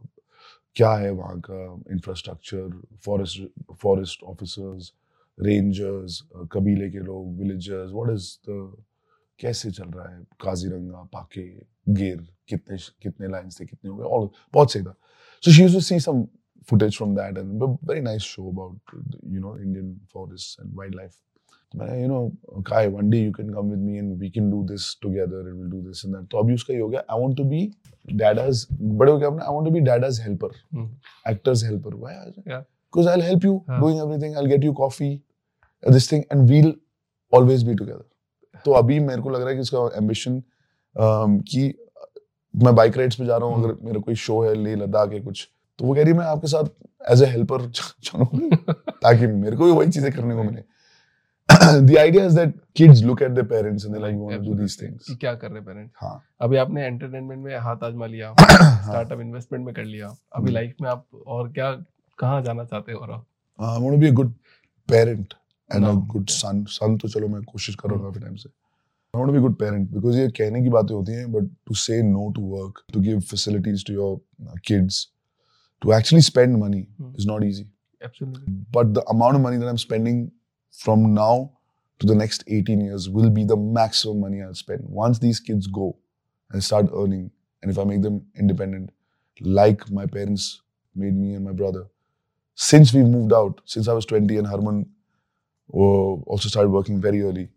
क्या 0.76 0.92
है 0.96 1.10
वहाँ 1.12 1.40
का 1.42 1.64
infrastructure 1.92 2.70
forest 3.06 3.74
forest 3.76 4.24
officers 4.26 4.92
rangers 5.38 6.22
कबीले 6.52 6.90
के 6.90 7.00
लोग 7.00 7.38
विलेजर्स 7.38 7.92
व्हाट 7.92 8.12
इज़ 8.12 8.30
द 8.50 8.76
कैसे 9.40 9.72
चल 9.72 9.90
रहा 9.90 10.10
है? 10.10 10.24
काजीरंगा 10.42 11.04
पाके 11.14 11.48
गिर 11.94 12.26
कितने 12.48 12.78
कितने 13.04 13.28
लाइन 13.28 13.50
थे 13.50 13.66
कितने 13.66 13.92
हुए? 13.92 14.06
ऑल 14.06 14.30
बहुत 14.54 14.72
सही 14.72 14.84
था। 14.84 14.96
So 15.44 15.52
she 15.52 15.62
use 15.62 15.74
to 15.74 15.82
see 15.82 16.00
some 16.00 16.24
footage 16.70 16.98
from 16.98 17.16
that 17.16 17.38
and 17.38 17.64
very 17.64 18.02
nice 18.02 18.22
show 18.22 18.50
about 18.52 18.96
you 19.26 19.40
know 19.42 19.58
Indian 19.58 20.00
forest 20.14 20.62
and 20.62 20.76
wild 20.78 20.96
life 20.96 21.18
मैंने 21.76 22.02
यू 22.02 22.08
नो 22.08 22.62
कहा 22.62 22.82
one 22.96 23.10
day 23.10 23.18
you 23.18 23.32
can 23.32 23.50
come 23.54 23.70
with 23.70 23.80
me 23.80 23.98
and 23.98 24.14
we 24.20 24.30
can 24.30 24.50
do 24.52 24.64
this 24.64 24.96
together 25.02 25.48
and 25.50 25.60
will 25.60 25.70
do 25.72 25.82
this 25.82 26.06
and 26.06 26.28
तो 26.28 26.38
अभी 26.38 26.54
उसका 26.54 26.74
ही 26.74 26.80
हो 26.80 26.90
गया 26.90 27.04
I 27.12 27.22
want 27.22 27.38
to 27.38 27.44
be 27.44 27.62
daddy's 28.14 28.66
बड़े 28.72 29.12
हो 29.12 29.18
गया 29.18 29.28
अपना 29.30 29.46
I 29.46 29.56
want 29.56 29.68
to 29.68 29.74
be 29.74 29.80
daddy's 29.80 30.20
helper 30.22 31.32
actor's 31.32 31.64
helper 31.64 31.96
why 31.96 32.16
या 32.16 32.60
because 32.60 33.10
I 33.10 33.16
will 33.16 33.26
help 33.26 33.46
you 33.46 33.54
doing 33.70 34.00
everything 34.00 34.36
I 34.36 34.42
will 34.42 34.52
get 34.52 34.64
you 34.64 34.74
coffee 34.74 35.16
this 35.84 36.12
thing 36.12 36.24
and 36.32 36.50
we 36.50 36.62
will 36.62 36.74
always 37.34 37.64
be 37.64 37.76
together 37.76 38.09
तो 38.66 38.72
अभी 38.72 39.00
मेरे 39.00 39.22
को 39.22 39.30
लग 39.30 39.42
रहा 39.42 39.50
है 39.50 39.56
कि 39.56 39.62
इसका 39.62 39.80
ambition 40.00 40.36
um, 40.96 41.42
कि 41.50 41.74
मैं 42.54 42.76
बाइक 42.76 42.98
राइड्स 42.98 43.16
पे 43.16 43.26
जा 43.26 43.38
रहा 43.38 43.48
हूँ 43.48 43.56
हम्म। 43.56 43.70
अगर 43.70 43.86
मेरा 43.86 44.00
कोई 44.00 44.16
शो 44.16 44.42
है 44.44 44.54
लेह 44.54 44.76
लद्दाख 44.76 45.12
है 45.14 45.20
कुछ 45.20 45.48
तो 45.80 45.86
वो 45.86 45.94
कह 45.96 46.02
रही 46.02 46.12
है 46.12 46.18
मैं 46.18 46.26
आपके 46.26 46.48
साथ 46.48 46.66
एज 47.12 47.22
ए 47.24 47.26
हेल्पर 47.26 47.70
चलूँ 47.70 48.50
ताकि 48.56 49.28
मेरे 49.28 49.56
को 49.56 49.66
भी 49.66 49.72
वही 49.72 49.90
चीज़ें 49.90 50.12
करने 50.12 50.36
को 50.36 50.44
मिले। 50.44 50.64
The 51.86 51.98
idea 52.00 52.26
is 52.26 52.36
that 52.36 52.52
kids 52.76 53.04
look 53.04 53.22
at 53.22 53.34
their 53.36 53.46
parents 53.46 53.86
and 53.86 53.94
they're 53.94 54.02
like, 54.02 54.16
want 54.16 54.36
to 54.36 54.50
do 54.50 54.56
these 54.58 54.76
things. 54.82 55.08
कि 55.08 55.16
क्या 55.16 55.34
कर 55.36 55.52
रहे 55.52 55.62
पेरेंट 55.62 55.90
हाँ। 56.02 56.22
अभी 56.42 56.58
आपने 56.58 56.86
एंटरटेनमेंट 56.86 57.44
में 57.44 57.58
हाथ 57.58 57.84
आजमा 57.84 58.06
लिया 58.06 58.30
हाँ। 58.40 58.84
स्टार्टअप 58.84 59.22
इन्वेस्टमेंट 59.22 59.66
में 59.66 59.74
कर 59.76 59.84
लिया 59.84 60.08
अभी 60.08 60.44
हम्म। 60.44 60.54
लाइफ 60.54 60.76
में 60.82 60.90
आप 60.90 61.06
और 61.28 61.52
क्या 61.52 61.72
कहाँ 62.20 62.42
जाना 62.42 62.64
चाहते 62.64 62.92
हो 62.92 63.00
और 63.00 63.12
आप? 63.12 63.26
Uh, 63.60 63.76
I 63.76 63.80
want 63.80 63.94
to 63.94 63.98
be 63.98 64.08
a 64.08 64.12
good 64.12 64.34
a 65.72 65.80
No. 65.80 65.96
good 66.14 66.30
son. 66.30 66.66
Son 66.68 66.98
तो 67.02 67.08
चलो 67.08 67.28
मैं 67.28 67.42
कोशिश 67.52 67.76
कर 67.76 67.90
रहा 67.90 67.98
हूँ 67.98 68.06
Hmm. 68.06 68.14
काफ़ी 68.14 68.26
टाइम 68.26 68.36
से. 68.36 68.50
Want 69.18 69.28
to 69.28 69.34
be 69.34 69.40
a 69.40 69.42
good 69.42 69.58
parent 69.60 69.92
because 69.94 70.16
ये 70.16 70.28
कहने 70.40 70.62
की 70.64 70.70
बातें 70.70 70.94
होती 70.96 71.12
हैं 71.20 71.32
but 71.36 71.46
to 71.70 71.76
say 71.84 72.02
no 72.10 72.32
to 72.38 72.42
work, 72.56 72.82
to 72.96 73.02
give 73.08 73.24
facilities 73.34 73.84
to 73.84 73.94
your 73.94 74.10
uh, 74.48 74.56
kids, 74.70 75.00
to 75.82 75.94
actually 76.00 76.22
spend 76.30 76.60
money 76.64 76.82
Hmm. 76.98 77.14
is 77.22 77.26
not 77.32 77.44
easy. 77.52 77.66
Absolutely 78.04 78.56
But 78.78 78.94
the 78.98 79.04
amount 79.16 79.36
of 79.40 79.42
money 79.48 79.58
that 79.64 79.72
I'm 79.74 79.82
spending 79.86 80.20
from 80.84 81.08
now 81.16 81.34
to 82.04 82.08
the 82.12 82.16
next 82.20 82.44
18 82.60 82.84
years 82.90 83.10
will 83.18 83.30
be 83.40 83.44
the 83.54 83.58
maximum 83.80 84.20
money 84.26 84.42
I'll 84.44 84.60
spend. 84.60 84.86
Once 85.00 85.20
these 85.26 85.40
kids 85.50 85.68
go 85.80 85.88
and 86.52 86.64
start 86.70 86.94
earning, 87.02 87.26
and 87.62 87.72
if 87.72 87.80
I 87.80 87.84
make 87.90 88.02
them 88.04 88.22
independent, 88.44 88.92
like 89.42 89.90
my 89.98 90.06
parents 90.06 90.46
made 90.96 91.18
me 91.24 91.34
and 91.40 91.44
my 91.46 91.52
brother, 91.64 91.82
since 92.70 92.94
we 92.94 93.04
moved 93.18 93.34
out, 93.34 93.60
since 93.66 93.88
I 93.88 93.94
was 94.00 94.06
20 94.06 94.38
and 94.38 94.48
Harman 94.54 94.80
uh, 94.86 94.88
also 95.74 96.50
started 96.50 96.72
working 96.72 97.02
very 97.02 97.22
early, 97.22 97.48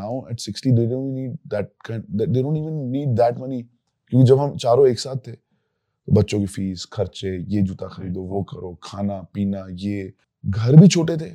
now 0.00 0.24
at 0.30 0.40
60 0.40 0.72
they 0.72 0.86
don't 0.86 1.14
need 1.14 1.38
that 1.54 1.70
kind, 1.88 2.02
they 2.20 2.42
don't 2.42 2.56
even 2.56 2.90
need 2.92 3.16
that 3.20 3.38
money. 3.42 3.62
क्योंकि 4.08 4.28
जब 4.28 4.38
हम 4.38 4.56
चारों 4.56 4.88
एक 4.88 4.98
साथ 4.98 5.16
थे 5.16 5.32
तो 5.32 6.12
बच्चों 6.12 6.38
की 6.38 6.46
फ़ीस 6.46 6.84
खर्चे 6.84 7.54
ये 7.54 7.62
जूता 7.62 7.86
खरीदो 7.86 8.20
वो 8.20 8.42
करो 8.42 8.78
खाना 8.82 9.26
पीना 9.34 9.66
ये। 9.70 10.12
घर 10.46 10.76
भी 10.76 10.88
छोटे 10.88 11.16
थे। 11.16 11.30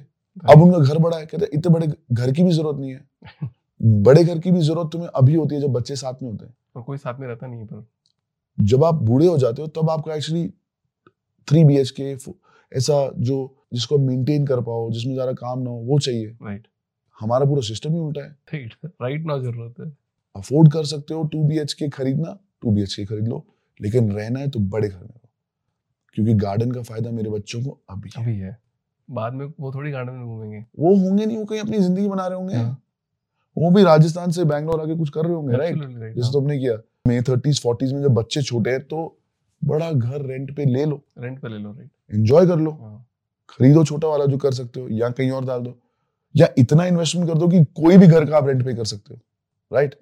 अब 0.50 0.62
उनका 0.62 0.78
घर 0.78 0.98
बड़ा 0.98 1.18
है 1.18 1.26
कहते 1.26 1.46
इतने 1.46 1.74
बड़े 1.74 1.88
घर 2.12 2.32
की 2.32 2.44
भी 2.44 2.52
ज़रूरत 2.52 2.80
नहीं 2.80 2.92
है। 2.92 3.10
बड़े 3.82 4.24
घर 4.24 4.40
की 4.40 4.52
भी 4.52 4.62
ज़रूरत 4.62 4.90
तुम्हें 4.92 5.10
अभी 5.10 5.36
होती 5.36 5.56
है 5.56 5.62
जब 5.62 5.70
बच्चे 5.70 5.96
साथ 5.96 6.14
में 6.24 6.32
होते 6.32 6.46
हैं। 6.46 6.56
और 6.76 6.84
कोई 6.84 6.98
साथ 6.98 7.20
में 7.20 7.28
रहता 7.28 7.48
नहीं 7.48 7.60
है 7.60 7.66
पर। 7.66 7.88
जब 8.60 8.84
आप 8.84 8.96
बूढ़े 8.96 9.28
हो 9.28 9.38
जाते 9.38 9.62
हो 9.62 9.68
तब 9.68 9.90
आपको 9.90 10.12
actually 10.12 10.50
three 11.48 11.64
B 11.64 11.78
H 11.78 11.92
K 11.92 12.16
ऐसा 12.72 12.96
जो 13.20 13.38
जिसको 13.74 13.98
मेंटेन 14.00 14.46
कर 14.48 14.62
पाओ 14.62 14.90
जिसमें 14.92 15.14
ज़्यादा 15.14 15.34
काम 15.36 15.60
ना 15.60 15.70
हो 15.70 15.78
वो 15.86 16.00
चाहिए। 16.00 16.28
राइट 16.44 16.68
हमारा 17.18 17.46
पूरा 17.46 17.62
सिस्टम 17.62 17.94
ही 17.94 18.00
उल्टा 18.00 18.22
है। 18.22 18.30
राइट 18.54 18.74
राइट 19.02 19.26
ना 19.26 19.38
ज़रूरत 19.40 19.80
है। 19.80 19.92
अफोर्ड 20.36 20.72
कर 20.74 20.84
सकते 20.86 21.14
हो 21.14 21.24
टू 21.24 21.44
बी 21.44 21.58
के 21.74 21.90
खरीदना 21.90 22.38
टू 22.62 22.72
बी 22.72 22.86
के 22.86 23.06
खरीद 23.06 23.28
लो 23.28 23.46
लेकिन 23.80 24.12
रहना 24.12 24.40
है 24.40 24.50
तो 24.50 24.60
बड़े 24.60 24.88
घर 24.88 24.96
में 24.96 25.08
रहो। 25.08 25.30
क्योंकि 26.16 26.34
गार्डन 26.36 26.72
का 26.72 26.82
फ़ायदा 26.82 27.12
मेरे 27.12 27.30
बच्चों 27.30 27.62
को 27.64 27.78
अभी 27.90 28.10
अभी 28.18 28.36
है। 28.36 28.58
बाद 29.10 29.34
में 29.34 29.46
वो 29.60 29.72
थोड़ी 29.74 29.92
गार्डन 29.92 30.14
में 30.14 30.26
घूमेंगे। 30.28 30.64
वो 30.80 30.96
होंगे 30.98 31.26
नहीं 31.26 31.38
वो 31.38 31.46
कहीं 31.46 31.60
अपनी 31.60 31.80
ज़िंदगी 31.80 32.08
बना 32.08 32.28
रहे 32.28 32.38
होंगे। 32.38 32.56
हाँ। 32.56 32.82
वो 33.58 33.70
भी 33.72 33.84
राजस्थान 33.84 34.32
से 34.32 34.44
बैंगलोर 34.46 34.82
आके 34.82 34.96
कुछ 34.98 35.10
कर 35.10 35.26
रहे 35.26 35.34
होंगे 35.34 35.58
राइट 35.58 35.78
जैसे 35.78 36.22
हाँ। 36.22 36.32
तुमने 36.34 36.58
किया। 36.60 36.78
मैं 37.08 37.22
थर्टीज 37.24 37.62
फोर्टीज 37.62 37.94
में 37.94 38.02
जब 38.02 38.14
बच्चे 38.14 38.42
छोटे 38.42 38.70
हैं 38.70 38.82
तो 38.84 39.00
बड़ा 39.62 39.92
घर 39.92 40.26
रेंट 40.26 40.56
पे 40.56 40.66
ले 40.66 40.86
लो। 40.86 41.02
रेंट 41.20 41.40
पे 41.40 41.50
ले 41.50 41.58
लो 41.58 41.72
राइट 41.72 41.90
एंजॉय 42.12 42.45
कर 42.48 42.60
लो। 42.60 42.72
हाँ। 42.72 42.95
खरीदो 43.50 43.84
छोटा 43.86 44.08
वाला 44.08 44.26
जो 44.26 44.38
कर 44.38 44.54
सकते 44.54 44.80
हो 44.80 44.88
या 44.91 45.10
कहीं 45.12 45.32
और 45.32 45.45
डाल 45.45 45.60
दो 45.62 45.78
या 46.36 46.48
इतना 46.58 46.86
इन्वेस्टमेंट 46.86 47.28
कर 47.28 47.38
दो 47.38 47.48
कि 47.48 47.63
कोई 47.76 47.98
भी 47.98 48.08
घर 48.08 48.26
का 48.26 48.38
आप 48.38 48.48
रेंट 48.48 48.63
पे 48.65 48.74
कर 48.76 48.86
सकते 48.86 49.13
हो 49.13 49.19
राइट 49.72 49.95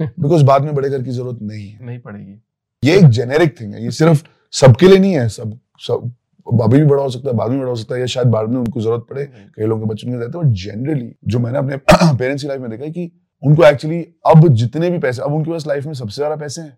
बिकॉज़ 0.00 0.44
बाद 0.46 0.62
में 0.62 0.74
बड़े 0.74 0.88
घर 0.90 1.02
की 1.02 1.10
ज़रूरत 1.10 1.38
नहीं 1.42 1.68
है। 1.68 1.86
नहीं 1.86 1.98
पड़ेगी। 1.98 2.40
ये 2.82 2.96
एक 2.98 3.06
जेनेरिक 3.10 3.60
थिंग 3.60 3.74
है 3.74 3.82
ये 3.84 3.90
सिर्फ़ 3.92 4.22
सबके 4.54 4.88
लिए 4.88 4.98
नहीं 4.98 5.12
है 5.12 5.28
सब 5.30 5.58
सब 5.80 6.12
अभी 6.46 6.78
भी 6.78 6.84
बड़ा 6.84 7.02
हो 7.02 7.08
सकता 7.10 7.28
है 7.30 7.34
बाद 7.36 7.50
में 7.50 7.58
बड़ा 7.58 7.70
हो 7.70 7.76
सकता 7.76 7.94
है 7.94 8.00
या 8.00 8.06
शायद 8.08 8.28
बाद 8.28 8.48
में 8.48 8.56
उनको 8.58 8.80
ज़रूरत 8.80 9.06
पड़े 9.10 9.24
कई 9.26 9.66
लोगों 9.66 9.80
के 9.80 9.88
बच्चों 9.88 10.10
को 10.12 10.18
रहते 10.18 10.38
हैं 10.38 10.46
बट 10.46 10.54
जनरली 10.56 11.12
जो 11.26 11.38
मैंने 11.38 11.58
अपने 11.58 11.76
पेरेंट्स 12.18 12.42
की 12.42 12.48
लाइफ 12.48 12.60
में 12.60 12.70
देखा 12.70 12.84
है 12.84 12.90
कि 12.90 13.10
उनको 13.42 13.64
एक्चुअली 13.64 14.00
अब 14.26 14.48
जितने 14.54 14.90
भी 14.90 14.98
पैसे 14.98 15.22
अब 15.22 15.32
उनके 15.34 15.50
पास 15.50 15.66
लाइफ 15.66 15.86
में 15.86 15.92
सबसे 15.94 16.14
ज़्यादा 16.14 16.36
पैसे 16.36 16.60
हैं 16.62 16.76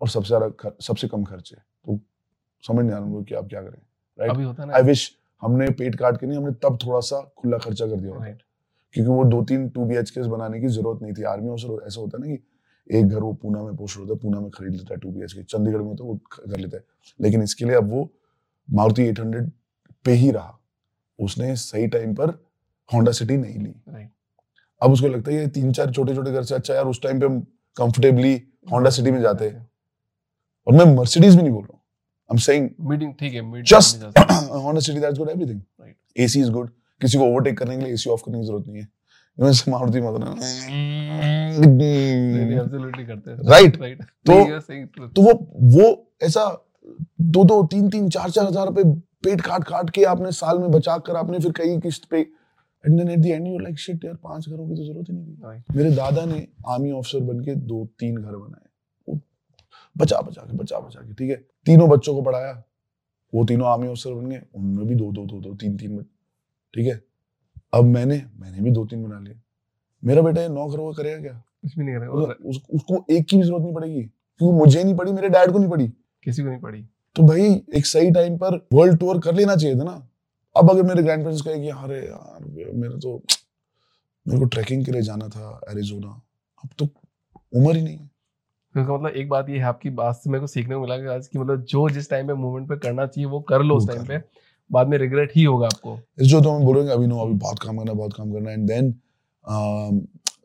और 0.00 0.08
सबसे 0.08 0.28
ज़्यादा 0.28 0.70
सबसे 0.82 1.08
कम 1.08 1.24
खर्चे 1.24 1.56
तो 1.56 1.98
समझ 2.64 2.84
नहीं 2.84 2.94
आ 2.94 2.98
रहा 2.98 3.06
उनको 3.06 3.22
कि 3.22 3.34
आप 3.34 3.48
क्या 3.48 3.60
करें। 3.62 3.80
राइट 4.18 4.30
अभी 4.30 4.44
होता 4.44 4.62
है 4.62 4.72
आई 4.72 4.82
विश 4.82 5.10
हमने 5.42 5.70
पेट 5.78 5.94
काट 5.94 6.20
के 6.20 6.26
नहीं 6.26 6.38
हमने 6.38 6.52
तब 6.62 6.78
थोड़ा 6.84 7.00
सा 7.00 7.20
खुला 7.38 7.58
खर्चा 7.58 7.86
कर 7.86 7.96
दिया 7.96 8.14
होता 8.14 8.30
क्योंकि 8.94 9.10
वो 9.10 9.24
दो 9.24 9.42
तीन 9.44 9.68
टू 9.68 9.84
बी 9.84 9.96
एच 9.96 10.10
के 10.10 10.28
बनाने 10.28 10.60
की 10.60 10.66
ज़रूरत 10.68 11.02
नहीं 11.02 11.12
थी। 11.14 11.22
आर्मी 11.24 11.48
ऑफिसर 11.48 11.86
ऐसा 11.86 12.00
होता 12.00 12.18
है 12.18 12.28
ना 12.28 12.34
कि 12.34 12.96
एक 12.98 13.08
घर 13.08 13.20
वो 13.20 13.32
पूना 13.32 13.62
में 13.62 13.76
पोस्ट 13.76 13.98
होता 13.98 14.12
है 14.12 14.18
पूना 14.18 14.40
में 14.40 14.50
खरीद 14.50 14.72
लेता 14.72 14.94
है 14.94 15.00
two 15.00 15.10
B 15.10 15.22
H 15.22 15.32
K 15.32 15.42
Chandigarh 15.42 15.82
में 15.82 15.94
तो 15.96 16.04
वो 16.04 16.14
कर 16.32 16.58
लेता 16.58 16.76
है। 16.76 16.82
लेकिन 17.20 17.42
इसके 17.42 17.64
लिए 17.64 17.74
अब 17.76 17.90
वो 17.90 18.08
मारुति 18.68 19.02
एट 19.08 19.20
हंड्रेड 19.20 19.50
पे 20.04 20.12
ही 20.12 20.30
रहा। 20.30 20.58
उसने 21.18 21.54
सही 21.56 21.86
टाइम 21.88 22.14
पर 22.14 22.30
होंडा 22.88 23.12
सिटी 23.12 23.36
नहीं 23.36 23.58
ली। 23.58 24.08
अब 24.80 24.92
उसको 24.92 25.08
लगता 25.08 25.30
है 25.30 25.36
ये 25.36 25.46
तीन 25.48 25.72
चार 25.72 25.90
छोटे 25.92 26.14
छोटे 26.14 26.32
घर 26.32 26.42
से 26.42 26.54
अच्छा 26.54 26.74
यार 26.74 26.86
उस 26.86 27.02
टाइम 27.02 27.20
पे 27.20 27.26
हम 27.26 27.40
कंफर्टेबली 27.76 28.34
होंडा 28.72 28.90
सिटी 28.90 29.10
में 29.10 29.20
जाते 29.22 29.48
हैं। 29.48 29.66
और 30.66 30.74
मैं 30.74 30.84
मर्सिडीज 30.96 31.36
भी 31.36 31.42
नहीं 31.42 31.52
बोल 31.52 31.62
रहा 31.62 31.72
हूँ। 31.72 31.77
एम 32.30 32.38
सेइंग 32.46 32.68
मीटिंग 32.90 33.12
ठीक 33.20 33.34
है 33.34 33.62
just 33.62 34.04
Honda 34.52 34.80
City 34.80 35.00
that's 35.00 35.18
good 35.18 35.28
everything 35.30 35.60
Right. 35.60 35.94
AC 36.16 36.40
is 36.40 36.50
good 36.50 36.70
किसी 37.00 37.18
को 37.18 37.24
ओवरटेक 37.24 37.58
करने 37.58 37.76
के 37.76 37.84
लिए 37.84 37.92
एसी 37.94 38.10
ऑफ़ 38.10 38.22
करने 38.24 38.38
की 38.40 38.46
ज़रूरत 38.46 38.68
नहीं 38.68 38.76
है। 38.76 38.88
यू 39.38 39.46
नो 39.46 39.70
मारुति 39.72 40.00
मत 40.00 40.20
एब्सोल्युटली 42.60 43.04
करते 43.06 43.30
हैं। 43.30 43.38
Right. 43.38 43.80
राइट 43.80 44.02
तो- 44.26 45.12
तो 45.16 45.22
वो 45.22 45.32
वो 45.76 45.86
ऐसा 46.22 46.44
दो 47.20 47.44
दो 47.44 47.62
तीन 47.66 47.88
तीन 47.90 48.08
चार 48.08 48.30
चार 48.30 48.46
हज़ार 48.46 48.66
रुपए 48.66 48.84
पेट 49.24 49.40
काट 49.40 49.64
काट 49.64 49.90
के 49.90 50.04
आपने 50.04 50.32
साल 50.32 50.58
में 50.58 50.70
बचा 50.70 50.96
कर 51.06 51.16
आपने 51.16 51.38
फिर 51.38 51.52
कई 51.52 51.78
किस्त 51.80 52.04
पे 52.10 52.20
and 52.20 52.98
then 52.98 53.10
at 53.10 53.18
the 53.18 53.26
end 53.26 53.46
you 53.46 53.58
like 53.58 53.78
shit 53.78 54.04
यार 54.04 54.14
पाँच 54.14 54.48
घरों 54.48 54.68
की 54.68 54.74
तो 54.74 54.84
ज़रूरत 54.84 55.06
ही 55.10 55.14
नहीं 55.14 55.60
मेरे 55.76 55.90
दादा 55.90 56.24
ने 56.24 56.46
आर्मी 56.68 56.90
ऑफिसर 56.92 57.20
बन 57.24 57.40
के 57.40 57.54
दो 57.54 57.84
तीन 58.00 58.16
घर 58.16 58.36
बनाए। 58.36 58.67
बचा 59.96 60.20
बचा 60.20 60.42
के 60.42 60.56
बचा 60.56 60.78
बचा 60.78 61.00
के 61.00 61.14
ठीक 61.14 61.30
है? 61.30 61.36
तीनों 61.66 61.88
बच्चों 61.88 62.14
को 62.14 62.22
पढ़ाया। 62.22 62.52
वो 63.32 63.44
तीनों 63.44 63.68
आर्मी 63.68 63.88
ऑफिसर 63.88 64.12
बन 64.12 64.26
गए 64.26 64.42
उनमें 64.54 64.86
भी 64.86 64.94
दो 64.94 65.10
दो 65.12 65.24
दो 65.26 65.40
दो 65.40 65.54
तीन 65.54 65.76
तीन 65.76 66.02
ठीक 66.74 66.86
है? 66.86 67.00
अब 67.72 67.84
मैंने 67.86 68.22
मैंने 68.36 68.60
भी 68.60 68.70
दो 68.70 68.84
तीन 68.86 69.02
बना 69.04 69.18
लिए। 69.20 69.34
मेरा 70.02 70.22
बेटा 70.22 70.42
ये 70.42 70.48
नौ 70.48 70.68
घरों 70.68 70.92
का 70.92 71.02
करेगा 71.02 71.20
क्या? 71.22 71.42
कुछ 71.62 71.76
भी 71.78 71.84
नहीं 71.84 71.94
करेगा 71.94 72.12
उस, 72.44 72.60
उसको 72.70 73.04
एक 73.10 73.26
की 73.28 73.36
भी 73.36 73.42
ज़रूरत 73.42 73.62
नहीं 73.62 73.74
पड़ेगी। 73.74 74.02
क्योंकि 74.02 74.58
मुझे 74.58 74.82
नहीं 74.84 74.94
पड़ी 74.96 75.12
मेरे 75.12 75.28
डैड 75.28 75.52
को 75.52 75.58
नहीं 75.58 75.70
पड़ी 75.70 75.88
किसी 76.26 76.42
को 76.42 76.48
नहीं 76.48 76.60
पड़ी 76.60 76.84
तो 77.16 77.22
भाई 77.22 77.50
एक 77.76 77.86
सही 77.86 78.10
टाइम 78.10 78.36
पर 78.38 78.56
वर्ल्ड 78.72 78.98
टूर 79.00 79.20
कर 79.20 79.34
लेना 79.34 79.56
चाहिए 79.56 79.78
था 79.78 79.84
ना। 79.84 80.08
अब 80.56 80.70
अगर 80.70 80.82
मेरे 80.82 81.02
ग्रैंड 81.02 81.22
पेरेंट्स 81.22 81.42
कहे 81.44 81.60
कि 81.60 81.68
अरे 81.68 81.98
यार 81.98 82.44
मेरा 82.74 82.98
तो 82.98 83.14
मेरे 84.26 84.38
को 84.38 84.44
ट्रैकिंग 84.46 84.84
के 84.84 84.92
लिए 84.92 85.02
जाना 85.02 85.28
था 85.28 85.60
एरिजोना 85.70 86.20
अब 86.64 86.70
तो 86.78 86.88
उम्र 87.54 87.76
ही 87.76 87.82
नहीं 87.82 87.96
है। 87.96 88.10
तो 88.74 88.80
इसका 88.80 88.94
मतलब 88.94 89.16
एक 89.16 89.28
बात 89.28 89.48
ये 89.48 89.58
है 89.58 89.64
आपकी 89.64 89.90
बात 89.90 90.16
से 90.16 90.30
मेरे 90.30 90.40
को 90.40 90.46
सीखने 90.46 90.74
को 90.74 90.80
मिला 90.80 90.96
कि 90.98 91.06
आज 91.14 91.26
की 91.28 91.38
मतलब 91.38 91.62
जो 91.64 91.88
जिस 91.90 92.10
टाइम 92.10 92.26
पे 92.26 92.34
मूवमेंट 92.34 92.68
पे 92.68 92.76
करना 92.78 93.06
चाहिए 93.06 93.30
वो 93.30 93.40
कर 93.48 93.62
लो 93.62 93.76
उस 93.76 93.88
टाइम 93.88 94.04
पे। 94.06 94.18
बाद 94.70 94.88
में 94.88 94.96
रिग्रेट 94.98 95.32
ही 95.36 95.44
होगा 95.44 95.66
आपको। 95.66 95.98
इस 96.20 96.26
जो 96.28 96.40
तो 96.40 96.56
मैं 96.56 96.66
बोलूँगा 96.66 96.92
अभी 96.92 97.06
नो 97.06 97.18
अभी 97.20 97.34
बहुत 97.34 97.58
काम 97.62 97.78
करना 97.78 97.92
बहुत 97.92 98.12
काम 98.16 98.32
करना 98.32 98.52
and 98.52 98.66
then 98.68 98.90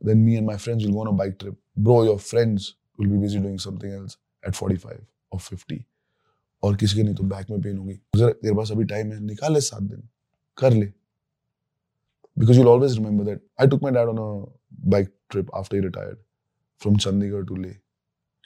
then 0.05 0.17
me 0.17 0.36
and 0.36 0.47
my 0.47 0.57
friends 0.57 0.86
will 0.86 0.93
go 0.93 1.01
on 1.01 1.07
a 1.07 1.17
bike 1.17 1.36
trip 1.39 1.57
bro 1.80 2.03
your 2.05 2.17
friends 2.17 2.74
will 2.99 3.09
be 3.09 3.17
busy 3.17 3.39
doing 3.39 3.59
something 3.59 3.93
else 3.93 4.17
at 4.47 4.53
45 4.53 4.86
और 5.34 5.39
50 5.41 5.80
और 6.63 6.76
किसी 6.76 6.95
के 6.95 7.03
नहीं 7.03 7.15
तो 7.15 7.24
बैक 7.36 7.49
में 7.51 7.61
पेन 7.61 7.78
होगी। 7.78 7.99
जरा 8.15 8.30
तेरे 8.30 8.55
पास 8.55 8.71
अभी 8.71 8.84
टाइम 8.95 9.11
है 9.11 9.19
निकाल 9.26 9.53
ले 9.53 9.61
सात 9.61 9.82
दिन। 9.84 10.09
कर 10.57 10.74
ले। 10.74 10.91
Because 12.38 12.57
you'll 12.57 12.69
always 12.69 12.93
remember 12.97 13.24
that 13.26 13.41
I 13.63 13.65
took 13.71 13.82
my 13.86 13.89
dad 13.95 14.07
on 14.11 14.19
a 14.21 14.28
bike 14.93 15.09
trip 15.34 15.49
after 15.57 15.76
he 15.78 15.82
retired 15.82 16.15
from 16.82 16.95
Chandigarh 17.03 17.41
to 17.49 17.57
Leh. 17.63 17.74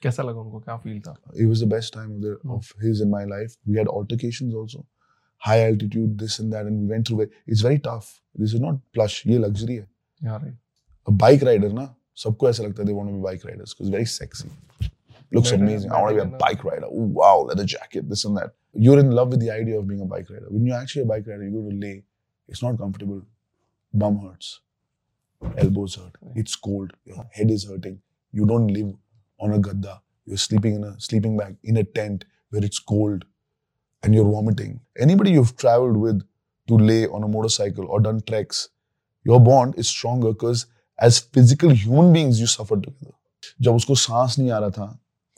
कैसा 0.04 0.24
लगा 0.24 0.40
उनको 0.42 0.60
क्या 0.68 0.76
फील 0.86 1.00
था 1.08 1.16
It 1.44 1.48
was 1.52 1.62
the 1.66 1.70
best 1.74 1.94
time 1.94 2.12
of, 2.16 2.22
the, 2.26 2.34
of 2.56 2.72
his 2.86 3.02
in 3.06 3.10
my 3.16 3.24
life. 3.34 3.56
We 3.66 3.78
had 3.82 3.88
altercations 4.00 4.54
also, 4.62 4.86
high 5.48 5.60
altitude, 5.66 6.18
this 6.24 6.40
and 6.44 6.54
that, 6.56 6.70
and 6.72 6.82
we 6.84 6.88
went 6.96 7.08
through 7.08 7.22
it. 7.26 7.38
It's 7.48 7.62
very 7.68 7.80
tough. 7.88 8.10
This 8.44 8.54
is 8.60 8.64
not 8.68 8.80
plush. 8.98 9.18
ये 9.32 9.40
luxury 9.46 9.78
है. 9.78 9.88
यार 10.26 10.54
A 11.10 11.12
bike 11.24 11.44
rider 11.50 11.72
ना 11.74 11.88
सबको 12.24 12.50
ऐसा 12.50 12.64
लगता 12.64 12.82
है 12.84 12.88
they 12.90 12.96
want 13.00 13.10
to 13.10 13.16
be 13.18 13.24
bike 13.28 13.44
riders 13.50 13.74
because 13.74 13.90
very 13.98 14.06
sexy. 14.14 14.50
Looks 15.36 15.52
Better- 15.52 15.64
amazing. 15.64 15.92
I 15.92 16.02
want 16.02 16.18
to 16.18 16.24
be 16.26 16.36
a 16.36 16.38
bike 16.44 16.64
rider. 16.70 16.88
Ooh, 17.00 17.08
wow, 17.22 17.36
leather 17.50 17.66
jacket, 17.74 18.08
this 18.14 18.24
and 18.30 18.38
that. 18.42 18.54
You're 18.86 19.00
in 19.00 19.12
love 19.20 19.34
with 19.36 19.42
the 19.46 19.50
idea 19.56 19.80
of 19.80 19.88
being 19.88 20.02
a 20.02 20.06
bike 20.14 20.30
rider. 20.36 20.46
When 20.50 20.66
you're 20.70 20.78
actually 20.78 21.04
a 21.04 21.10
bike 21.12 21.28
rider, 21.32 21.44
you 21.48 21.52
go 21.56 21.64
to 21.70 21.76
lay. 21.88 21.96
It's 22.48 22.62
not 22.66 22.78
comfortable. 22.84 23.22
Bum 24.04 24.20
hurts. 24.26 24.52
Elbows 25.64 25.96
hurt. 25.96 26.16
It's 26.44 26.56
cold. 26.68 26.94
Your 27.06 27.26
head 27.40 27.52
is 27.52 27.66
hurting. 27.72 28.00
You 28.32 28.46
don't 28.46 28.68
live 28.78 28.94
on 29.40 29.54
a 29.54 29.60
gadda. 29.60 30.00
You're 30.26 30.38
sleeping 30.38 30.76
in 30.76 30.84
a 30.84 31.00
sleeping 31.00 31.38
bag 31.38 31.58
in 31.64 31.78
a 31.78 31.84
tent 31.84 32.26
where 32.50 32.64
it's 32.64 32.80
cold 32.80 33.26
and 34.04 34.14
you're 34.14 34.30
vomiting. 34.30 34.80
Anybody 34.98 35.32
you've 35.32 35.56
traveled 35.56 35.98
with 35.98 36.24
to 36.68 36.78
lay 36.78 37.08
on 37.08 37.24
a 37.24 37.28
motorcycle 37.28 37.86
or 37.88 38.00
done 38.00 38.22
treks, 38.22 38.70
your 39.26 39.40
bond 39.40 39.76
is 39.78 39.88
stronger 39.88 40.34
because 40.34 40.66
as 41.00 41.20
physical 41.20 41.70
human 41.70 42.12
beings 42.14 42.40
you 42.40 42.48
suffer 42.48 42.76
together. 42.76 43.14
जब 43.62 43.76
उसको 43.76 43.96
सांस 43.96 44.38
नहीं 44.40 44.50
आ 44.52 44.58
रहा 44.60 44.70
था 44.70 44.86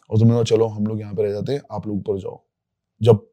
और 0.10 0.20
तुमने 0.20 0.34
कहा 0.34 0.44
चलो 0.44 0.68
हम 0.68 0.86
लोग 0.88 1.00
यहाँ 1.00 1.14
पे 1.16 1.24
रह 1.24 1.32
जाते 1.32 1.54
हैं 1.54 1.62
आप 1.72 1.88
लोग 1.88 1.98
ऊपर 1.98 2.18
जाओ 2.20 2.42
जब 3.02 3.26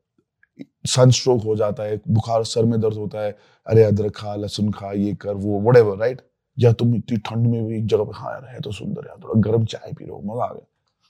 सन 0.94 1.10
स्ट्रोक 1.18 1.42
हो 1.44 1.56
जाता 1.56 1.82
है 1.82 2.00
बुखार 2.08 2.44
सर 2.44 2.64
में 2.64 2.80
दर्द 2.80 2.94
होता 2.94 3.22
है 3.24 3.30
अरे 3.66 3.82
अदरक 3.82 4.16
खा 4.16 4.34
लहसुन 4.34 4.70
खा 4.72 4.92
ये 4.92 5.14
कर 5.22 5.34
वो 5.44 5.60
वट 5.68 5.76
एवर 5.76 5.96
राइट 5.98 6.20
या 6.58 6.72
तुम 6.72 6.94
इतनी 6.94 7.16
ठंड 7.18 7.46
में 7.46 7.66
भी 7.66 7.76
एक 7.78 7.86
जगह 7.86 8.04
पे 8.04 8.12
हाँ 8.14 8.32
यार 8.32 8.44
है 8.44 8.60
तो 8.60 8.72
सुंदर 8.72 9.06
यार 9.06 9.18
थोड़ा 9.24 9.40
गर्म 9.40 9.64
चाय 9.64 9.92
पी 9.92 10.04
रहे 10.04 10.12
हो 10.12 10.20
मज़ा 10.24 10.44
आ 10.44 10.52
गया। 10.52 10.66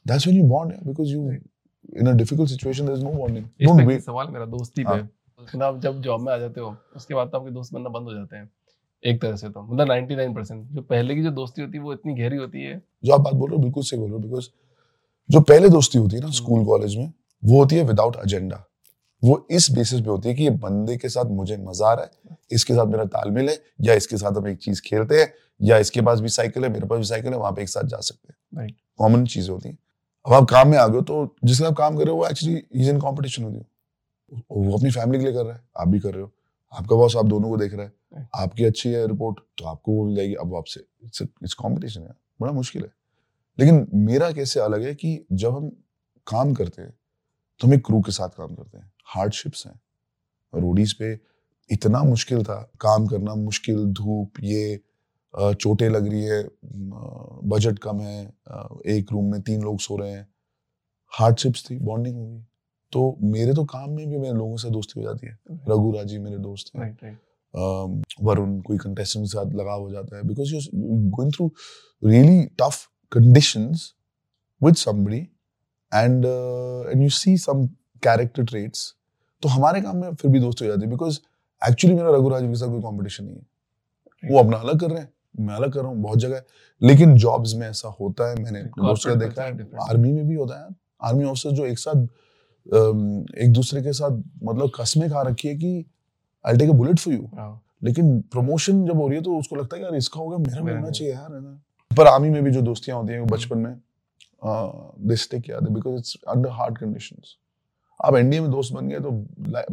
That's 0.06 0.26
when 0.26 0.40
you 0.40 0.46
bond 0.48 0.72
because 0.86 1.08
you 1.08 1.30
in 1.30 2.06
a 2.06 2.12
difficult 2.12 2.48
situation 2.50 2.86
there 2.86 2.98
is 2.98 3.04
no 3.04 3.10
bonding 3.12 3.44
don't 3.62 3.86
wait 3.86 4.02
सवाल 4.02 4.28
मेरा 4.28 4.46
दोस्ती 4.46 4.84
पे 4.84 4.90
हाँ। 4.90 5.08
मतलब 5.40 5.62
आप 5.62 5.80
जब 5.80 6.00
जॉब 6.02 6.20
में 6.20 6.32
आ 6.32 6.36
जाते 6.38 6.60
हो 6.60 6.76
उसके 6.96 7.14
बाद 7.14 7.28
तो 7.28 7.38
आपके 7.38 7.50
दोस्त 7.50 7.74
बनना 7.74 7.88
बंद 7.88 8.08
हो 8.08 8.14
जाते 8.14 8.36
हैं 8.36 8.50
एक 9.04 9.20
तरह 9.22 9.36
से 9.36 9.48
तो। 9.48 9.62
मतलब 9.62 9.88
99% 9.88 10.62
जो 10.74 10.82
पहले 10.82 11.14
की 11.14 11.22
जो 11.22 11.30
दोस्ती 11.30 11.62
होती 11.62 11.78
है 11.78 11.82
वो 11.84 11.92
इतनी 11.92 12.14
गहरी 12.14 12.36
होती 12.36 12.62
है। 12.62 12.80
जो 13.04 13.12
आप 13.12 13.20
बात 13.20 13.34
बोल 13.34 13.50
रहे 13.50 13.56
हो 13.56 13.62
बिल्कुल 13.62 13.82
सही 13.82 14.00
बोल 14.00 14.08
रहे 14.10 14.16
हो 14.16 14.22
बिकॉज़ 14.22 14.48
जो 15.28 15.40
पहले 15.40 15.68
दोस्ती 15.68 15.98
होती 15.98 16.16
है 16.16 16.22
ना 16.22 16.30
स्कूल 16.30 16.64
कॉलेज 16.64 16.96
में 16.96 17.12
वो 17.42 17.58
होती 17.58 17.76
है 17.76 17.84
विदाउट 17.84 18.16
एजेंडा 18.16 18.64
वो 19.22 19.46
इस 19.50 19.70
बेसिस 19.70 20.00
पे 20.00 20.10
होती 20.10 20.28
है 20.28 20.34
कि 20.34 20.42
ये 20.42 20.50
बंदे 20.50 20.96
के 20.96 21.08
साथ 21.08 21.30
मुझे 21.32 21.56
मज़ा 21.56 21.86
आ 21.86 21.92
रहा 21.94 22.04
है 22.04 22.36
इसके 22.52 22.74
साथ 22.74 22.86
मेरा 22.86 23.04
तालमेल 23.06 23.48
है 23.48 23.58
या 23.80 23.94
इसके 23.94 24.16
साथ 24.16 24.36
हम 24.36 24.48
एक 24.48 24.58
चीज़ 24.58 24.80
खेलते 24.84 25.20
हैं 25.20 25.32
या 25.60 25.78
इसके 25.78 26.00
पास 26.00 26.20
भी 26.20 26.28
साइकिल 26.28 26.64
है 26.64 26.70
मेरे 26.72 26.86
पास 26.86 26.98
भी 26.98 27.04
साइकिल 27.04 27.32
है 27.32 27.38
वहाँ 27.38 27.52
पे 27.52 27.62
एक 27.62 27.68
साथ 27.68 27.84
जा 27.84 28.00
सकते 28.00 28.60
हैं। 28.60 28.68
कॉमन 28.98 29.24
चीज़ें 29.26 29.52
होती 29.52 29.68
हैं। 29.68 29.78
अब 30.26 30.32
आप 30.32 30.48
काम 30.50 30.68
में 30.68 30.78
आ 30.78 30.86
गए 30.86 31.00
तो 31.02 31.36
जिसके 31.44 31.64
साथ 31.64 31.74
काम 31.74 31.96
कर 31.96 32.04
रहे 32.04 32.12
हो 32.12 32.18
वो 32.18 32.26
एक्चुअली 32.26 32.62
इज़ 32.72 32.90
इन 32.90 33.00
कॉम्पिटिशन 33.00 33.44
होती 33.44 33.56
है 33.56 33.66
वो 34.52 34.76
अपनी 34.78 34.90
फैमिली 34.90 35.18
के 35.18 35.24
लिए 35.24 35.34
कर 35.34 35.44
रहा 35.44 35.54
है 35.54 35.62
आप 35.76 35.88
भी 35.88 35.98
कर 36.00 36.14
रहे 36.14 36.22
हो। 36.22 36.32
आपका 36.72 36.96
बॉस 36.96 37.16
आप 37.16 37.26
दोनों 37.26 37.48
को 37.48 37.56
देख 37.56 37.74
रहा 37.74 37.84
है। 37.84 38.28
आपकी 38.34 38.64
अच्छी 38.64 38.88
है 38.88 39.06
रिपोर्ट 39.06 39.38
तो 39.58 39.64
आपको 39.64 39.92
वो 39.92 40.04
मिल 40.04 40.16
जाएगी। 40.16 40.34
अब 40.34 40.54
आपसे 40.56 40.80
इट्स 41.04 41.54
कॉम्पिटिशन 41.54 42.00
है 42.00 42.14
बड़ा 42.40 42.52
मुश्किल 42.52 42.82
है। 42.82 42.90
लेकिन 43.58 43.86
मेरा 44.06 44.30
कैसे 44.32 44.60
अलग 44.60 44.82
है 44.82 44.94
कि 44.94 45.18
जब 45.32 45.56
हम 45.56 45.68
काम 46.26 46.52
करते 46.54 46.82
हैं 46.82 46.92
तो 47.60 47.66
हम 47.66 47.74
एक 47.74 47.84
क्रू 47.86 48.00
के 48.00 48.12
साथ 48.12 48.28
काम 48.28 48.54
करते 48.54 48.78
हैं। 48.78 48.92
हार्डशिप्स 49.06 49.66
हैं। 49.66 49.80
रोडीज 50.52 50.92
पे 50.92 51.12
इतना 51.70 52.02
मुश्किल 52.04 52.42
था 52.44 52.60
काम 52.80 53.06
करना 53.06 53.34
मुश्किल 53.34 53.84
धूप 53.92 54.40
ये 54.42 54.80
चोटें 55.34 55.88
लग 55.88 56.08
रही 56.08 56.22
है 56.22 56.42
बजट 57.50 57.78
कम 57.78 58.00
है 58.00 58.24
एक 58.88 59.12
रूम 59.12 59.30
में 59.32 59.40
तीन 59.42 59.62
लोग 59.62 59.80
सो 59.80 59.96
रहे 59.96 60.10
हैं। 60.10 60.26
हार्डशिप्स 61.12 61.64
थी 61.70 61.78
बॉन्डिंग 61.78 62.16
हुई। 62.16 62.40
तो 62.92 63.16
मेरे 63.22 63.54
तो 63.54 63.64
काम 63.64 63.90
में 63.90 64.08
भी 64.08 64.16
मेरे 64.16 64.34
लोगों 64.34 64.56
से 64.56 64.70
दोस्ती 64.70 65.00
हो 65.00 65.06
जाती 65.06 65.26
है। 65.26 65.38
रघु 65.68 65.90
राज़ी 65.92 66.18
मेरे 66.18 66.38
दोस्त 66.38 66.76
हैं। 66.76 68.00
वरुण 68.24 68.60
कोई 68.60 68.78
कंटेस्टेंट 68.78 69.24
के 69.24 69.28
साथ 69.28 69.52
लगाव 69.54 69.80
हो 69.80 69.90
जाता 69.90 70.16
है। 70.16 70.22
Because 70.22 70.54
you 70.54 70.60
going 71.10 71.32
through 71.32 71.50
really 72.04 72.44
tough 72.60 72.86
conditions 73.12 73.92
with 74.60 74.74
somebody 74.74 75.20
and 75.94 76.24
and 76.90 77.02
you 77.02 77.08
see 77.08 77.36
some 77.38 77.66
character 78.02 78.44
traits 78.44 78.94
तो 79.42 79.48
हमारे 79.48 79.80
काम 79.80 79.96
में 79.96 80.14
फिर 80.14 80.30
भी 80.30 80.40
दोस्त 80.40 80.62
हो 80.62 80.66
जाते 80.66 80.80
हैं 80.80 80.90
बिकॉज़ 80.90 81.18
एक्चुअली 81.68 81.96
मेरा 81.96 82.10
रघु 82.10 82.28
राजीव 82.28 82.48
के 82.48 82.56
साथ 82.56 82.68
कोई 82.68 82.80
कंपटीशन 82.80 83.24
नहीं 83.24 83.36
है। 83.36 84.30
वो 84.30 84.38
अपना 84.38 84.56
अलग 84.56 84.80
कर 84.80 84.90
रहे 84.90 85.00
हैं 85.00 85.08
मैं 85.40 85.54
अलग 85.54 85.72
कर 85.72 85.80
रहा 85.80 85.88
हूँ 85.88 86.02
बहुत 86.02 86.18
जगह 86.18 86.42
लेकिन 86.82 87.16
जॉब्स 87.16 87.54
में 87.54 87.68
ऐसा 87.68 87.88
होता 88.00 88.28
है 88.30 88.42
मैंने 88.42 88.62
दोस्तों 88.62 89.10
का 89.10 89.20
देखा 89.26 89.42
है 89.42 89.68
आर्मी 89.88 90.12
में 90.12 90.28
भी 90.28 90.34
होता 90.34 90.60
है 90.60 90.68
आर्मी 91.02 91.24
ऑफिसर 91.24 91.50
जो 91.50 91.66
एक 91.66 91.78
साथ 91.78 92.06
एक 93.42 93.52
दूसरे 93.52 93.82
के 93.82 93.92
साथ 93.92 94.22
मतलब 94.44 94.70
कसमें 94.80 95.08
खा 95.10 95.22
रखी 95.22 95.48
है 95.48 95.54
कि 95.54 95.84
I 96.44 96.56
take 96.56 96.70
a 96.70 96.72
bullet 96.72 96.98
for 96.98 97.14
you 97.14 97.28
लेकिन 97.84 98.20
प्रमोशन 98.20 98.84
जब 98.86 98.96
हो 98.96 99.08
रही 99.08 99.16
है 99.18 99.22
तो 99.24 99.38
उसको 99.38 99.56
लगता 99.56 99.76
है 99.76 99.82
यार 99.82 99.94
इसका 99.94 100.20
होगा 100.20 100.36
मेरा 100.38 100.62
मेरा 100.62 100.90
चाहिए 100.90 101.12
यार 101.14 101.34
है 101.34 101.40
ना? 101.40 101.60
पर 101.90 102.06
आर्मी 102.06 102.30
में 102.30 102.42
भी 102.44 102.50
जो 102.50 102.62
दोस्तियाँ 102.62 102.98
होती 102.98 103.12
हैं 103.12 103.20
वो 103.20 103.26
बचपन 103.26 103.58
में 103.58 103.74
दे 104.44 105.16
स्टिक 105.16 105.50
है 105.50 105.60
because 105.74 105.96
it's 105.98 106.16
under 106.28 106.50
hard 106.50 106.78
conditions 106.78 107.36
आप 108.04 108.16
एनडीए 108.16 108.40
में 108.40 108.50
दोस्त 108.50 108.74
बन 108.74 108.88
गए 108.88 109.00
तो 109.00 109.10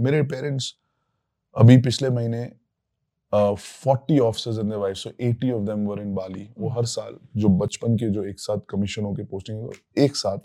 मेरे 0.02 0.22
पेरेंट्स 0.24 0.76
अभी 1.58 1.78
पिछले 1.78 2.10
महीने 2.10 2.52
forty 3.34 4.20
officers 4.20 4.60
and 4.60 4.74
wife 4.74 4.98
so 4.98 5.10
eighty 5.22 5.52
of 5.52 5.64
them 5.64 5.86
were 5.88 6.02
in 6.02 6.14
Bali 6.16 6.50
वो 6.60 6.70
हर 6.70 6.86
साल 6.86 7.18
जो 7.38 7.50
बचपन 7.50 7.98
के 7.98 8.10
जो 8.10 8.24
एक 8.24 8.40
साथ 8.40 8.58
कमीशन 8.70 9.04
होके 9.04 9.24
पोस्टिंग 9.24 9.70
एक 9.98 10.16
साथ 10.16 10.38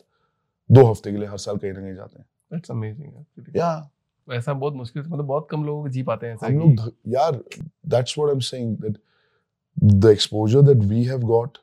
दो 0.70 0.84
हफ़्ते 0.86 1.12
के 1.12 1.16
लिए 1.16 1.28
हर 1.28 1.38
साल 1.38 1.56
कहीं 1.56 1.72
ना 1.72 1.80
कहीं 1.80 1.94
जाते 1.94 2.18
हैं। 2.18 2.26
दैट्स 2.52 2.70
अमेजिंग 2.70 3.56
या 3.56 3.90
ऐसा 4.28 4.52
बहुत 4.52 4.74
मुश्किल 4.74 5.02
मतलब 5.02 5.24
बहुत 5.24 5.48
कम 5.50 5.64
लोग 5.64 5.88
जी 5.88 6.02
पाते 6.02 6.26
हैं 6.26 6.34
ऐसा 6.34 6.46
हम 6.46 6.58
लोग 6.58 6.92
यार 7.08 7.40
that's 7.88 8.18
what 8.18 8.28
I 8.30 8.34
am 8.34 8.40
saying 8.40 8.76
that 8.76 8.98
the 9.84 10.06
exposure 10.06 10.62
that 10.62 10.84
we 10.84 11.04
have 11.04 11.18
got 11.20 11.58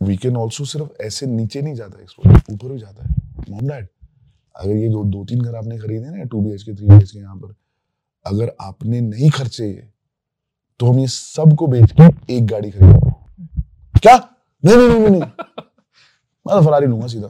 we 0.00 0.16
can 0.16 0.36
also 0.36 0.64
सिर्फ़ 0.64 1.02
ऐसे 1.02 1.26
नीचे 1.26 1.62
नहीं 1.62 1.74
जाता 1.74 2.00
एक्सपोजर 2.02 2.52
ऊपर 2.54 2.72
भी 2.72 2.78
जाता 2.78 3.04
है। 3.04 3.14
मॉम 3.50 3.68
डैड 3.68 3.86
अगर 4.54 4.74
ये 4.76 4.88
दो 4.88 5.04
दो 5.04 5.24
तीन 5.24 5.40
घर 5.40 5.54
आपने 5.56 5.78
खरीदे 5.78 6.10
ना 6.10 6.24
two 6.24 6.40
B 6.40 6.52
H 6.54 6.62
K 6.62 6.74
three 6.74 6.86
B 6.88 6.94
H 6.94 7.10
K 7.10 7.18
यहाँ 7.18 7.36
पर 7.36 7.54
अगर 8.26 8.54
आपने 8.60 9.00
नहीं 9.00 9.30
खर्चे 9.30 9.66
ये 9.66 9.88
तो 10.80 10.86
हम 10.86 10.98
ये 10.98 11.06
सबको 11.08 11.66
बेच 11.66 11.92
के 12.00 12.36
एक 12.36 12.46
गाड़ी 12.46 12.70
खरीदेंगे 12.70 14.00
क्या? 14.00 14.16
नहीं 14.62 14.76
नहीं 14.76 14.88
नहीं 14.88 15.10
नहीं। 15.10 15.20
मैं 15.20 16.54
तो 16.54 16.62
फरारी 16.66 16.86
लूँगा 16.86 17.06
सीधा। 17.06 17.28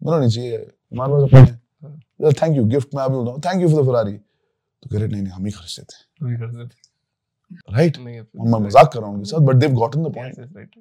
मेरा 0.00 0.18
नहीं 0.18 0.30
चाहिए 0.30 0.56
हमारे 0.56 1.12
पास 1.12 1.22
अपने। 1.22 2.32
थैंक 2.42 2.56
यू 2.56 2.64
गिफ्ट 2.66 2.94
मैं 2.94 3.02
अभी 3.02 3.14
बोलता 3.14 3.32
हूँ 3.32 3.40
thank 3.44 3.62
you 3.62 3.68
for 3.68 3.82
the 3.82 3.86
Ferrari 3.86 4.12
तो 4.12 4.90
कह 4.90 4.98
रहे 4.98 5.08
नहीं 5.08 5.22
नहीं 5.22 5.32
हम 5.32 5.44
ही 5.46 5.50
खर्च 5.52 5.76
देते 5.78 6.02
तो 6.18 6.26
भी 6.26 6.36
कर 6.36 6.52
सकते 6.52 7.72
राइट 7.74 7.98
मैं 7.98 8.20
मज़ाक 8.60 8.92
कर 8.92 9.00
रहा 9.00 9.08
हूँ 9.08 9.16
उनके 9.16 9.30
साथ 9.30 9.46
but 9.46 9.56
they've 9.56 9.74
gotten 9.74 10.02
the 10.04 10.14
point. 10.14 10.76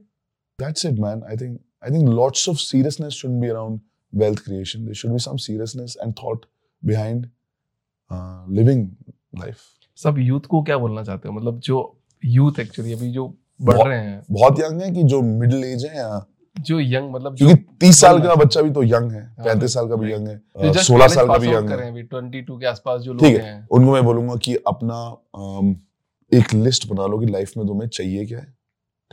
That's 0.63 0.89
it 0.91 1.05
man. 1.05 1.23
I 1.33 1.37
think 1.43 1.61
i 1.87 1.91
think 1.93 2.09
lots 2.17 2.47
of 2.53 2.59
seriousness 2.63 3.21
shouldn't 3.21 3.45
be 3.45 3.53
around 3.53 3.79
wealth 4.13 4.41
creation. 4.43 4.85
There 4.85 4.99
should 4.99 5.13
be 5.13 5.21
some 5.23 5.39
seriousness 5.45 5.95
and 6.03 6.15
thought 6.19 6.45
behind 6.83 7.29
uh, 8.11 8.43
living 8.59 8.83
life. 9.43 9.63
सब 9.97 10.15
youth 10.19 10.45
को 10.51 10.61
क्या 10.63 10.77
बोलना 10.77 11.03
चाहते 11.03 11.27
हो? 11.29 11.33
मतलब 11.35 11.59
जो 11.59 11.79
youth 12.25 12.59
actually 12.59 12.93
अभी 12.93 13.11
जो 13.11 13.25
बढ़ 13.61 13.87
रहे 13.87 13.99
हैं। 13.99 14.21
बहुत 14.31 14.59
यंग 14.59 14.81
है 14.81 14.91
कि 14.91 15.03
जो 15.03 15.21
मिडिल 15.21 15.63
एज 15.63 15.85
है 15.85 15.97
या 15.97 16.25
जो 16.59 16.79
यंग 16.79 17.11
मतलब 17.11 17.37
क्योंकि 17.37 17.55
तीस 17.81 17.99
साल 17.99 18.19
का 18.21 18.35
बच्चा 18.35 18.61
भी 18.61 18.71
तो 18.71 18.83
यंग 18.83 19.11
है 19.11 19.21
हाँ, 19.21 19.45
पैंतीस 19.45 19.73
साल 19.73 19.87
का 19.89 19.95
भी 19.95 20.13
यंग 20.13 20.27
है 20.27 20.73
सोलह 20.83 21.07
साल 21.07 21.27
का 21.27 21.37
भी 21.37 21.47
यंग 21.47 21.69
है। 21.69 21.87
अभी 21.87 22.03
22 22.03 22.59
के 22.59 22.65
आसपास 22.65 23.01
जो 23.01 23.13
लोग 23.13 23.25
हैं 23.25 23.67
उनको 23.71 23.93
मैं 23.93 24.03
बोलूँगा 24.05 24.35
कि 24.35 24.55
अपना 24.67 24.99
एक 26.31 26.53
लिस्ट 26.53 26.87
बना 26.87 27.07
लो 27.07 27.19
कि 27.19 27.25
लाइफ 27.25 27.53
में 27.57 27.67
तुम्हें 27.67 27.87
चाहिए 27.89 28.25
क्या 28.25 28.39
है। 28.39 28.53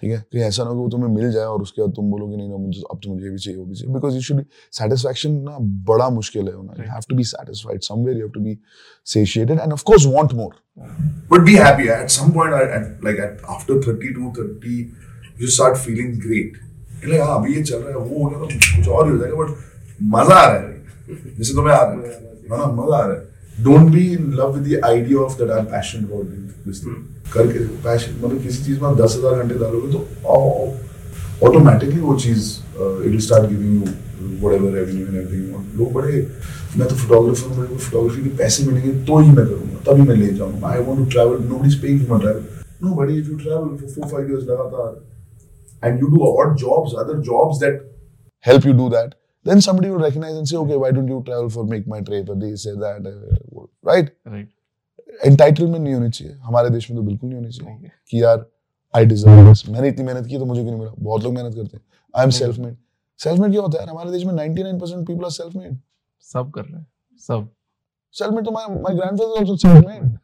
ठीक 0.01 0.11
है? 0.11 0.19
कहीं 0.33 0.43
ऐसा 0.43 0.65
ना 0.65 0.71
हो 0.71 0.89
तुम्हें 0.91 1.09
मिल 1.15 1.31
जाए 1.33 1.45
और 1.45 1.63
उसके 1.63 1.83
बाद 1.83 1.93
तुम 1.97 2.11
बोलोगे 2.11 2.37
नहीं 2.37 2.49
ना 2.49 2.57
मुझे 2.57 2.83
अब 2.91 3.01
तो 3.05 3.11
मुझे 3.11 3.25
ये 3.25 3.31
भी 3.31 3.39
चाहिए 3.39 3.59
वो 3.59 3.67
भी 3.67 3.75
चाहिए। 3.75 3.95
बिकॉज़ 3.95 4.15
यू 4.15 4.21
शुड 4.21 4.45
सेटिस्फैक्शन 4.79 5.33
ना 5.49 5.59
बड़ा 5.91 6.09
मुश्किल 6.11 6.49
है 6.49 6.55
होना 6.55 6.75
you 6.79 6.91
have 6.91 7.03
to 7.11 7.17
be 7.17 7.25
satisfied 7.33 7.81
somewhere 7.91 8.19
you 8.19 8.25
have 8.25 8.33
to 8.35 8.41
be 8.41 8.59
satiated 9.15 9.61
and 9.61 9.73
of 9.73 9.83
course 9.93 10.07
want 10.17 10.33
more 10.43 10.59
But 11.31 11.43
be 11.47 11.55
happy. 11.57 11.89
At 11.95 12.13
some 12.13 12.31
point, 12.35 12.55
I, 12.59 12.61
at, 12.77 12.85
like 13.07 13.19
at 13.25 13.43
after 13.55 13.75
32, 13.83 14.29
30, 14.37 14.77
you 15.41 15.49
start 15.57 15.77
feeling 15.83 16.15
great. 16.23 16.57
You're 17.01 17.11
like, 17.13 17.23
हाँ 17.27 17.37
अभी 17.41 17.55
ये 17.55 17.63
चल 17.63 17.77
रहा 17.77 17.91
है 17.91 17.97
वो 17.97 18.23
हो 18.23 18.31
गया 18.31 18.39
तो 18.39 18.47
कुछ 18.77 18.89
और 18.89 19.07
ही 19.07 19.13
हो 19.13 19.19
जाएगा 19.19 19.37
बट 19.37 19.51
मज़ा 20.15 20.35
आ 20.35 20.47
रहा 20.47 20.61
है 20.61 21.35
जैसे 21.37 21.55
तुम्हें 21.55 21.75
आ 21.75 21.83
रहा 21.83 21.93
है। 21.93 22.13
हाँ 22.53 22.73
मज़ा 22.75 22.97
आ 22.97 23.07
रहा 23.07 23.17
है। 23.17 23.29
Don't 23.65 23.91
be 23.93 24.05
in 24.13 24.33
love 24.41 24.57
with 24.57 24.69
the 24.69 24.85
idea 24.85 25.19
of 25.21 25.39
that 25.39 25.51
I 25.51 25.59
am 25.59 25.65
passion 25.77 26.05
about 26.05 26.27
this 26.67 26.85
thing 26.85 26.97
करके 27.35 27.65
पैशन 27.89 28.21
मतलब 28.25 28.43
किसी 28.43 28.65
चीज़ 28.65 28.81
में 28.81 28.89
आप 28.89 29.01
दस 29.01 29.17
हज़ार 29.19 29.43
घंटे 29.43 29.55
डालोगे 29.65 29.93
तो 29.93 29.99
ऑटोमेटिकली 31.49 32.01
वो 32.01 32.17
चीज़ 32.27 32.53
it 32.79 33.11
will 33.11 33.21
start 33.27 33.51
giving 33.51 33.83
you 33.83 33.93
whatever 34.41 34.71
revenue 34.73 35.05
and 35.11 35.19
everything 35.19 35.77
लोग 35.79 35.93
बड़े 35.93 36.17
मैं 36.79 36.89
तो 36.89 36.95
फोटोग्राफर 36.95 37.49
हूँ 37.49 37.57
मेरे 37.57 37.69
को 37.69 37.77
फोटोग्राफी 37.85 38.23
के 38.23 38.29
पैसे 38.37 38.65
मिलेंगे 38.67 38.91
तो 39.07 39.19
ही 39.19 39.31
मैं 39.37 39.45
करूँगा 39.47 39.79
तभी 39.87 40.03
मैं 40.09 40.17
ले 40.17 40.27
जाऊँगा। 40.41 40.69
I 40.69 40.83
want 40.85 40.99
to 40.99 41.05
travel 41.13 41.39
nobody 41.45 41.69
is 41.69 41.81
paying 41.83 42.01
for 42.01 42.11
my 42.11 42.21
travel 42.25 42.43
no 42.83 42.95
बड़ी 42.97 43.19
if 43.21 43.31
you 43.31 43.37
travel 43.39 43.69
for 43.77 43.91
four 43.95 44.07
five 44.11 44.31
years 44.31 44.45
लगातार 44.51 45.89
and 45.89 46.01
you 46.03 46.07
do 46.15 46.21
odd 46.33 46.53
jobs 46.65 46.97
other 47.03 47.17
jobs 47.31 47.63
that 47.65 47.81
help 48.45 48.69
you 48.71 48.75
do 48.83 48.89
that 48.97 49.17
then 49.47 49.65
somebody 49.69 49.91
will 49.95 50.05
recognize 50.07 50.39
and 50.43 50.53
say 50.53 50.59
okay 50.63 50.79
why 50.85 50.91
don't 50.99 51.13
you 51.15 51.19
travel 51.31 51.51
for 51.57 51.65
make 51.73 51.87
my 51.95 52.01
trip? 52.11 52.33
Or 52.33 52.39
this 52.45 52.65
say 52.67 52.75
that 52.85 53.07
uh, 53.11 53.39
right 53.91 54.49
entitlement 55.27 55.79
नहीं 55.79 55.95
होनी 55.95 56.11
चाहिए। 56.11 56.35
हमारे 56.43 56.71
देश 56.71 56.91
में 56.91 56.99
तो 56.99 57.03
बिल्कुल 57.07 57.29
नहीं 57.29 57.39
होनी 57.39 57.51
चाहिए 57.53 57.91
कि 58.11 58.23
यार 58.23 58.45
आई 58.95 59.05
डिजर्व 59.07 59.49
दिस 59.49 59.69
मैंने 59.69 59.89
इतनी 59.89 60.05
मेहनत 60.05 60.27
की 60.27 60.39
तो 60.39 60.45
मुझे 60.45 60.61
क्यों 60.61 60.71
नहीं 60.71 60.81
मिला? 60.81 60.93
बहुत 60.99 61.23
लोग 61.25 61.35
मेहनत 61.35 61.55
करते 61.55 61.77
हैं। 61.77 61.83
I 62.15 62.25
am 62.25 62.31
self 62.37 62.59
made 62.59 62.77
self 63.21 63.41
made 63.41 63.51
क्या 63.51 63.61
होता 63.61 63.79
है 63.79 63.85
यार? 63.85 63.91
हमारे 63.91 64.11
देश 64.11 64.25
में 64.25 64.33
99% 64.35 65.07
पीपल 65.07 65.25
आर 65.25 65.31
सेल्फ 65.31 65.57
मेड 65.57 65.77
सब 66.25 66.51
कर 66.51 66.63
रहे 66.63 66.77
हैं। 66.77 66.87
सब। 67.21 67.49
सेल्फ 68.15 68.33
मेड 68.33 68.45
तो 68.45 68.51
my 68.51 68.67
my 68.81 68.95
grandfather 68.95 69.39
also 69.41 69.57
self 69.57 69.87
made 69.87 70.19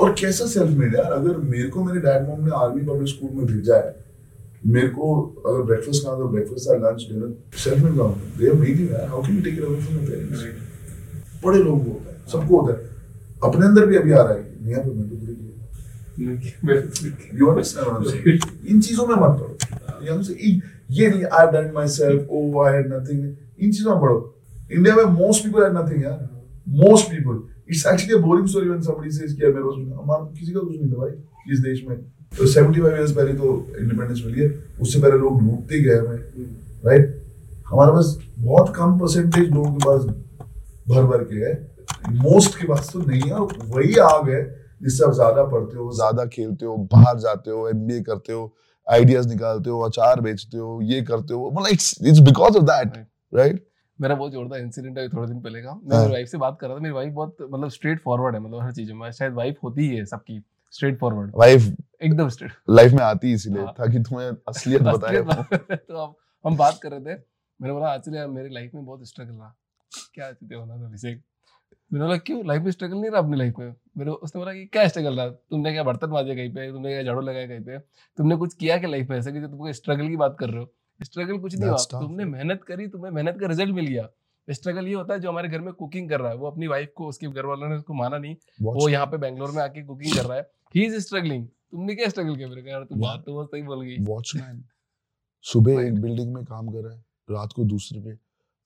और 0.00 0.14
कैसा 0.20 0.46
सेल्फ 0.48 0.70
मेड 0.78 0.94
यार? 0.94 1.12
अगर 1.12 1.36
मेरे 1.52 1.68
को 1.68 1.84
मेरे 1.84 2.00
डैड 2.00 2.28
मॉम 2.28 2.44
ने 2.44 2.50
आर्मी 2.56 2.82
पब्लिक 2.82 3.08
स्कूल 3.08 3.30
में 3.30 3.46
भेजा 3.46 3.76
है 3.76 3.94
मेरे 4.66 4.88
को 4.88 5.14
अगर 5.46 5.62
ब्रेकफास्ट 5.62 6.04
खाना 6.04 6.18
तो 6.18 6.28
ब्रेकफास्ट 6.28 6.70
है 6.70 6.78
लंच 6.80 7.06
डिनर 7.10 7.58
सेल्फ 7.58 7.84
मेड 7.84 7.96
काम 7.98 8.12
दे 8.38 8.46
हैव 8.46 8.60
मेड 8.60 8.80
यार 8.90 9.08
how 9.08 9.22
can 9.22 9.36
you 9.36 9.42
take 9.42 9.54
it 9.54 9.64
away 9.64 9.80
from 9.80 9.98
your 9.98 10.10
parents 10.10 11.44
बड़े 11.44 11.58
लोगों 11.58 11.80
होता 11.80 12.12
है। 12.12 12.17
सबको 12.32 12.60
होता 12.60 12.78
है। 12.78 12.90
अपने 13.44 13.66
अंदर 13.66 13.86
भी 13.86 13.96
अभी 13.96 14.12
आ 14.12 14.22
रहा 14.22 14.32
है। 14.32 14.40
कि 14.40 14.70
यहाँ 14.70 14.82
पे 14.84 14.90
मैं 14.90 15.08
तो 15.08 15.16
इन 18.68 18.80
चीज़ों 18.80 19.06
में 19.06 19.16
मत 19.16 19.58
"ई, 20.40 20.62
ये 20.90 21.10
नहीं 21.10 21.24
I 21.24 21.46
done 21.46 21.72
my 21.74 21.88
self 21.88 22.26
oh 22.30 22.62
I 22.62 22.74
had 22.74 22.94
nothing 22.94 23.34
इन 23.60 23.72
चीज़ों 23.72 23.90
में 23.92 24.00
पड़ो 24.00 24.34
इंडिया 24.72 24.96
में 24.96 25.04
मोस्ट 25.04 25.44
पीपल 25.44 25.62
हैड 25.62 25.72
नथिंग 25.72 26.04
यार। 26.04 26.28
Most 26.68 27.06
people 27.06 27.42
it's 27.70 27.86
actually 27.86 28.22
a 28.22 28.26
boring 28.26 28.48
story 28.48 28.68
when 28.68 28.82
somebody 28.82 29.08
says 29.08 29.32
कि 29.32 29.42
मेरे 29.42 29.52
पास 29.52 30.02
हमारा 30.04 30.34
किसी 30.40 30.52
का 30.52 30.60
कुछ 30.60 30.80
नहीं 30.80 30.92
था 30.92 30.96
भाई 30.96 31.10
इस 31.52 31.58
देश 31.58 31.84
में। 31.88 31.98
तो 32.38 32.46
75 32.46 32.92
इयर्स 32.96 33.12
पहले 33.12 33.32
तो 33.32 33.66
इंडिपेंडेंस 33.80 34.22
मिली 34.26 34.40
है। 34.40 34.64
उससे 34.80 35.00
पहले 35.00 35.18
लोग 35.18 35.40
ढूंढते 35.40 35.82
गए 35.82 35.94
हमें। 35.94 36.18
राइट 36.86 37.22
हमारे 37.66 37.90
पास 37.92 38.18
बहुत 38.38 38.76
कम 38.76 38.98
परसेंटेज 38.98 39.50
लोगों 39.50 39.72
के 39.72 39.76
पास 39.76 40.02
भर 40.88 41.02
भर 41.02 41.24
के 41.24 41.36
है। 41.36 41.77
मोस्ट 42.12 42.58
के 42.58 42.66
पास 42.66 42.92
तो 42.92 42.98
नहीं 42.98 43.20
है 43.20 43.40
वही 43.40 43.98
आग 43.98 44.28
है 44.28 44.68
जिससे 44.82 45.04
आप 45.04 45.12
ज़्यादा 45.12 45.44
पढ़ते 45.44 45.76
हो 45.76 45.92
ज़्यादा 45.92 46.26
खेलते 46.26 46.66
हो 46.66 46.76
बाहर 46.76 47.18
जाते 47.18 47.50
हो 47.50 47.68
एमबीए 47.68 48.00
करते 48.00 48.32
हो 48.32 48.54
आइडियाज़ 48.92 49.28
निकालते 49.28 49.70
हो 49.70 49.80
अचार 49.80 50.20
बेचते 50.20 50.58
हो 50.58 50.82
ये 50.82 51.02
करते 51.02 51.34
हो 51.34 51.50
मतलब 51.50 51.72
it's 51.72 52.06
it's 52.06 52.18
because 52.18 52.56
of 52.56 52.64
that 52.64 53.06
right 53.34 53.66
मेरा 54.00 54.14
बहुत 54.14 54.32
जोरदार 54.32 54.60
इंसिडेंट 54.60 54.98
है 54.98 55.08
थोड़े 55.08 55.28
दिन 55.28 55.40
पहले 55.40 55.62
का। 55.62 55.74
मैं 55.74 55.96
हाँ। 55.96 56.00
मेरी 56.00 56.12
वाइफ 56.12 56.28
से 56.28 56.38
बात 56.38 56.58
कर 56.60 56.66
रहा 56.66 56.76
था 56.76 56.80
मेरी 56.80 56.94
वाइफ 56.94 57.12
बहुत 57.12 57.36
मतलब 57.42 57.68
स्ट्रेट 57.68 58.00
फॉरवर्ड 58.00 58.34
है 58.34 58.40
मतलब 58.40 58.60
हर 58.62 58.72
चीज़ 58.72 58.92
में। 58.92 59.10
शायद 59.10 59.32
वाइफ 59.32 59.56
होती 59.64 59.88
ही 59.88 59.96
है 59.96 60.04
सबकी 60.04 60.42
स्ट्रेट 60.72 60.98
फॉरवर्ड 60.98 61.32
वाइफ 61.34 61.76
एकदम 62.02 62.28
स्ट्रेट 62.28 62.52
लाइफ 62.70 62.92
में 62.92 63.02
आती 63.02 63.32
इसीलिए 63.32 63.62
हाँ। 63.62 63.74
ताकि 63.78 63.98
तुम्हें 63.98 64.30
असलियत 64.48 64.82
बताए। 64.82 65.22
तो 65.76 66.06
अब 66.06 66.14
हम 66.44 66.56
बात 66.56 66.80
कर 66.82 66.90
रहे 66.90 67.00
थे। 67.00 67.20
मैंने 67.60 67.72
बोला 67.72 67.94
यार 68.14 68.28
मेरी 68.28 68.54
लाइफ 68.54 68.70
में 68.74 68.84
बहुत 68.84 69.08
स्ट्रगल 69.08 69.32
रहा। 69.32 69.54
क्या 70.14 70.32
चीज़ें 70.32 70.56
होना 70.56 70.76
था 70.76 70.86
अभिषेक 70.86 71.22
मैंने 71.92 72.04
बोला 72.04 72.16
क्यों? 72.18 72.46
लाइफ 72.46 72.62
में 72.62 72.70
स्ट्रगल 72.70 72.96
नहीं 72.96 73.10
रहा 73.10 73.20
अपनी 73.20 73.36
लाइफ 73.36 73.54
में? 73.58 73.74
मेरे 73.98 74.10
उसने 74.10 74.38
बोला 74.38 74.52
कि 74.52 74.64
क्या 74.66 74.86
स्ट्रगल 74.88 75.16
रहा? 75.16 75.28
तुमने 75.28 75.72
क्या 75.72 75.82
बर्तन 75.82 76.10
माजे 76.10 76.34
कहीं 76.36 76.50
पे? 76.54 76.70
तुमने 76.72 76.88
क्या 76.88 77.02
झाड़ू 77.02 77.20
लगाया 77.20 77.46
कहीं 77.46 77.60
पे? 77.60 77.78
तुमने 78.18 78.36
कुछ 78.36 78.54
किया 78.54 78.76
क्या 78.78 78.90
लाइफ 78.90 79.10
में 79.10 79.16
ऐसा 79.18 79.30
कि 79.30 79.40
जो 79.40 79.48
तुमको 79.48 79.72
स्ट्रगल 79.72 80.08
की 80.08 80.16
बात 80.16 80.36
कर 80.40 80.50
रहे 80.50 80.60
हो? 80.60 80.72
स्ट्रगल 81.00 81.38
कुछ 81.38 81.56
नहीं 81.56 81.70
हुआ। 81.70 82.00
तुमने 82.00 82.24
मेहनत 82.24 82.62
करी 82.68 82.86
तुम्हें 82.86 83.12
मेहनत 83.12 83.40
का 83.40 83.46
रिज़ल्ट 83.46 83.74
मिल 83.74 83.86
गया। 83.86 84.08
स्ट्रगल 84.48 84.86
ये 84.88 84.94
होता 84.94 85.14
है 85.14 85.20
जो 85.20 85.28
हमारे 85.28 85.48
घर 85.48 85.60
में 85.60 85.72
कुकिंग 85.72 86.08
कर 86.10 86.20
रहा 86.20 86.30
है 86.30 86.36
वो 86.36 86.46
अपनी 86.46 86.66
वाइफ 86.66 86.92
को 86.96 87.08
उसके 87.08 87.26
घर 87.26 87.46
वालों 87.46 87.68
ने 87.68 87.76
उसको 87.76 87.94
माना 87.94 88.18
नहीं। 88.18 88.36
वो 88.62 88.88
यहाँ 88.88 89.06
पे 89.06 89.16
बैंगलोर 89.16 89.50
में 89.50 89.62
आके 89.62 89.82
कुकिंग 89.82 90.14
कर 90.16 90.24
रहा 90.24 90.36
है। 90.36 90.46
ही 90.74 90.84
इज़ 90.84 90.98
स्ट्रगलिंग 90.98 91.46
तुमने 91.46 91.94
क्या 91.94 92.08
स्ट्रगल 92.08 92.36
किया? 92.36 92.48
मेरे 92.48 92.70
यार 92.70 92.84
तुम 92.84 93.00
बात 93.00 93.20
तो 93.20 93.44
सही 93.46 93.62
बोल 93.62 93.84
गई। 93.84 93.96
वॉचमैन 94.04 94.64
सुबह 95.44 95.82
एक 95.86 96.00
बिल्डिंग 96.00 96.34
में 96.34 96.44
काम 96.44 96.68
कर 96.68 96.84
रहा 96.84 96.94
है 96.94 97.04
रात 97.30 97.52
को 97.52 97.64
दूसरे 97.64 98.00
पे। 98.00 98.16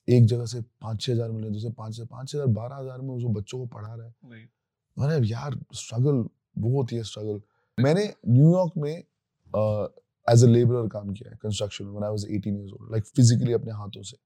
एक 0.08 0.24
जगह 0.26 0.46
से 0.46 0.60
पाँच 0.60 1.00
छह 1.00 1.12
हज़ार 1.12 1.30
मिले 1.30 1.50
दूसरे 1.50 1.70
पाँच 1.72 1.96
से 1.96 2.04
पाँच 2.06 2.34
हज़ार 2.34 2.46
बारह 2.48 2.76
हज़ार 2.76 3.00
में 3.00 3.14
उसको 3.14 3.28
बच्चों 3.30 3.58
को 3.58 3.66
पढ़ा 3.68 3.94
रहा 3.94 4.06
है। 4.06 4.12
अरे 4.96 5.26
यार 5.28 5.58
स्ट्रगल 5.74 6.24
वो 6.58 6.70
होती 6.72 6.96
है 6.96 7.02
स्ट्रगल 7.04 7.40
मैंने 7.78 8.04
न्यूयॉर्क 8.28 8.72
में 8.76 8.92
एज 8.92 10.44
अ 10.44 10.46
लेबरर 10.46 10.88
काम 10.88 11.12
किया 11.12 11.30
है 11.30 11.36
कंस्ट्रक्शन 11.42 11.84
में 11.84 12.02
I 12.02 12.10
was 12.10 12.24
18 12.26 12.48
years 12.48 12.72
old 12.72 12.90
like 12.92 13.04
physically 13.06 13.52
अपने 13.52 13.72
हाथों 13.74 14.02
से। 14.02 14.16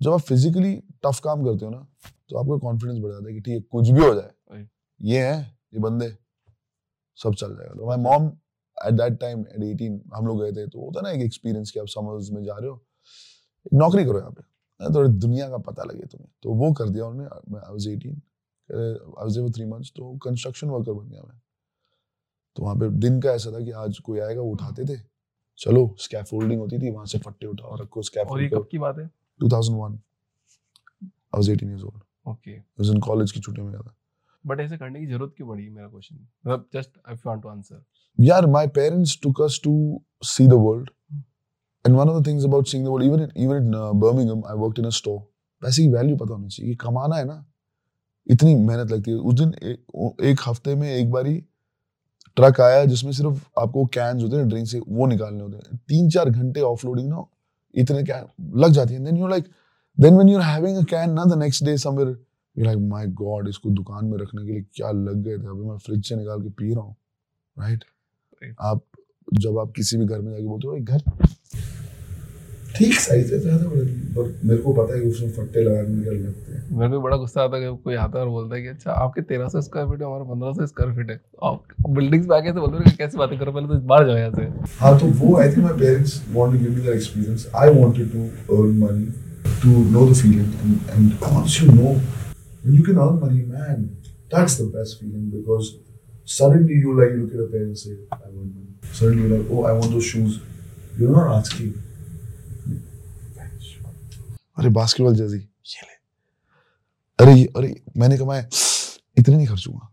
जब 0.00 0.12
आप 0.12 0.20
फिजिकली 0.22 0.74
टफ 1.04 1.20
काम 1.24 1.44
करते 1.44 1.64
हो 1.64 1.70
ना 1.70 1.86
तो 2.00 2.38
आपका 2.38 2.56
कॉन्फिडेंस 2.58 2.98
बढ़ 2.98 3.12
जाता 3.12 3.28
है 3.28 3.34
कि 3.34 3.40
ठीक 3.40 3.54
है 3.54 3.60
कुछ 3.62 3.88
भी 3.88 4.00
हो 4.00 4.14
जाए। 4.14 4.66
ये 5.00 5.18
है 5.20 5.40
ये 5.74 5.80
बंदे 5.80 6.08
सब 7.18 7.34
चल 7.34 7.54
जाएगा। 7.56 7.74
तो 7.74 7.86
my 7.86 7.96
mom 7.98 8.26
at 8.76 8.94
that 8.94 9.18
time 9.20 9.40
at 9.40 9.62
18 9.62 10.00
हम 10.14 10.26
लोग 10.26 10.42
गए 10.42 10.52
थे 10.52 10.66
तो 10.68 10.84
होता 10.84 11.00
ना 11.00 11.10
एक 11.10 11.20
एक्सपीरियंस 11.22 11.70
कि 11.70 11.80
आप 11.80 11.86
समर्स 11.88 12.30
में 12.32 12.42
जा 12.44 12.56
रहे 12.56 12.68
हो 12.68 12.80
नौकरी 13.74 14.04
करो 14.04 14.18
यहाँ 14.18 14.30
पे। 14.30 14.48
थोड़ी 14.80 15.08
दुनिया 15.10 15.48
का 15.50 15.58
पता 15.60 15.84
लगे 15.84 16.06
तुम्हें। 16.06 16.28
तो 16.42 16.52
वो 16.54 16.72
कर 16.72 16.88
दिया 16.88 17.06
उन्होंने 17.06 17.28
I 17.56 17.72
was 17.72 17.88
18 17.88 18.16
I 18.70 19.42
was 19.42 19.54
three 19.56 19.64
months 19.66 19.92
तो 19.96 20.16
कंस्ट्रक्शन 20.24 20.68
वर्कर 20.68 20.92
बन 20.92 21.08
गया 21.08 21.22
मैं। 21.22 21.40
तो 22.56 22.62
वहाँ 22.62 22.76
पे 22.76 22.88
दिन 22.98 23.20
का 23.20 23.30
ऐसा 23.30 23.50
था 23.52 23.64
कि 23.64 23.70
आज 23.70 23.98
कोई 23.98 24.18
आएगा 24.18 24.40
वो 24.40 24.50
उठाते 24.52 24.84
थे। 24.84 24.98
चलो 25.58 25.94
स्कैफोल्डिंग 26.00 26.60
होती 26.60 26.78
थी 26.78 26.90
वहाँ 26.90 27.06
से 27.06 27.18
फट्टे 27.18 27.46
उठाओ 27.46 27.76
रखो 27.76 28.02
और 28.24 28.42
ये 28.42 28.48
कब 28.48 28.66
की 28.70 28.78
बात 28.78 28.98
है? 28.98 29.10
2001 29.40 29.92
I 29.92 31.36
was 31.36 31.50
18 31.50 31.62
years 31.64 31.82
old 31.82 32.02
okay 32.26 32.50
I 32.50 32.58
was 32.80 32.90
in 32.90 33.00
college 33.00 33.32
की 33.32 33.40
छुट्टियों 33.40 33.66
में 33.66 33.74
गया 33.74 33.82
था। 33.82 33.94
बट 34.44 34.60
ऐसे 34.60 34.76
करने 34.78 35.00
की 35.00 35.06
ज़रूरत 35.06 35.32
क्यों 35.36 35.48
पड़ी 35.48 35.68
मेरा 35.68 35.88
क्वेश्चन 35.88 36.16
मतलब 36.16 36.68
just 36.74 36.90
I 37.08 37.14
want 37.26 37.42
to 37.42 37.48
answer 37.48 37.84
यार 38.18 38.46
my 38.54 38.66
parents 38.78 39.12
took 39.24 39.40
us 39.44 39.58
to 39.66 39.72
see 40.30 40.46
the 40.48 40.58
world 40.62 40.88
and 41.84 41.96
one 41.96 42.08
of 42.08 42.16
the 42.16 42.22
things 42.22 42.44
about 42.44 42.68
seeing 42.68 42.84
the 42.84 42.90
world 42.90 43.04
even 43.04 43.20
in, 43.20 43.30
even 43.36 43.56
in 43.56 43.74
uh, 43.74 43.92
Birmingham 43.92 44.42
I 44.44 44.54
worked 44.54 44.78
in 44.78 44.86
a 44.86 44.92
store. 44.92 45.20
पैसे 45.62 45.82
की 45.82 45.88
value 45.88 46.16
पता 46.16 46.34
होनी 46.34 46.48
चाहिए 46.48 46.74
कमाना 46.80 47.16
है 47.16 47.24
ना 47.24 47.44
इतनी 48.26 48.54
मेहनत 48.54 48.90
लगती 48.90 49.10
है। 49.10 49.16
उस 49.16 49.34
दिन 49.34 49.54
एक, 49.62 50.16
एक 50.22 50.40
हफ़्ते 50.46 50.74
में 50.74 50.88
एक 50.90 51.10
बारी 51.10 51.34
ट्रक 52.36 52.60
आया 52.60 52.84
जिसमें 52.84 53.12
सिर्फ़ 53.12 53.44
आपको 53.60 53.84
कैंस 53.94 54.22
होते 54.22 54.36
हैं 54.36 54.48
ड्रिंक 54.48 54.68
से 54.68 54.80
वो 54.88 55.06
निकालने 55.06 55.42
होते 55.42 55.56
हैं। 55.56 55.80
तीन 55.88 56.08
चार 56.10 56.30
घंटे 56.30 56.60
ऑफलोडिंग 56.60 57.08
ना 57.08 57.24
इतने 57.74 58.02
कैन 58.02 58.26
लग 58.62 58.72
जाती 58.72 58.94
है। 58.94 59.04
Then 59.04 59.16
you 59.16 59.28
like 59.28 59.44
then 59.98 60.14
when 60.14 60.28
you 60.28 60.38
are 60.38 60.44
having 60.44 60.78
a 60.78 60.82
can 60.90 61.12
ना 61.12 61.24
the 61.24 61.38
next 61.38 61.64
day 61.64 61.76
somewhere 61.78 62.16
you 62.56 62.64
like 62.64 62.78
my 62.90 63.06
god 63.22 63.48
इसको 63.48 63.70
दुकान 63.70 64.04
में 64.04 64.18
रखने 64.18 64.46
के 64.46 64.52
लिए 64.52 64.64
क्या 64.74 64.90
लग 64.90 65.22
गए 65.24 65.38
थे। 65.38 65.48
अभी 65.50 65.68
मैं 65.68 65.76
फ्रिज 65.78 66.08
से 66.08 66.16
निकाल 66.16 66.42
के 66.42 66.50
पी 66.50 66.74
रहा 66.74 66.84
हूँ 66.84 66.96
राइट 67.56 67.84
Right. 68.40 68.48
right. 68.48 68.56
आप 68.60 68.82
जब 69.40 69.58
आप 69.58 69.72
किसी 69.76 69.96
भी 69.96 70.04
घर 70.04 70.20
में 70.20 70.30
जाके 70.32 70.46
बोलते 70.46 70.68
हो 70.68 70.74
घर 70.84 71.02
ठीक 72.76 72.94
साइज़ 73.00 73.32
है 73.34 73.38
बड़ा 73.44 73.80
नहीं, 73.82 73.94
पर 74.14 74.34
मेरे 74.48 74.60
को 74.62 74.72
पता 74.72 74.94
है 74.94 75.00
कि 75.00 75.08
उसमें 75.08 75.30
फट्टे 75.36 75.62
लगाने 75.64 75.88
में 75.88 76.02
क्या 76.02 76.12
लगते 76.12 76.52
हैं. 76.52 76.60
मेरे 76.78 76.90
को 76.92 77.00
बड़ा 77.00 77.16
गुस्सा 77.16 77.42
आता 77.42 77.56
है 77.56 77.62
कि 77.62 77.76
कोई 77.84 77.94
आता 78.02 78.18
है 78.18 78.24
और 78.24 78.30
बोलता 78.30 78.56
है 78.56 78.62
कि 78.62 78.68
अच्छा 78.68 78.90
आपके 79.04 79.22
तेरह 79.30 79.48
सौ 79.54 79.60
स्क्वायर 79.60 79.88
फीट 79.88 80.00
है 80.00 80.06
हमारा 80.06 80.24
पंद्रह 80.24 80.52
सौ 80.58 80.66
स्क्वायर 80.66 80.92
फीट 80.96 81.10
है। 81.10 81.20
आप 81.50 81.62
बिल्डिंग्स 81.96 82.28
में 82.28 82.36
आके 82.36 82.52
तो 82.52 82.60
बोलते 82.60 82.76
हो 82.76 82.90
कि 82.90 82.96
कैसे 82.96 83.18
बातें 83.18 83.38
करो 83.38 83.52
पहले 83.52 83.66
तो 83.68 83.74
बाहर 83.92 84.06
जाओ 84.06 84.16
यहाँ 84.16 84.30
से। 84.36 84.42
हाँ 84.84 84.98
तो 85.00 85.06
वो 85.24 85.36
I 85.40 85.48
think 85.48 85.64
my 85.64 85.74
parents 85.80 86.20
want 86.34 86.52
to 86.52 86.58
give 86.64 86.70
me 86.76 86.80
that 86.86 86.94
experience 86.94 87.46
I 87.62 87.74
wanted 87.80 88.12
to 88.12 88.22
earn 88.56 88.78
money 88.84 89.06
to 89.62 89.70
know 89.98 90.08
the 90.10 90.16
feeling 90.22 90.48
and 90.90 91.12
once 91.32 91.60
you 91.60 91.68
know 91.74 91.92
when 92.62 92.78
you 92.78 92.86
can 92.88 92.98
earn 93.02 93.20
money 93.26 93.44
man 93.58 93.84
that's 94.32 94.58
the 94.62 94.70
best 94.78 95.00
feeling 95.02 95.28
because 95.36 95.74
suddenly 96.38 96.80
you 96.86 96.96
like 97.02 97.14
look 97.20 97.36
at 97.36 97.52
pair 97.52 97.68
and 97.68 97.78
say 97.84 97.94
I 98.12 98.26
want 98.32 98.50
money. 98.56 98.72
Suddenly 98.98 99.22
you're 99.22 99.38
like 99.38 99.54
oh 99.54 99.62
I 99.70 99.78
want 99.78 99.94
those 99.94 100.10
shoes. 100.14 100.42
You're 100.98 101.14
not 101.20 101.38
asking. 101.38 101.72
अरे 104.59 104.69
basketball 104.79 105.15
jersey 105.15 105.37
ये 105.37 105.81
ले 105.87 105.93
अरे 107.25 107.33
ये- 107.39 107.49
अरे 107.57 107.75
मैंने 107.97 108.17
कमाया 108.17 108.47
इतने 109.17 109.35
नहीं 109.35 109.47
खर्चूंगा 109.47 109.89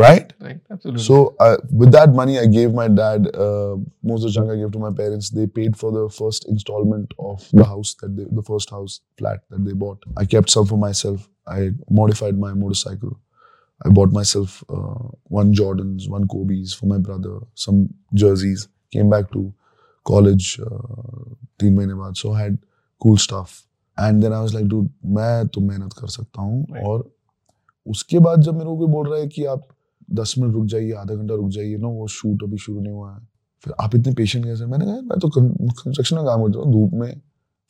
right? 0.00 0.28
Right. 0.44 0.60
Absolutely. 0.74 1.02
So 1.06 1.16
uh, 1.46 1.56
with 1.80 1.90
that 1.94 2.12
money, 2.18 2.36
I 2.42 2.44
gave 2.52 2.70
my 2.76 2.84
dad 2.98 3.26
uh, 3.46 3.72
most 4.10 4.22
of 4.22 4.28
the 4.28 4.30
chunk 4.36 4.52
I 4.52 4.54
gave 4.60 4.70
to 4.76 4.78
my 4.84 4.90
parents. 5.00 5.26
They 5.38 5.44
paid 5.58 5.74
for 5.80 5.90
the 5.96 6.04
first 6.18 6.46
installment 6.52 7.12
of 7.30 7.42
the 7.60 7.66
house 7.72 7.90
that 8.02 8.14
they, 8.20 8.24
the 8.38 8.44
first 8.46 8.70
house 8.76 8.94
flat 9.22 9.42
that 9.50 9.66
they 9.66 9.74
bought. 9.82 10.06
I 10.22 10.24
kept 10.36 10.54
some 10.54 10.68
for 10.70 10.78
myself. 10.84 11.26
I 11.56 11.58
modified 12.00 12.38
my 12.46 12.52
motorcycle. 12.62 13.12
I 13.84 13.92
bought 13.98 14.16
myself 14.20 14.56
uh, 14.78 15.04
one 15.40 15.52
Jordans, 15.60 16.08
one 16.16 16.26
Kobe's 16.36 16.72
for 16.80 16.86
my 16.94 16.98
brother, 17.10 17.34
some 17.66 17.82
jerseys. 18.24 18.66
Came 18.98 19.10
back 19.16 19.30
to 19.36 19.44
college 20.12 20.48
uh, 20.70 21.36
तीन 21.60 21.76
महीने 21.76 21.98
बाद. 22.00 22.16
So 22.24 22.32
I 22.32 22.42
had 22.44 22.58
cool 23.06 23.20
stuff. 23.28 23.60
And 23.97 24.23
then 24.23 24.33
I 24.33 24.41
was 24.41 24.53
like, 24.53 24.67
dude, 24.71 24.89
मैं 25.17 25.47
तो 25.47 25.61
मेहनत 25.61 25.93
कर 25.99 26.07
सकता 26.09 26.41
हूँ 26.41 26.65
Right. 26.65 26.83
और 26.85 27.09
उसके 27.87 28.19
बाद 28.19 28.41
जब 28.41 28.53
मेरे 28.53 28.65
को 28.65 28.77
कोई 28.77 28.87
बोल 28.87 29.09
रहा 29.09 29.19
है 29.19 29.27
कि 29.27 29.45
आप 29.45 29.67
दस 30.11 30.33
मिनट 30.37 30.53
रुक 30.53 30.65
जाइए 30.65 30.91
आधा 30.93 31.15
घंटा 31.15 31.35
रुक 31.35 31.49
जाइए 31.51 31.77
ना 31.77 31.87
वो 31.87 32.07
शूट 32.07 32.43
अभी 32.43 32.57
शुरू 32.57 32.79
नहीं 32.79 32.93
हुआ 32.93 33.13
है। 33.13 33.19
फिर 33.63 33.73
आप 33.81 33.95
इतने 33.95 34.13
पेशेंट 34.13 34.45
कैसे 34.45 34.65
मैंने 34.65 34.85
कहा 34.85 34.95
मैं 34.95 35.19
तो 35.19 35.29
कंस्ट्रक्शन 35.29 36.15
का 36.15 36.23
काम 36.23 36.43
करता 36.43 36.59
हूँ 36.59 36.71
धूप 36.71 36.93
में 37.01 37.21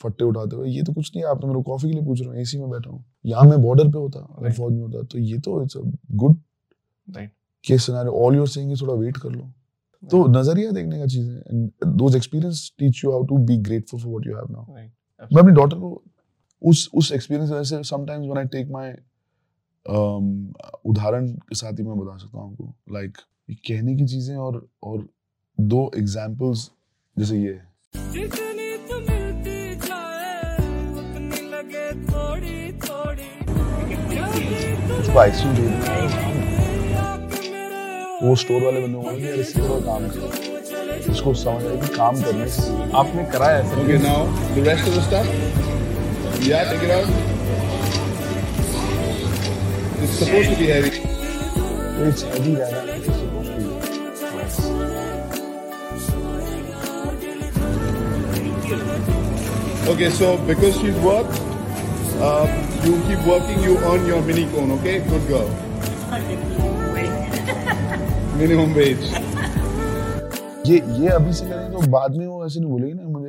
फट्टे 0.02 0.24
उठाते 0.26 0.56
हुए। 0.56 0.70
ये 0.70 0.84
तो 0.84 0.94
कुछ 0.94 1.12
नहीं 1.16 1.26
आप 1.26 1.42
तो 1.42 1.48
मेरे 1.48 1.58
को 1.58 1.64
कॉफ़ी 1.72 1.90
के 1.90 1.96
लिए 1.96 2.06
पूछ 2.06 2.20
रहे 2.22 2.30
हो 2.30 2.34
एसी 2.42 2.58
में 2.60 2.70
बैठा 2.70 2.90
हूँ। 2.90 3.04
यहाँ 3.26 3.44
मैं 3.50 3.62
बॉर्डर 3.62 3.88
पे 3.92 3.98
होता 3.98 4.20
अगर 4.38 4.52
फौज 4.54 4.74
में 4.74 4.82
होता 4.82 5.04
तो 5.04 5.20
ये 5.20 5.38
तो 5.40 5.62
it's 5.64 5.78
a 5.78 5.82
good 6.14 6.36
Right. 7.08 7.30
Case 7.64 7.86
scenario 7.86 8.14
all 8.24 8.36
you're 8.36 8.48
saying 8.48 8.76
थोड़ा 8.82 8.94
वेट 8.94 9.18
कर 9.18 9.30
लो। 9.30 9.50
तो 10.04 10.26
नज़रिया 10.30 10.72
देखने 10.72 10.98
का 11.00 11.06
चीज़ 11.06 11.30
है। 11.30 11.38
And 11.38 11.70
those 11.98 12.16
experience 12.16 12.72
teach 12.80 13.04
you 13.04 13.12
how 13.12 13.24
to 13.26 13.38
be 13.48 13.58
grateful 13.68 14.00
for 14.00 14.12
what 14.12 14.28
you 14.28 14.36
have 14.36 14.52
now 14.52 14.74
मैं 14.74 15.42
अपनी 15.42 15.52
डॉटर 15.56 15.78
को 15.78 16.02
उस 16.62 16.90
उस 16.94 17.12
एक्सपीरियंस 17.12 17.50
वजह 17.52 17.64
से 17.64 17.84
sometimes 17.90 18.26
when 18.26 18.38
I 18.38 18.46
take 18.54 18.70
my 18.72 18.98
उदाहरण 20.86 21.28
के 21.28 21.56
साथ 21.56 21.80
ही 21.80 21.84
मैं 21.84 21.98
बता 22.00 22.18
सकता 22.18 22.38
हूँ 22.38 22.52
आपको। 22.52 22.74
लाइक 22.94 23.18
कहने 23.68 23.96
की 23.96 24.06
चीज़ें 24.06 24.36
और 24.36 24.68
और 24.84 25.08
दो 25.58 25.92
एग्जांपल्स 25.98 26.70
जैसे 27.18 27.38
ये। 27.38 27.54
तो 34.98 35.14
दे 35.54 35.68
वो 38.22 38.36
स्टोर 38.36 38.64
वाले 38.64 38.82
बंदे 38.82 39.02
को 39.02 39.12
यार 39.20 39.40
इससे 39.40 39.62
थोड़ा 39.62 39.80
काम 39.86 40.08
करो। 40.10 40.28
इसको 41.12 41.34
समझ 41.34 41.66
आया 41.66 41.76
कि 41.82 41.96
काम 41.96 42.22
करने 42.22 42.48
से 42.50 42.92
आपने 42.98 43.26
कराया 43.32 43.58
ऐसा? 43.60 43.76
Okay, 43.84 43.98
now 44.04 44.20
the 44.56 44.64
rest 44.70 44.88
of 44.88 44.94
the 44.96 45.04
stuff. 45.08 45.66
Yeah, 46.41 46.65
take 46.71 46.83
it 46.83 46.91
out. 46.91 47.09
It's 50.03 50.13
supposed 50.19 50.51
to 50.51 50.57
be 50.57 50.67
heavy. 50.67 50.91
It's 52.09 52.23
heavy, 52.23 52.57
rather. 52.57 52.83
It's 52.93 53.07
supposed 53.07 53.51
to 53.51 53.57
be. 53.59 53.63
Okay, 59.93 60.11
so 60.11 60.39
because 60.47 60.75
she's 60.81 60.97
worked, 61.01 61.41
uh, 62.21 62.47
you 62.85 62.93
keep 63.09 63.21
working, 63.27 63.61
you 63.63 63.79
earn 63.79 64.07
your 64.07 64.23
mini 64.23 64.47
cone, 64.53 64.71
okay? 64.79 65.01
Good 65.09 65.27
girl. 65.29 65.49
Minimum 68.39 68.75
wage. 68.75 69.07
ये 70.67 70.77
ये 71.03 71.09
अभी 71.09 71.33
से 71.35 71.45
करें 71.47 71.73
तो 71.73 71.79
बाद 71.91 72.17
में 72.17 72.27
वो 72.27 72.45
ऐसे 72.47 72.61
नहीं 72.61 72.71
बोलेगी 72.71 72.93
ना 72.95 73.03
मुझे 73.19 73.26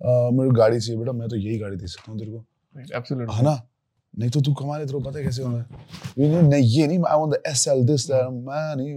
मेरे 0.00 0.50
को 0.50 0.54
गाड़ी 0.56 0.80
चाहिए 0.80 0.98
बेटा 1.00 1.12
मैं 1.12 1.28
तो 1.28 1.36
यही 1.36 1.58
गाड़ी 1.58 1.76
दे 1.76 1.86
सकता 1.86 2.12
हूँ 2.12 2.18
तेरे 2.20 2.30
को। 2.32 3.32
है 3.32 3.42
ना? 3.42 3.62
नहीं 4.18 4.30
तो 4.30 4.40
तू 4.40 4.52
कमा 4.54 4.78
ले 4.78 4.86
तेरे 4.86 4.98
पता 5.04 5.18
है 5.18 5.24
कैसे 5.24 5.42
होना 5.42 5.58
है 5.58 5.66
नहीं 6.18 6.42
नहीं 6.42 6.62
ये 6.62 6.86
नहीं 6.86 6.98
I 7.08 7.18
want 7.18 7.32
the 7.34 7.42
SL 7.46 7.84
this 7.86 8.06
that 8.06 8.28
मैं 8.48 8.76
नहीं। 8.76 8.94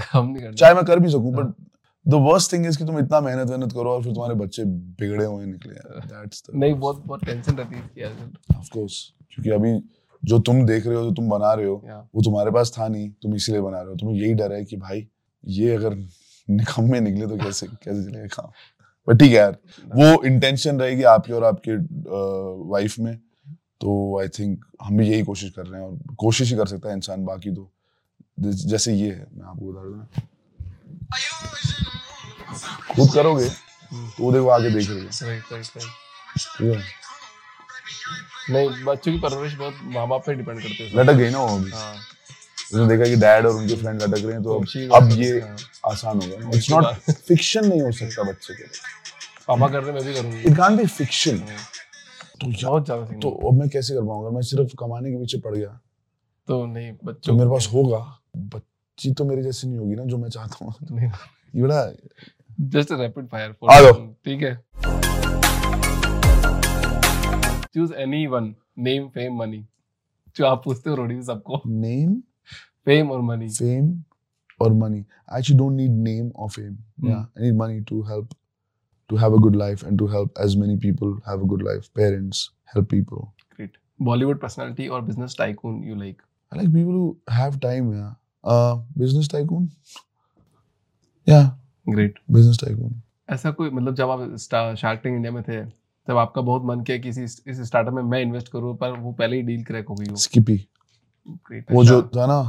हम 0.12 0.26
नहीं 0.26 0.42
करते। 0.42 0.56
चाहे 0.56 0.74
मैं 0.74 0.84
कर 0.84 0.98
भी 0.98 1.08
सकूँ 1.08 1.32
but 1.34 1.54
the 2.06 2.14
worst 2.14 2.52
thing 2.52 2.66
is 2.66 2.78
कि 2.78 2.84
तुम 2.84 2.98
इतना 2.98 3.20
मेहनत 3.20 3.48
मेहनत 3.48 3.72
करो 3.72 3.90
और 3.90 4.02
फिर 4.02 4.12
तुम्हारे 4.12 4.34
बच्चे 4.34 4.64
बिगड़े 5.00 5.24
हुए 5.24 5.46
निकले 5.46 5.74
दैट्स 5.74 6.42
द 6.50 6.54
नहीं 6.54 6.74
बहुत 6.74 7.02
बहुत 7.06 7.24
टेंशन 7.24 7.56
रहती 7.56 7.74
है 7.74 7.82
इसकी 7.84 8.02
आजकल 8.02 8.56
ऑफ़ 8.58 8.68
कोर्स 8.72 9.12
क्योंकि 9.34 9.50
अभी 9.50 9.72
जो 10.22 10.38
तुम 10.38 10.66
देख 10.66 10.86
रहे 10.86 10.96
हो 10.96 11.02
जो 11.02 11.10
तुम 11.10 11.28
बना 11.28 11.52
रहे 11.54 11.66
हो 11.66 11.82
Yeah. 11.86 12.00
वो 12.14 12.22
तुम्हारे 12.22 12.50
पास 12.50 12.72
था 12.78 12.88
नहीं 12.88 13.10
तुम 13.22 13.34
इसीलिए 13.34 13.60
बना 13.60 13.80
रहे 13.80 13.90
हो। 13.90 13.96
तुम्हें 13.96 14.16
यही 14.16 14.34
डर 14.34 14.52
है 14.52 14.64
कि 14.64 14.76
भाई 14.76 15.06
ये 15.44 15.74
अगर 15.76 15.94
निकम्मे 16.50 17.00
निकले 17.00 17.26
तो 17.26 17.36
कैसे 17.36 17.66
कैसे 17.66 18.02
चलेगा 18.04 18.26
काम? 18.26 18.50
बट 19.08 19.18
ठीक 19.18 19.30
है 19.30 19.36
यार 19.36 19.56
वो 19.94 20.22
इंटेंशन 20.24 20.80
रहेगी 20.80 21.02
आपकी 21.12 21.32
और 21.32 21.44
आपके 21.44 21.76
वाइफ 22.70 22.98
में। 22.98 23.16
तो 23.80 24.20
आई 24.20 24.28
थिंक 24.28 24.64
हम 24.82 24.96
भी 24.96 25.08
यही 25.08 25.22
कोशिश 25.22 25.50
कर 25.50 25.66
रहे 25.66 25.80
हैं 25.80 25.88
और 25.88 26.14
कोशिश 26.18 26.50
ही 26.50 26.56
कर 26.56 26.66
सकता 26.66 26.88
है 26.88 26.94
इंसान 26.96 27.24
बाकी 27.24 27.50
तो। 27.50 27.70
जैसे 28.38 28.92
ये 28.94 29.10
है 29.10 29.26
मैं 29.32 29.46
आपको 29.46 29.72
बता 29.72 29.82
दूँ 29.84 30.06
खुद 32.90 33.08
करोगे? 33.14 33.48
तो 33.48 34.32
देखो 34.32 34.48
आगे 34.48 34.70
देख 34.70 34.88
रही 34.90 34.98
है। 34.98 35.04
नहीं 38.50 38.84
बच्चों 38.84 39.12
की 39.12 39.18
परवरिश 39.18 39.54
बहुत 39.54 39.74
माँ 39.84 40.06
बाप 40.08 40.22
पे 40.26 40.34
डिपेंड 40.34 40.58
करते 40.62 40.84
हैं। 40.84 40.90
लटक 40.94 41.14
गई 41.14 41.30
ना 41.30 41.38
वो 41.38 41.56
अभी। 41.56 41.70
हाँ। 41.70 41.94
उसने 42.70 42.86
देखा 42.88 43.04
कि 43.04 43.16
डैड 43.16 43.46
और 43.46 43.54
उनके 43.54 43.74
फ्रेंड 43.76 44.02
लटक 44.02 44.24
रहे 44.24 44.32
हैं 44.32 44.42
तो 44.42 44.54
अब 44.54 44.64
अब 44.94 45.10
ये। 45.18 45.40
आसान 45.86 46.20
होगा 46.22 46.56
इट्स 46.56 46.70
नॉट 46.70 46.84
फिक्शन 47.10 47.66
नहीं 47.68 47.80
हो 47.80 47.90
सकता 47.92 48.22
बच्चे 48.22 48.54
के 48.54 48.62
लिए। 48.62 48.80
पापा 49.48 49.68
कर 49.68 49.82
रहे 49.82 49.92
मैं 49.92 50.04
भी 50.04 50.14
करूँगी। 50.14 50.40
इट 50.40 50.56
कांट 50.56 50.78
बी 50.78 50.86
फिक्शन 50.88 51.38
तो 52.40 52.46
बहुत 52.46 52.84
ज़्यादा 52.84 53.18
तो 53.20 53.30
अब 53.48 53.54
मैं 53.54 53.68
कैसे 53.68 53.94
कर 53.94 54.02
पाऊँगा? 54.02 54.30
मैं 54.30 54.42
सिर्फ़ 54.42 54.74
कमाने 54.80 55.10
के 55.10 55.16
पीछे 55.18 55.38
पड़ 55.40 55.54
गया। 55.54 55.78
तो 56.48 56.64
नहीं 56.66 56.92
बच्चों 57.04 57.34
मेरे 57.34 57.50
पास 57.50 57.68
होगा। 57.72 57.98
बच्ची 58.36 59.12
तो 59.12 59.24
मेरी 59.24 59.42
जैसी 59.42 59.68
नहीं 59.68 59.78
होगी 59.78 59.94
ना 59.94 60.04
जो 60.04 60.18
मैं 60.18 60.28
चाहता 60.28 60.64
हूँ। 60.64 60.74
ये 61.00 61.62
बड़ा 61.62 61.92
जस्ट 62.70 62.92
रैपिड 62.92 63.26
फायर 63.28 63.54
जाओ। 63.62 63.92
ठीक 64.24 64.42
है। 64.42 64.54
Choose 67.74 67.92
any 67.94 68.26
one 68.26 68.54
name 68.78 69.08
fame 69.08 69.36
money 69.38 69.64
जो 70.36 70.46
आप 70.46 70.62
पूछते 70.64 70.90
हो 70.90 70.96
रोडी 70.96 71.22
सबको 71.22 71.62
नेम 71.66 72.20
फेम 72.86 73.10
और 73.10 73.20
मनी 73.22 73.48
फेम 73.58 73.88
और 74.62 74.72
money 74.78 74.98
I 75.00 75.38
actually 75.38 75.58
don't 75.58 75.76
need 75.80 75.98
name 76.06 76.30
or 76.34 76.48
fame 76.54 76.76
Mm. 77.02 77.08
yeah 77.10 77.20
I 77.36 77.42
need 77.44 77.56
money 77.60 77.78
to 77.90 77.98
help 78.08 78.32
to 79.10 79.18
have 79.20 79.36
a 79.36 79.38
good 79.44 79.56
life 79.60 79.84
and 79.90 79.98
to 80.02 80.08
help 80.14 80.40
as 80.46 80.56
many 80.62 80.74
people 80.82 81.14
have 81.28 81.44
a 81.44 81.48
good 81.52 81.62
life 81.68 81.86
parents 82.00 82.42
help 82.74 82.88
people 82.94 83.22
great 83.56 83.78
Bollywood 84.08 84.40
personality 84.40 84.88
और 84.88 85.02
business 85.04 85.34
tycoon 85.38 85.82
you 85.84 85.94
like 86.00 86.22
I 86.52 86.56
like 86.58 86.70
people 86.74 86.94
who 86.98 87.08
have 87.38 87.56
time, 87.64 87.88
yeah. 87.96 88.06
Uh, 88.44 88.78
business 89.00 89.28
tycoon. 89.32 89.66
Yeah, 91.26 91.44
great 91.86 92.14
business 92.36 92.56
tycoon. 92.62 92.94
ऐसा 93.28 93.50
कोई 93.58 93.70
मतलब 93.70 93.94
जब 93.94 94.10
आप 94.10 94.36
Shark 94.78 95.00
Tank 95.02 95.14
India 95.16 95.32
में 95.32 95.42
थे 95.48 95.60
तब 96.08 96.16
आपका 96.18 96.40
बहुत 96.48 96.62
मन 96.66 96.80
किया 96.84 96.96
कि 96.98 97.08
इसी 97.08 97.24
इस 97.50 97.60
स्टार्टअप 97.66 97.94
में 97.94 98.02
मैं 98.02 98.20
इन्वेस्ट 98.22 98.48
करूँ 98.52 98.76
पर 98.76 98.98
वो 99.00 99.12
पहले 99.18 99.36
ही 99.36 99.42
डील 99.42 99.62
क्रैक 99.64 99.88
हो 99.88 99.94
गई 99.94 100.06
हो. 100.06 100.16
ग्रेट 101.26 101.72
वो 101.72 101.84
जो 101.84 102.00
था 102.16 102.26
ना 102.26 102.40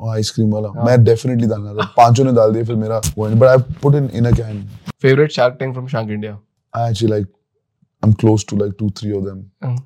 आइसक्रीम 0.00 0.52
वाला। 0.52 0.68
हाँ। 0.68 0.84
मैं 0.86 1.02
डेफिनेटली 1.04 1.46
डालना 1.48 1.74
था। 1.74 1.86
पाँचों 1.96 2.24
ने 2.24 2.32
डाल 2.32 2.52
दिए 2.52 2.64
फिर 2.64 2.76
मेरा 2.76 3.00
but 3.18 3.44
I 3.44 3.56
put 3.82 3.94
in 3.94 4.10
in 4.14 4.26
a 4.26 4.30
can 4.36 4.66
favourite 5.02 5.32
Shark 5.32 5.56
Tank 5.58 5.72
from 5.74 5.86
Shark 5.88 6.10
India 6.10 6.38
I 6.74 6.90
actually 6.90 7.10
like 7.10 7.26
I 7.26 8.08
am 8.08 8.12
close 8.20 8.46
to 8.50 8.56
like 8.56 8.74
two 8.78 8.90
three 8.98 9.12
of 9.12 9.24
them. 9.24 9.76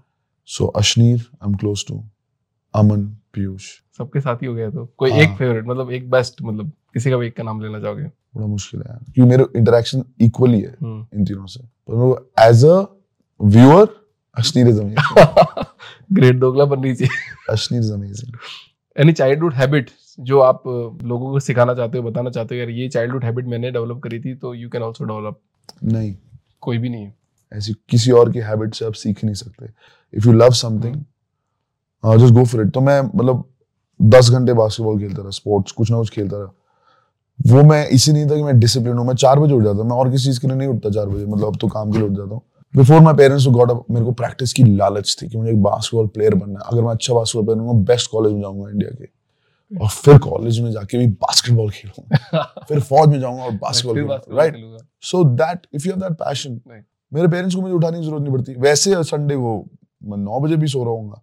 So 0.48 0.66
Ashneer 0.76 1.16
I 1.16 1.48
am 1.48 1.54
close 1.54 1.84
to 1.88 2.02
Aman 2.74 3.04
Piyush 3.34 3.70
सबके 3.98 4.20
साथ 4.20 4.36
ही 4.36 4.46
हो 4.46 4.54
गया 4.54 4.70
तो। 4.70 4.84
कोई 4.98 5.10
हाँ। 5.10 5.18
एक 5.20 5.36
favourite 5.38 5.66
मतलब 5.66 5.90
एक 5.92 6.10
बेस्ट 6.10 6.42
मतलब 6.42 6.72
किसी 6.94 7.10
का 7.10 7.16
भी 7.16 7.26
एक 7.26 7.36
का 7.36 7.42
नाम 7.42 7.60
लेना 7.62 7.80
चाहोगे? 7.80 8.02
बड़ा 8.02 8.46
मुश्किल 8.46 8.80
है 8.80 8.86
यार। 8.88 8.98
क्योंकि 9.04 9.30
मेरे 9.30 9.44
इंटरेक्शन 9.56 10.04
इक्वली 10.20 10.60
है 10.60 10.74
हम्म। 10.82 11.06
इन 11.14 11.24
तीनों 11.24 11.46
से। 11.46 11.60
पर 11.90 12.30
as 12.42 12.64
a 12.64 12.84
viewer 13.40 13.88
Ashneer 14.36 14.68
is 14.68 14.80
amazing 14.80 15.64
great 16.12 16.36
दोगला 16.36 16.64
बननी 16.64 16.94
चाहिए 16.94 17.52
Ashneer 17.52 17.82
is 17.82 17.92
amazing 17.92 18.36
any 18.96 19.12
childhood 19.12 19.54
habit 19.54 19.90
जो 20.18 20.40
आप 20.40 20.62
लोगों 20.66 21.30
को 21.32 21.40
सिखाना 21.40 21.74
चाहते 21.74 21.98
हो 21.98 22.04
बताना 22.04 22.30
चाहते 22.30 22.54
हो 22.54 22.58
यार 22.58 22.70
ये 22.70 22.88
चाइल्डहुड 22.88 23.24
हैबिट 23.24 23.46
मैंने 23.46 23.70
डेवलप 23.70 24.00
करी 24.02 24.20
थी 24.20 24.34
तो 24.34 24.54
यू 24.54 24.68
कैन 24.70 24.82
ऑल्सो 24.82 25.04
डेवलप 25.04 25.38
नहीं। 25.84 26.14
कोई 26.60 26.78
भी 26.78 26.88
नहीं 26.88 27.04
है। 27.04 27.14
ऐसी 27.52 27.74
किसी 27.90 28.10
और 28.12 28.32
की 28.32 28.38
हैबिट 28.40 28.74
से 28.74 28.84
आप 28.84 28.92
सीख 28.94 29.24
नहीं 29.24 29.34
सकते। 29.34 29.66
If 30.14 30.26
you 30.26 30.32
love 30.32 30.50
something 30.54 30.94
just 32.04 32.34
go 32.34 32.44
for 32.44 32.62
it 32.62 32.70
तो 32.74 32.80
मैं 32.80 33.00
मतलब 33.02 33.44
दस 34.00 34.30
घंटे 34.30 34.52
बास्केटबॉल 34.54 34.98
खेलता 34.98 35.22
रहा 35.22 35.30
स्पोर्ट्स 35.32 35.72
कुछ 35.72 35.90
ना 35.90 35.96
कुछ 35.96 36.10
खेलता 36.10 36.38
रहा। 36.38 36.52
वो 37.38 37.62
मैं 37.68 37.86
इसी 37.88 38.12
नहीं 38.12 38.26
था 38.26 38.36
कि 38.36 38.42
मैं 38.42 38.58
डिसिप्लिन 38.60 38.98
हूँ 38.98 39.06
मैं 39.06 39.14
चार 39.16 39.38
बजे 39.40 39.54
उठ 39.54 39.64
जाता 39.64 39.84
मैं 39.84 39.96
और 39.96 40.10
किसी 40.10 40.24
चीज़ 40.24 40.40
के 40.40 40.48
लिए 40.48 40.56
नहीं 40.56 40.68
उठता 40.68 40.90
चार 40.90 41.06
बजे 41.06 41.26
मतलब 41.26 41.46
अब 41.46 41.56
तो 41.60 41.68
काम 41.68 41.92
के 41.92 41.98
लिए 41.98 42.08
उठ 42.08 42.14
जाता 42.14 42.34
हूँ। 42.34 42.42
Before 42.76 43.00
my 43.00 43.14
parents 43.14 43.46
got 43.48 43.70
up 43.70 43.84
मेरे 43.90 44.04
को 44.04 44.12
प्रैक्टिस 44.12 44.52
की 44.52 44.64
लालच 44.76 45.16
थी 45.20 45.28
कि 45.28 45.38
मुझे 45.38 45.50
एक 45.50 45.62
बास्केटबॉल 45.62 46.06
प्लेयर 46.06 46.34
बनना 46.34 46.58
है। 46.60 46.70
अगर 46.72 46.82
मैं 46.82 46.90
अच्छा 46.90 47.14
बास्केटबॉल 47.14 47.44
प्लेयर 47.46 47.68
हूँ 47.68 47.84
बेस्ट 47.84 48.10
कॉलेज 48.10 48.32
में 48.32 48.40
जाऊँगा 48.40 48.70
इंडिया 48.70 48.90
के। 48.90 49.04
और 49.72 49.88
फिर 49.90 50.18
कॉलेज 50.18 50.58
में 50.60 50.70
जाके 50.72 50.98
भी 50.98 51.06
बास्केटबॉल 51.22 51.70
खेलूँगा। 51.70 52.42
फिर 52.68 52.80
फौज 52.80 53.08
में 53.08 53.18
जाऊँगा 53.20 53.44
और 53.44 53.52
basketball 53.52 53.94
खेलूँगा 53.94 54.20
right 54.32 54.56
so 55.02 55.22
that 55.36 55.66
if 55.74 55.86
you 55.86 55.92
have 55.92 56.02
that 56.02 56.18
passion 56.18 56.60
मेरे 57.12 57.28
पेरेंट्स 57.28 57.54
को 57.54 57.60
मुझे 57.62 57.74
उठाने 57.74 57.98
की 57.98 58.06
ज़रूरत 58.06 58.22
नहीं 58.22 58.32
पड़ती। 58.32 58.54
वैसे 58.60 59.02
संडे 59.04 59.36
को 59.36 59.58
मैं 60.02 60.18
नौ 60.18 60.40
बजे 60.40 60.56
भी 60.56 60.66
सो 60.68 60.82
रहा 60.84 60.92
हूँ 60.92 61.22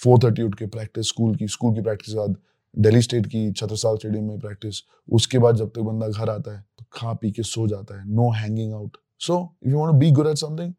फोर 0.00 0.18
थर्टी 0.24 0.42
उठ 0.42 0.54
के 0.54 0.66
प्रैक्टिस 0.68 1.08
स्कूल 1.08 1.34
की 1.36 1.48
स्कूल 1.48 1.74
की 1.74 1.80
प्रैक्टिस 1.80 2.14
के 2.14 2.18
बाद 2.18 2.36
दिल्ली 2.74 3.02
स्टेट 3.02 3.26
की 3.26 3.50
छत्रसाल 3.52 3.96
स्टेडियम 3.96 4.24
में 4.24 4.38
प्रैक्टिस 4.40 4.82
उसके 5.12 5.38
बाद 5.38 5.56
जब 5.56 5.68
तक 5.68 5.80
बंदा 5.82 6.08
घर 6.08 6.30
आता 6.30 6.56
है 6.56 6.64
तो 6.78 6.84
खा 6.92 7.12
पी 7.12 7.30
के 7.32 7.42
सो 7.42 7.66
जाता 7.68 8.00
है। 8.00 8.08
No 8.10 8.30
hanging 8.32 8.74
out 8.74 8.96
so 9.20 9.38
if 9.62 9.70
you 9.70 9.78
want 9.78 9.92
to 9.92 9.98
be 9.98 10.10
good 10.10 10.26
at 10.26 10.36
something 10.36 10.72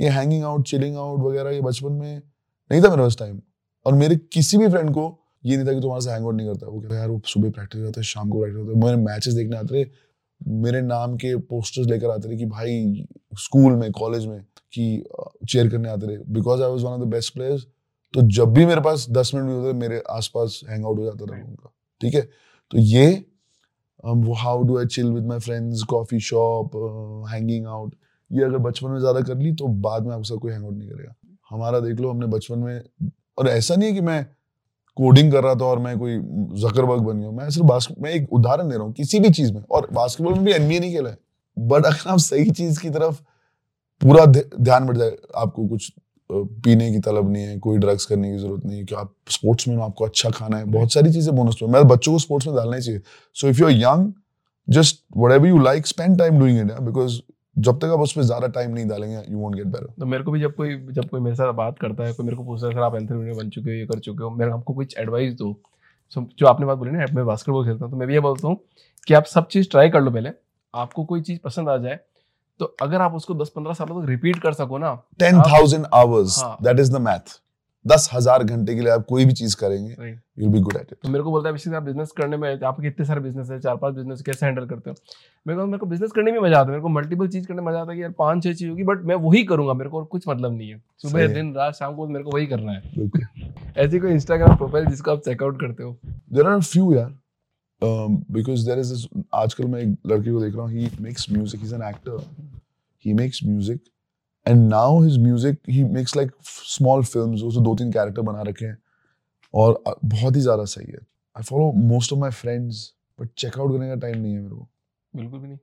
ये 0.00 0.08
हैंगिंग 0.08 0.44
आउट 0.44 0.66
चिलिंग 0.66 0.96
आउट 0.96 1.20
वगैरह 1.20 1.50
ये 1.50 1.60
बचपन 1.60 1.92
में 1.92 2.16
नहीं 2.70 2.82
था 2.82 2.90
मेरे 2.90 3.02
पास 3.02 3.16
टाइम 3.18 3.40
और 3.86 3.94
मेरे 3.94 4.16
किसी 4.32 4.58
भी 4.58 4.68
फ्रेंड 4.68 4.90
को 4.90 5.06
ये 5.44 5.56
नहीं 5.56 5.66
था 5.66 5.72
कि 5.72 5.80
तुम्हारे 5.80 6.04
से 6.04 6.10
हैंग 6.10 6.24
आउट 6.24 6.34
नहीं 6.34 6.46
करता. 6.46 6.66
वो 6.66 6.80
कहता 6.80 6.96
यार 6.96 7.08
वो 7.08 7.20
सुबह 7.26 7.50
प्रैक्टिस 7.50 7.82
करता 7.82 8.00
है 8.00 8.04
शाम 8.04 8.30
को 8.30 8.40
प्रैक्टिस 8.40 8.64
करता. 8.64 8.78
है 8.78 8.84
मेरे 8.84 8.96
मैचेस 9.04 9.34
देखने 9.34 9.56
आते 9.56 9.84
थे 9.84 9.90
मेरे 10.62 10.80
नाम 10.82 11.16
के 11.16 11.34
पोस्टर्स 11.48 11.86
लेकर 11.86 12.10
आते 12.10 12.28
थे 12.30 12.36
कि 12.36 12.46
भाई 12.46 13.04
स्कूल 13.38 13.72
में 13.76 13.90
कॉलेज 13.92 14.26
में 14.26 14.40
कि 14.72 15.04
चेयर 15.48 15.68
करने 15.68 15.88
आते 15.88 16.06
रहे. 16.06 16.18
Because 16.28 16.62
I 16.62 16.70
was 16.70 16.84
one 16.84 16.92
of 16.92 17.00
the 17.00 17.10
best 17.10 17.34
players 17.34 17.66
तो 18.14 18.22
जब 18.36 18.52
भी 18.54 18.66
मेरे 18.66 18.80
पास 18.80 19.06
दस 19.10 19.30
मिनट 19.34 19.46
भी 19.46 19.54
होते 19.54 19.72
मेरे 19.78 20.02
आसपास 20.10 20.60
हैंग 20.68 20.84
आउट 20.84 20.98
हो 20.98 21.04
जाता 21.04 21.26
था 21.26 21.42
उनका. 21.44 21.72
ठीक 22.00 22.14
है? 22.14 22.20
तो 22.70 22.78
ये 22.78 23.06
um, 24.04 24.24
वो 24.24 24.34
how 24.34 24.62
do 24.62 24.78
I 24.78 24.86
chill 24.86 25.12
with 25.12 25.26
my 25.26 25.38
friends 25.38 25.82
coffee 25.90 26.20
shop 26.20 26.76
hanging 27.30 27.66
out 27.66 27.94
ये 28.30 28.44
अगर 28.44 28.58
बचपन 28.60 28.90
में 28.90 28.98
ज़्यादा 28.98 29.20
कर 29.20 29.36
ली 29.36 29.52
तो 29.54 29.68
बाद 29.84 30.06
में 30.06 30.14
आपके 30.14 30.36
कोई 30.36 30.52
हैंग 30.52 30.64
नहीं 30.66 30.88
करेगा। 30.88 31.14
हमारा 31.50 31.80
देख 31.80 32.00
लो, 32.00 32.10
हमने 32.10 32.26
बचपन 32.28 32.58
में, 32.58 32.82
और 33.38 33.48
ऐसा 33.48 33.76
नहीं 33.76 33.88
है 33.88 33.94
कि 33.94 34.00
मैं 34.02 34.24
कोडिंग 34.96 35.32
कर 35.32 35.42
रहा 35.44 35.54
था 35.54 35.64
और 35.64 35.78
मैं 35.78 35.96
कोई 35.98 36.16
जकरबर्ग 36.60 37.02
बन 37.02 37.20
गया। 37.20 37.30
मैं 37.32 37.48
सिर्फ़ 37.50 37.66
बास्केट 37.68 37.98
मैं 38.02 38.10
एक 38.10 38.32
उदाहरण 38.32 38.68
दे 38.68 38.74
रहा 38.74 38.84
हूँ 38.84 38.92
किसी 38.92 39.20
भी 39.20 39.30
चीज़ 39.30 39.52
में, 39.52 39.62
और 39.62 39.88
बास्केटबॉल 39.92 40.34
में 40.34 40.44
भी 40.44 40.52
एनबीए 40.52 40.80
नहीं 40.80 40.92
खेला 40.92 41.10
है। 41.10 41.18
बट 41.56 41.86
अगर 41.86 42.08
आप 42.10 42.18
सही 42.20 42.50
चीज़ 42.52 42.80
की 42.80 42.90
तरफ़ 42.90 43.20
पूरा 44.00 44.24
ध्यान 44.26 44.86
बढ़ 44.86 44.96
जाए, 44.96 45.16
आपको 45.36 45.66
कुछ 45.68 45.90
पीने 46.30 46.90
की 46.92 46.98
तलब 47.00 47.30
नहीं 47.32 47.42
है, 47.44 47.58
कोई 47.58 47.78
ड्रग्स 47.78 48.04
करने 48.06 48.30
की 48.32 48.38
ज़रूरत 48.38 48.64
नहीं 48.64 48.78
है 48.78 48.84
कि 48.84 48.94
आप 48.94 49.12
स्पोर्ट्स 49.30 49.68
में 49.68 49.76
आपको 49.76 50.04
अच्छा 50.04 50.30
खाना 50.30 50.56
है, 50.56 50.64
बहुत 50.66 50.92
सारी 50.92 51.12
चीज़ें 51.12 51.34
बोनस 51.36 51.58
में 51.62 51.68
मैं 51.70 51.86
बच्चों 51.88 52.12
को 52.12 52.18
स्पोर्ट्स 52.18 52.46
में 52.46 52.56
डालना 52.56 52.78
चाहिए। 52.78 53.00
So 53.36 53.48
if 53.48 53.60
you 53.60 53.66
are 53.66 53.72
young 53.72 54.12
just 54.68 55.02
what 55.16 55.44
you 55.46 55.58
like 55.60 55.86
spend 55.86 56.18
time 56.18 56.38
doing 56.38 56.58
it 56.60 56.72
because 56.80 57.20
जब 57.60 57.78
तक 57.78 57.90
आप 57.92 58.00
उस 58.00 58.12
पर 58.12 58.22
ज़्यादा 58.22 58.46
टाइम 58.48 58.70
नहीं 58.70 58.86
डालेंगे 58.88 59.16
यू 59.16 59.38
वोंट 59.38 59.54
गेट 59.54 59.66
बेटर 59.66 59.92
तो 60.00 60.06
मेरे 60.06 60.24
को 60.24 60.30
भी 60.30 60.40
जब 60.40 60.54
कोई 60.56 60.76
जब 60.90 61.08
कोई 61.08 61.20
मेरे 61.20 61.36
साथ 61.36 61.52
बात 61.54 61.78
करता 61.78 62.04
है 62.04 62.12
कोई 62.12 62.26
मेरे 62.26 62.36
को 62.36 62.44
पूछता 62.44 62.66
है 62.66 62.72
सर 62.74 62.82
आप 62.82 62.94
एंथरप्रेन्योर 62.94 63.36
बन 63.36 63.50
चुके 63.50 63.70
हो 63.70 63.76
ये 63.76 63.86
कर 63.86 63.98
चुके 63.98 64.22
हो? 64.24 64.30
मेरे 64.30 64.50
हमको 64.50 64.74
कुछ 64.74 64.96
एडवाइस 64.98 65.34
दो। 65.34 65.54
सो 66.16 66.26
जो 66.38 66.46
आपने 66.46 66.66
बात 66.66 66.78
बोली 66.78 66.90
ना 66.90 67.06
मैं 67.14 67.26
बास्केटबॉल 67.26 67.64
खेलता 67.64 67.84
हूँ 67.84 67.92
तो 67.92 67.96
मैं 67.96 68.08
भी 68.08 68.14
ये 68.14 68.20
बोलता 68.20 68.48
हूँ 68.48 68.58
कि 69.06 69.14
आप 69.14 69.24
सब 69.26 69.48
चीज़ 69.48 69.68
ट्राई 69.70 69.90
कर 69.90 70.00
लो 70.00 70.10
पहले। 70.10 70.30
आपको 70.74 71.04
कोई 71.04 71.20
चीज़ 71.20 71.38
पसंद 71.44 71.68
आ 71.68 71.76
जाए 71.76 71.98
तो 72.60 72.74
अगर 72.82 73.00
आप 73.00 73.14
उसको 73.14 73.34
10-15 73.34 73.74
सालों 73.74 74.00
तक 74.00 74.08
रिपीट 74.08 74.38
कर 74.42 74.52
सको 74.52 74.78
ना 74.78 74.92
ten 75.18 75.40
thousand 75.42 75.86
hours. 75.94 76.38
That 76.62 76.80
is 76.80 76.92
the 76.92 77.00
math 77.00 77.38
दस 77.84 78.08
हज़ार 78.12 78.42
घंटे 78.44 78.74
के 78.74 78.80
लिए 78.80 78.90
आप 78.90 79.04
कोई 79.08 79.24
भी 79.24 79.32
चीज़ 79.32 79.56
करेंगे 79.56 80.08
you 80.38 80.48
be 80.50 80.60
good 80.60 80.76
at 80.76 80.92
it 80.92 80.98
तो 81.02 81.08
मेरे 81.08 81.24
को 81.24 81.30
बोलता 81.30 81.48
है 81.48 81.52
अभिषेक 81.52 81.74
आप 81.74 81.82
बिज़नेस 81.82 82.10
करने 82.16 82.36
में 82.36 82.48
आपके 82.50 82.82
कितने 82.82 83.06
सारे 83.06 83.20
बिज़नेस 83.20 83.50
है 83.50 83.58
चार 83.60 83.76
पाँच 83.76 83.94
बिज़नेस 83.94 84.22
कैसे 84.22 84.46
हैंडल 84.46 84.66
करते 84.66 84.90
हो? 84.90 84.96
मेरे 85.46 85.60
को 85.60 85.66
मेरे 85.66 85.78
को 85.78 85.86
बिज़नेस 85.86 86.12
करने 86.12 86.32
में 86.32 86.38
मज़ा 86.40 86.58
आता 86.58 86.64
है 86.64 86.70
मेरे 86.70 86.82
को 86.82 86.88
मल्टीपल 86.88 87.28
चीज़ 87.28 87.46
करने 87.46 87.62
में 87.62 87.68
मज़ा 87.68 87.80
आता 87.80 87.90
है 87.90 87.96
कि 87.96 88.02
यार 88.02 88.12
पाँच 88.18 88.42
छह 88.44 88.52
चीज़ 88.52 88.68
होगी 88.70 88.84
बट 88.84 89.04
मैं 89.04 89.14
वही 89.22 89.42
करूँगा 89.44 89.74
मेरे 89.74 89.90
को 89.90 89.98
और 89.98 90.04
कुछ 90.06 90.28
मतलब 90.28 90.56
नहीं 90.56 90.68
है। 90.70 90.82
सुबह 90.98 91.26
दिन 91.34 91.54
रात 91.54 91.74
शाम 91.74 91.94
को 91.96 92.06
मेरे 92.08 92.24
को 92.24 92.30
वही 92.30 92.46
करना 92.46 92.72
है। 92.72 93.72
ऐसी 93.78 93.98
कोई 93.98 94.10
इंस्टाग्राम 94.10 94.56
प्रोफ़ाइल 94.56 94.86
जिसको 94.86 95.10
आप 95.10 95.20
चेकआउट 95.24 95.60
करते 95.60 95.82
हो? 95.82 95.96
देर 96.32 96.46
आर 96.46 96.60
फ्यू 96.62 96.92
यार 96.94 97.12
बिकॉज़ 97.82 98.66
देर 98.66 98.78
इज़ 98.78 99.06
आजकल 99.34 99.66
मैं 99.66 99.80
एक 99.82 99.96
लड़के 100.06 100.32
को 100.32 100.40
देख 100.40 100.54
रहा 100.54 100.62
हूँ 100.62 100.72
he 100.72 100.90
makes 101.00 101.26
music 101.32 101.62
is 101.62 101.74
an 101.74 101.82
actor 101.82 102.24
he 103.04 103.12
makes 103.14 103.40
music 103.44 103.80
and 104.46 104.68
now 104.68 105.00
his 105.02 105.18
music 105.18 105.58
he 105.70 105.84
makes 105.84 106.16
like 106.16 106.30
small 106.44 107.02
film 107.04 107.34
उसने 107.46 107.62
दो 107.64 107.74
तीन 107.76 107.92
कैरेक्टर 107.92 108.22
बना 108.22 108.42
रखे 108.42 108.66
हैं। 108.66 108.78
और 109.54 109.82
बहुत 110.04 110.36
ही 110.36 110.40
ज़्यादा 110.40 110.64
सही 110.66 110.92
है। 110.92 110.98
I 111.36 111.42
follow 111.42 111.70
most 111.86 112.12
of 112.12 112.20
my 112.20 112.30
friends 112.32 112.92
but 113.18 113.28
check out 113.38 113.72
करने 113.72 113.88
का 113.88 113.94
टाइम 113.96 114.18
नहीं 114.18 114.34
है 114.34 114.40
मेरे 114.40 114.54
को। 114.56 114.68
बिल्कुल 115.14 115.40
भी 115.40 115.48
नहीं। 115.48 115.58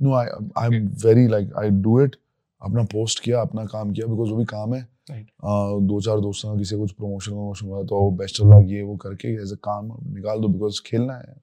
No 0.00 0.14
I 0.14 0.26
I 0.58 0.76
am 0.76 0.88
very 1.04 1.26
like 1.28 1.52
I 1.58 1.70
do 1.82 2.00
it 2.00 2.16
अपना 2.62 2.82
पोस्ट 2.92 3.22
किया 3.24 3.40
अपना 3.40 3.64
काम 3.66 3.92
किया 3.92 4.06
बिकॉज़ 4.06 4.30
वो 4.30 4.36
भी 4.36 4.44
काम 4.46 4.74
है। 4.74 4.88
Right. 5.10 5.22
uh, 5.22 5.80
दो 5.82 6.00
चार 6.00 6.20
दोस्तों 6.20 6.56
किसी 6.58 6.76
कुछ 6.76 6.90
प्रमोशन 6.92 7.32
वमोशन 7.32 7.66
हुआ 7.66 7.82
तो 7.82 8.10
बेस्ट 8.16 8.40
रहा 8.40 8.58
ये 8.66 8.82
वो 8.82 8.96
करके 8.96 9.28
एज 9.34 9.52
अ 9.52 9.56
काम 9.64 9.86
निकाल 10.08 10.40
दो 10.40 10.48
बिकॉज़ 10.48 10.80
खेलना 10.86 11.14
है। 11.14 11.34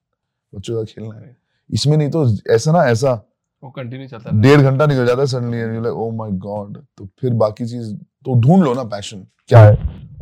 बच्चों 0.54 0.76
का 0.78 0.84
खेलना 0.84 1.16
है। 1.16 1.36
इसमें 1.70 1.96
नहीं 1.98 2.10
तो 2.10 2.26
ऐसा 2.54 2.72
ना 2.72 2.84
ऐसा 2.90 3.14
वो 3.64 3.70
कंटिन्यू 3.72 4.08
चलता 4.08 4.30
है। 4.30 4.42
डेढ़ 4.42 4.62
घंटा 4.62 4.86
निकल 4.86 5.06
जाता 5.06 5.22
है 5.22 5.28
suddenly 5.28 5.58
and 5.58 5.84
like 5.84 5.96
oh 5.96 6.10
my 6.18 6.32
god 6.40 6.78
तो 6.98 7.06
फिर 7.22 7.34
बाकी 7.36 7.66
चीज़ 7.66 7.94
तो 8.26 8.40
ढूंढ 8.42 8.64
लो 8.64 8.74
ना 8.74 8.84
पैशन 8.86 9.26
क्या 9.50 9.60
है। 9.60 9.76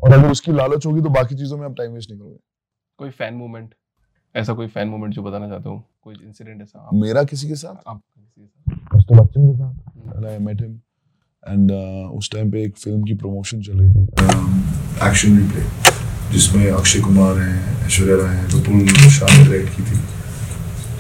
और 0.04 0.14
अगर 0.14 0.32
उसकी 0.32 0.52
लालच 0.52 0.86
होगी 0.86 1.02
तो 1.02 1.10
बाकी 1.10 1.36
चीज़ों 1.36 1.58
में 1.58 1.66
आप 1.66 1.76
टाइम 1.78 1.92
वेस्ट 1.92 2.10
नहीं 2.12 2.20
करोगे। 2.20 2.38
कोई 3.00 3.10
फ़ैन 3.12 3.34
मूवमेंट 3.34 3.74
ऐसा 4.36 4.54
कोई 4.54 4.68
फ़ैन 4.68 4.88
मूवमेंट 4.88 5.14
जो 5.14 5.24
बताना 5.24 5.50
चाहते 5.50 5.70
हो? 5.70 5.84
कोई 6.04 6.16
इंसिडेंट 6.16 6.62
ऐसा? 6.62 6.80
आप, 6.80 6.94
मेरा 6.94 7.24
किसी 7.24 7.48
के 7.48 7.56
साथ? 7.56 7.76
आप 7.88 8.02
किसी 8.16 8.42
के 8.42 8.48
साथ। 8.48 8.96
मिस्टर 8.96 9.20
बच्चन 9.20 9.52
के 9.52 9.58
साथ 9.58 10.26
I 10.26 10.38
met 10.40 10.62
him 10.62 10.74
and 11.44 11.72
uh, 11.72 12.18
उस 12.18 12.32
टाइम 12.32 12.52
पे 12.52 12.64
एक 12.64 12.78
फ़िल्म 12.78 13.04
की 13.04 13.14
प्रमोशन 13.14 13.62
चल 13.62 13.80
रही 13.80 13.90
थी। 13.90 14.04
एक्शन 15.08 15.38
रिप्ले 15.38 15.64
जिसमें 16.32 16.70
अक्षय 16.72 17.00
कुमार 17.00 17.38
हैं 17.38 17.86
ऐश्वर्या 17.86 18.16
राय 18.16 18.36
हैं 18.36 18.46
विपुल 18.46 19.10
शाह 19.12 19.38
ने 19.38 19.44
डायरेक्ट 19.46 19.76
की 19.78 19.84
थी। 19.84 20.00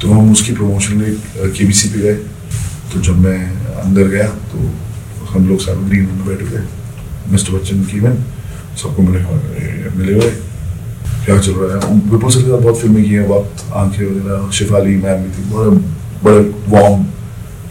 तो 0.02 0.12
हम 0.12 0.32
उसकी 0.32 0.54
प्रमोशन 0.54 0.98
में 0.98 1.16
के 1.52 1.66
बी 1.66 1.74
पे 1.93 2.00
गए। 2.00 2.16
तो 2.93 3.02
जब 3.02 3.18
मैं 3.20 3.39
अंदर 3.84 4.08
गया 4.08 4.28
तो 4.52 4.58
हम 5.30 5.48
लोग 5.50 5.60
सारे 5.60 5.84
ग्रीन 5.89 6.06
रूम 6.08 6.18
में 6.18 6.26
बैठे 6.28 6.46
थे 6.52 6.62
मिस्टर 7.32 7.54
बच्चन 7.54 7.84
की 7.84 7.98
इवेंट 7.98 8.20
सबको 8.78 9.02
मिले 9.02 9.20
मिले 9.98 10.14
हुए। 10.14 10.30
क्या 11.26 11.38
चल 11.39 11.52
रहा 11.52 11.68
है? 11.74 12.00
विपुल 12.12 12.32
सर 12.32 12.41
के 12.41 12.50
साथ 12.50 12.62
बहुत 12.64 12.80
फ़िल्में 12.82 13.04
की 13.04 13.14
हैं 13.14 13.28
वक्त 13.30 13.66
आँखें 13.74 14.06
वगैरह 14.06 14.50
शिफाली 14.52 14.96
मैम 14.96 15.24
भी 15.24 15.30
थी 15.38 15.43
बड़े 15.54 15.72
बड़े 16.24 16.41
वार्म 16.74 17.06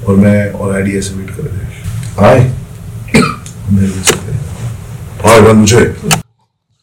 और 0.07 0.17
मैं 0.17 0.51
और 0.53 0.75
आईडी 0.77 0.97
ऐसे 0.99 1.15
वेट 1.15 1.31
कर 1.37 1.43
रहे 1.43 1.59
थे। 1.59 1.65
हाय 2.21 2.39
मेरे 3.73 5.53
मुझे। 5.53 5.85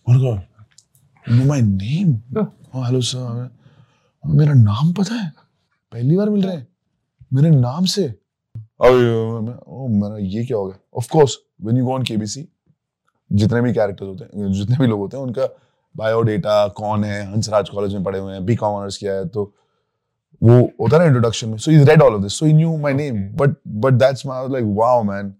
Oh 0.07 0.13
my 0.13 0.19
God. 0.21 0.39
You 1.27 1.35
know 1.35 1.47
my 1.49 1.61
name? 1.61 2.11
Oh, 2.73 2.81
hello 2.83 3.01
sir. 3.01 3.49
मेरा 4.23 4.53
नाम 4.53 4.91
पता 4.93 5.15
है? 5.15 5.31
पहली 5.91 6.17
बार 6.17 6.29
मिल 6.29 6.43
रहे 6.43 6.55
हैं। 6.55 6.67
मेरे 7.33 7.49
नाम 7.49 7.85
से? 7.85 8.03
मेरा 8.81 10.17
ये 10.17 10.43
क्या 10.45 10.57
हो 10.57 10.65
गया? 10.65 10.77
Of 10.97 11.07
course 11.11 11.37
when 11.63 11.77
you 11.77 11.85
go 11.85 11.93
on 11.93 12.03
KBC 12.03 12.47
जितने 13.31 13.61
भी 13.61 13.73
कैरेक्टर्स 13.73 14.07
होते 14.07 14.37
हैं, 14.37 14.51
जितने 14.51 14.77
भी 14.79 14.87
लोग 14.87 14.99
होते 14.99 15.17
हैं, 15.17 15.23
उनका 15.23 15.47
बायोडेटा 15.95 16.67
कौन 16.67 17.03
है? 17.03 17.23
हंसराज 17.33 17.69
कॉलेज 17.69 17.93
में 17.93 18.03
पढ़े 18.03 18.19
हुए 18.19 18.33
हैं 18.33 18.45
बी 18.45 18.55
कॉम 18.55 18.75
ऑनर्स 18.75 18.97
किया 18.97 19.13
है 19.13 19.27
तो 19.27 19.43
वो 20.41 20.59
होता 20.81 20.97
ना 20.97 21.03
इंट्रोडक्शन 21.03 21.49
में। 21.49 21.57
So 21.57 21.71
he 21.71 21.83
read 21.83 22.01
all 22.01 22.13
of 22.13 22.21
this 22.21 22.33
so 22.33 22.45
he 22.45 22.53
knew 22.53 22.77
my 22.77 22.93
name 22.93 23.21
but 23.37 23.55
but 23.67 23.93
that's 23.93 24.25
my 24.25 24.47
like 24.47 24.65
wow 24.67 25.03
man 25.03 25.33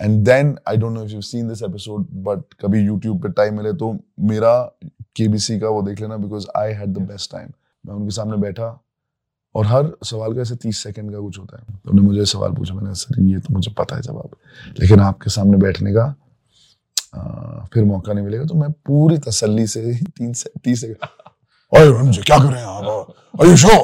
and 0.00 0.24
then 0.24 0.56
I 0.68 0.76
don't 0.76 0.92
know 0.92 1.04
if 1.04 1.12
you 1.12 1.20
seen 1.20 1.48
this 1.48 1.62
episode 1.62 2.06
but 2.24 2.54
कभी 2.60 2.80
YouTube 2.80 3.22
पे 3.22 3.28
time 3.32 3.56
मिले 3.56 3.72
तो 3.72 3.92
मेरा 4.20 4.60
KBC 5.16 5.58
का 5.60 5.68
वो 5.68 5.82
देख 5.82 6.00
लेना 6.00 6.16
because 6.16 6.46
I 6.56 6.72
had 6.72 6.88
the 6.88 7.02
best 7.02 7.32
time 7.32 7.48
मैं 7.84 7.94
उनके 7.94 8.14
सामने 8.14 8.36
बैठा 8.36 8.68
और 9.54 9.66
हर 9.66 9.90
सवाल 10.04 10.34
का 10.34 10.40
ऐसे 10.40 10.56
तीस 10.56 10.82
सेकंड 10.82 11.12
का 11.12 11.20
कुछ 11.20 11.38
होता 11.38 11.58
है। 11.58 11.64
तो 11.74 11.90
उन्होंने 11.90 12.08
मुझे 12.08 12.24
सवाल 12.32 12.52
पूछा 12.54 12.74
मैंने 12.74 12.94
सर 12.94 13.20
ये 13.22 13.38
तो 13.38 13.54
मुझे 13.54 13.74
पता 13.78 13.96
है 13.96 14.02
जवाब। 14.02 14.36
लेकिन 14.80 15.00
आपके 15.00 15.30
सामने 15.30 15.56
बैठने 15.58 15.92
का 15.94 16.14
आ, 17.14 17.20
फिर 17.72 17.84
मौका 17.84 18.12
नहीं 18.12 18.24
मिलेगा 18.24 18.44
तो 18.44 18.54
मैं 18.54 18.70
पूरी 18.86 19.18
तसल्ली 19.18 19.66
से 19.66 19.94
तीन 19.94 20.32
से 20.32 20.50
तीस 20.64 20.80
सेकंड 20.80 21.08
और 21.72 22.22
क्या 22.22 22.38
कर 22.38 22.44
रहे 22.44 22.60
हैं 22.60 22.68
आप? 22.68 23.14
You 23.40 23.78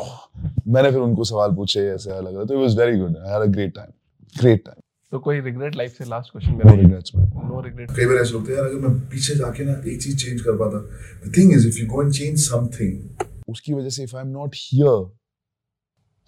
मैंने 0.69 0.91
फिर 0.91 1.01
उनको 1.01 1.25
सवाल 1.25 1.55
पूछे 1.55 1.81
ऐसे 1.91 2.11
अलग 2.11 2.35
अलग 2.35 2.49
तो 2.49 2.55
it 2.55 2.61
was 2.61 2.79
very 2.79 2.99
good 2.99 3.17
I 3.19 3.33
had 3.33 3.43
a 3.43 3.53
great 3.53 3.75
time 3.77 3.91
great 4.35 4.65
time 4.67 4.81
तो 5.13 5.19
कोई 5.19 5.41
रिग्रेट 5.41 5.77
लाइफ 5.77 5.97
से 5.99 6.05
लास्ट 6.05 6.33
क्वेश्चन 6.33 6.51
नो 6.51 6.57
मेरा 6.59 6.73
रिग्रेट्स 6.81 7.13
मैन 7.17 7.31
नो 7.45 7.61
रिग्रेट 7.61 7.91
कई 7.97 8.07
बार 8.07 8.17
ऐसा 8.17 8.37
लगता 8.39 8.53
है 8.53 8.59
यार 8.59 8.67
अगर 8.67 8.89
मैं 8.89 9.01
पीछे 9.11 9.35
जाके 9.35 9.65
ना 9.65 9.73
एक 9.73 10.03
चीज़ 10.03 10.25
चेंज 10.25 10.41
कर 10.41 10.57
पाता। 10.57 10.79
The 11.29 11.33
thing 11.37 11.53
is 11.53 11.69
if 11.69 11.79
you 11.79 11.87
go 11.87 12.03
and 12.03 12.13
change 12.13 12.39
something 12.41 13.25
उसकी 13.49 13.73
वजह 13.75 13.89
से 13.89 14.03
if 14.05 14.17
I 14.17 14.23
am 14.23 14.29
not 14.29 14.55
here 14.57 15.05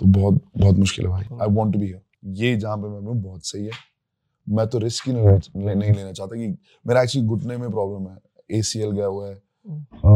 तो 0.00 0.06
बहुत 0.08 0.40
बहुत 0.58 0.76
मुश्किल 0.76 1.06
है 1.06 1.10
भाई। 1.10 1.38
I 1.42 1.54
want 1.54 1.72
to 1.72 1.78
be 1.78 1.86
here 1.86 2.00
ये 2.42 2.56
जहाँ 2.56 2.76
पे 2.76 2.88
मैं 2.88 3.00
हूँ 3.00 3.22
बहुत 3.22 3.46
सही 3.46 3.64
है। 3.64 3.70
मैं 4.46 4.66
तो 4.66 4.78
रिस्क 4.78 5.06
ही 5.06 5.12
नहीं 5.12 5.74
नहीं 5.74 5.92
लेना 5.92 6.12
चाहता 6.12 6.36
कि 6.36 6.46
मेरा 6.86 7.02
एक्चुअली 7.02 7.26
घुटने 7.28 7.56
में 7.56 7.70
प्रॉब्लम 7.70 8.08
है। 8.08 8.58
एसीएल 8.58 8.90
गया 8.90 9.06
हुआ 9.06 9.28
है। 9.28 9.34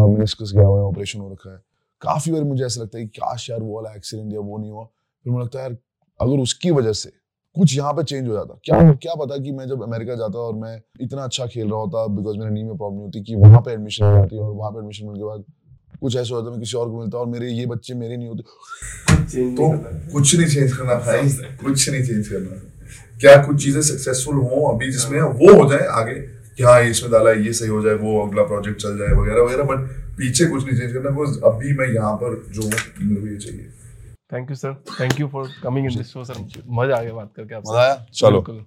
मेनिस्कस 0.08 0.52
गया 0.54 0.66
हुआ 0.66 0.78
है 0.78 0.84
ऑपरेशन 0.84 1.20
हो 1.20 1.28
रखा 1.32 1.52
है। 1.52 1.58
काफ़ी 2.02 2.32
बार 2.32 2.44
मुझे 2.44 2.64
ऐसा 2.64 2.80
लगता 2.82 2.98
है 2.98 3.04
कि 3.04 3.10
काश 3.18 3.48
यार 3.50 3.60
वो 3.62 3.74
वाला 3.74 3.94
एक्सीडेंट 3.96 4.32
या 4.32 4.40
वो 4.40 4.58
नहीं 4.58 4.70
हुआ। 4.70 4.84
फिर 4.84 5.32
मुझे 5.32 5.42
लगता 5.44 5.58
है 5.58 5.64
यार 5.64 5.76
अगर 6.20 6.42
उसकी 6.42 6.70
वजह 6.70 6.92
से 6.92 7.10
कुछ 7.56 7.76
यहाँ 7.76 7.92
पे 7.92 8.02
चेंज 8.04 8.28
हो 8.28 8.34
जाता। 8.34 8.58
क्या 8.64 8.92
क्या 8.94 9.14
पता 9.14 9.36
कि 9.42 9.52
मैं 9.52 9.66
जब 9.68 9.82
अमेरिका 9.82 10.14
जाता 10.16 10.38
और 10.38 10.54
मैं 10.56 10.80
इतना 11.00 11.24
अच्छा 11.24 11.46
खेल 11.46 11.70
रहा 11.70 11.80
होता 11.80 12.06
बिकॉज़ 12.16 12.38
मेरे 12.38 12.50
नी 12.50 12.62
में 12.64 12.76
प्रॉब्लम 12.76 13.00
होती 13.00 13.22
कि 13.24 13.34
वहाँ 13.36 13.60
पे 13.60 13.72
एडमिशन 13.72 14.04
हो 14.04 14.12
जाती 14.12 14.38
और 14.38 14.52
वहाँ 14.52 14.70
पे 14.72 14.78
एडमिशन 14.78 15.06
मिलने 15.06 15.20
के 15.20 15.24
बाद 15.24 15.44
कुछ 16.02 16.16
ऐसा 16.16 16.34
होता 16.34 16.50
मैं 16.50 16.60
किसी 16.60 16.76
और 16.76 16.90
को 16.90 17.00
मिलता 17.00 17.18
और 17.18 17.26
मेरे 17.28 17.48
ये 17.50 17.64
बच्चे 17.66 17.94
मेरे 17.94 18.16
नहीं 18.16 18.28
होते। 18.28 18.42
तो 19.56 19.70
कुछ 20.12 20.34
नहीं 20.34 20.48
चेंज 20.48 20.72
करना 20.76 20.94
भाई 21.00 21.28
कुछ 21.62 21.88
नहीं 21.88 22.02
चेंज 22.04 22.28
करना। 22.28 22.60
क्या 23.20 23.36
कुछ 23.44 23.62
चीज़ें 23.64 23.80
सक्सेसफुल 23.82 24.36
हो 24.44 24.62
अभी 24.68 24.90
जिसमें 24.92 25.20
वो 25.20 25.52
हो 25.54 25.68
जाए 25.70 25.86
आगे 25.98 26.14
कि 26.56 26.62
हाँ 26.62 26.80
इसमें 26.84 27.10
डाला 27.12 27.32
ये 27.32 27.52
सही 27.52 27.68
हो 27.68 27.82
जाए 27.82 27.94
वो 27.98 28.18
अगला 28.26 28.42
प्रोजेक्ट 28.48 28.80
चल 28.80 28.98
जाए 28.98 29.12
वगैरह 29.18 29.42
वगैरह 29.42 29.64
बट 29.64 29.86
पीछे 30.16 30.46
कुछ 30.46 30.64
नहीं 30.64 30.76
चेंज 30.78 30.92
करना 30.92 31.10
बिकॉज़ 31.10 31.40
अभी 31.52 31.76
मैं 31.78 31.86
यहाँ 31.90 32.14
पर 32.16 32.42
जो 32.54 32.62
हूँ 32.62 32.70
मेरे 32.70 33.20
को 33.20 33.26
ये 33.26 33.36
चाहिए। 33.38 33.70
Thank 34.32 34.50
you 34.50 34.56
sir 34.56 34.74
thank 34.90 35.20
you 35.20 35.28
for 35.28 35.48
coming 35.62 35.86
in 35.86 35.96
this 35.96 36.06
show 36.08 36.24
sir 36.24 36.44
मज़ा 36.70 36.96
आ 36.96 37.02
गया 37.02 37.14
बात 37.14 37.32
करके 37.36 37.54
आपसे। 37.54 37.70
मज़ा 37.70 37.82
आया? 37.82 37.94
चलो। 38.14 38.40
बिल्कुल। 38.40 38.64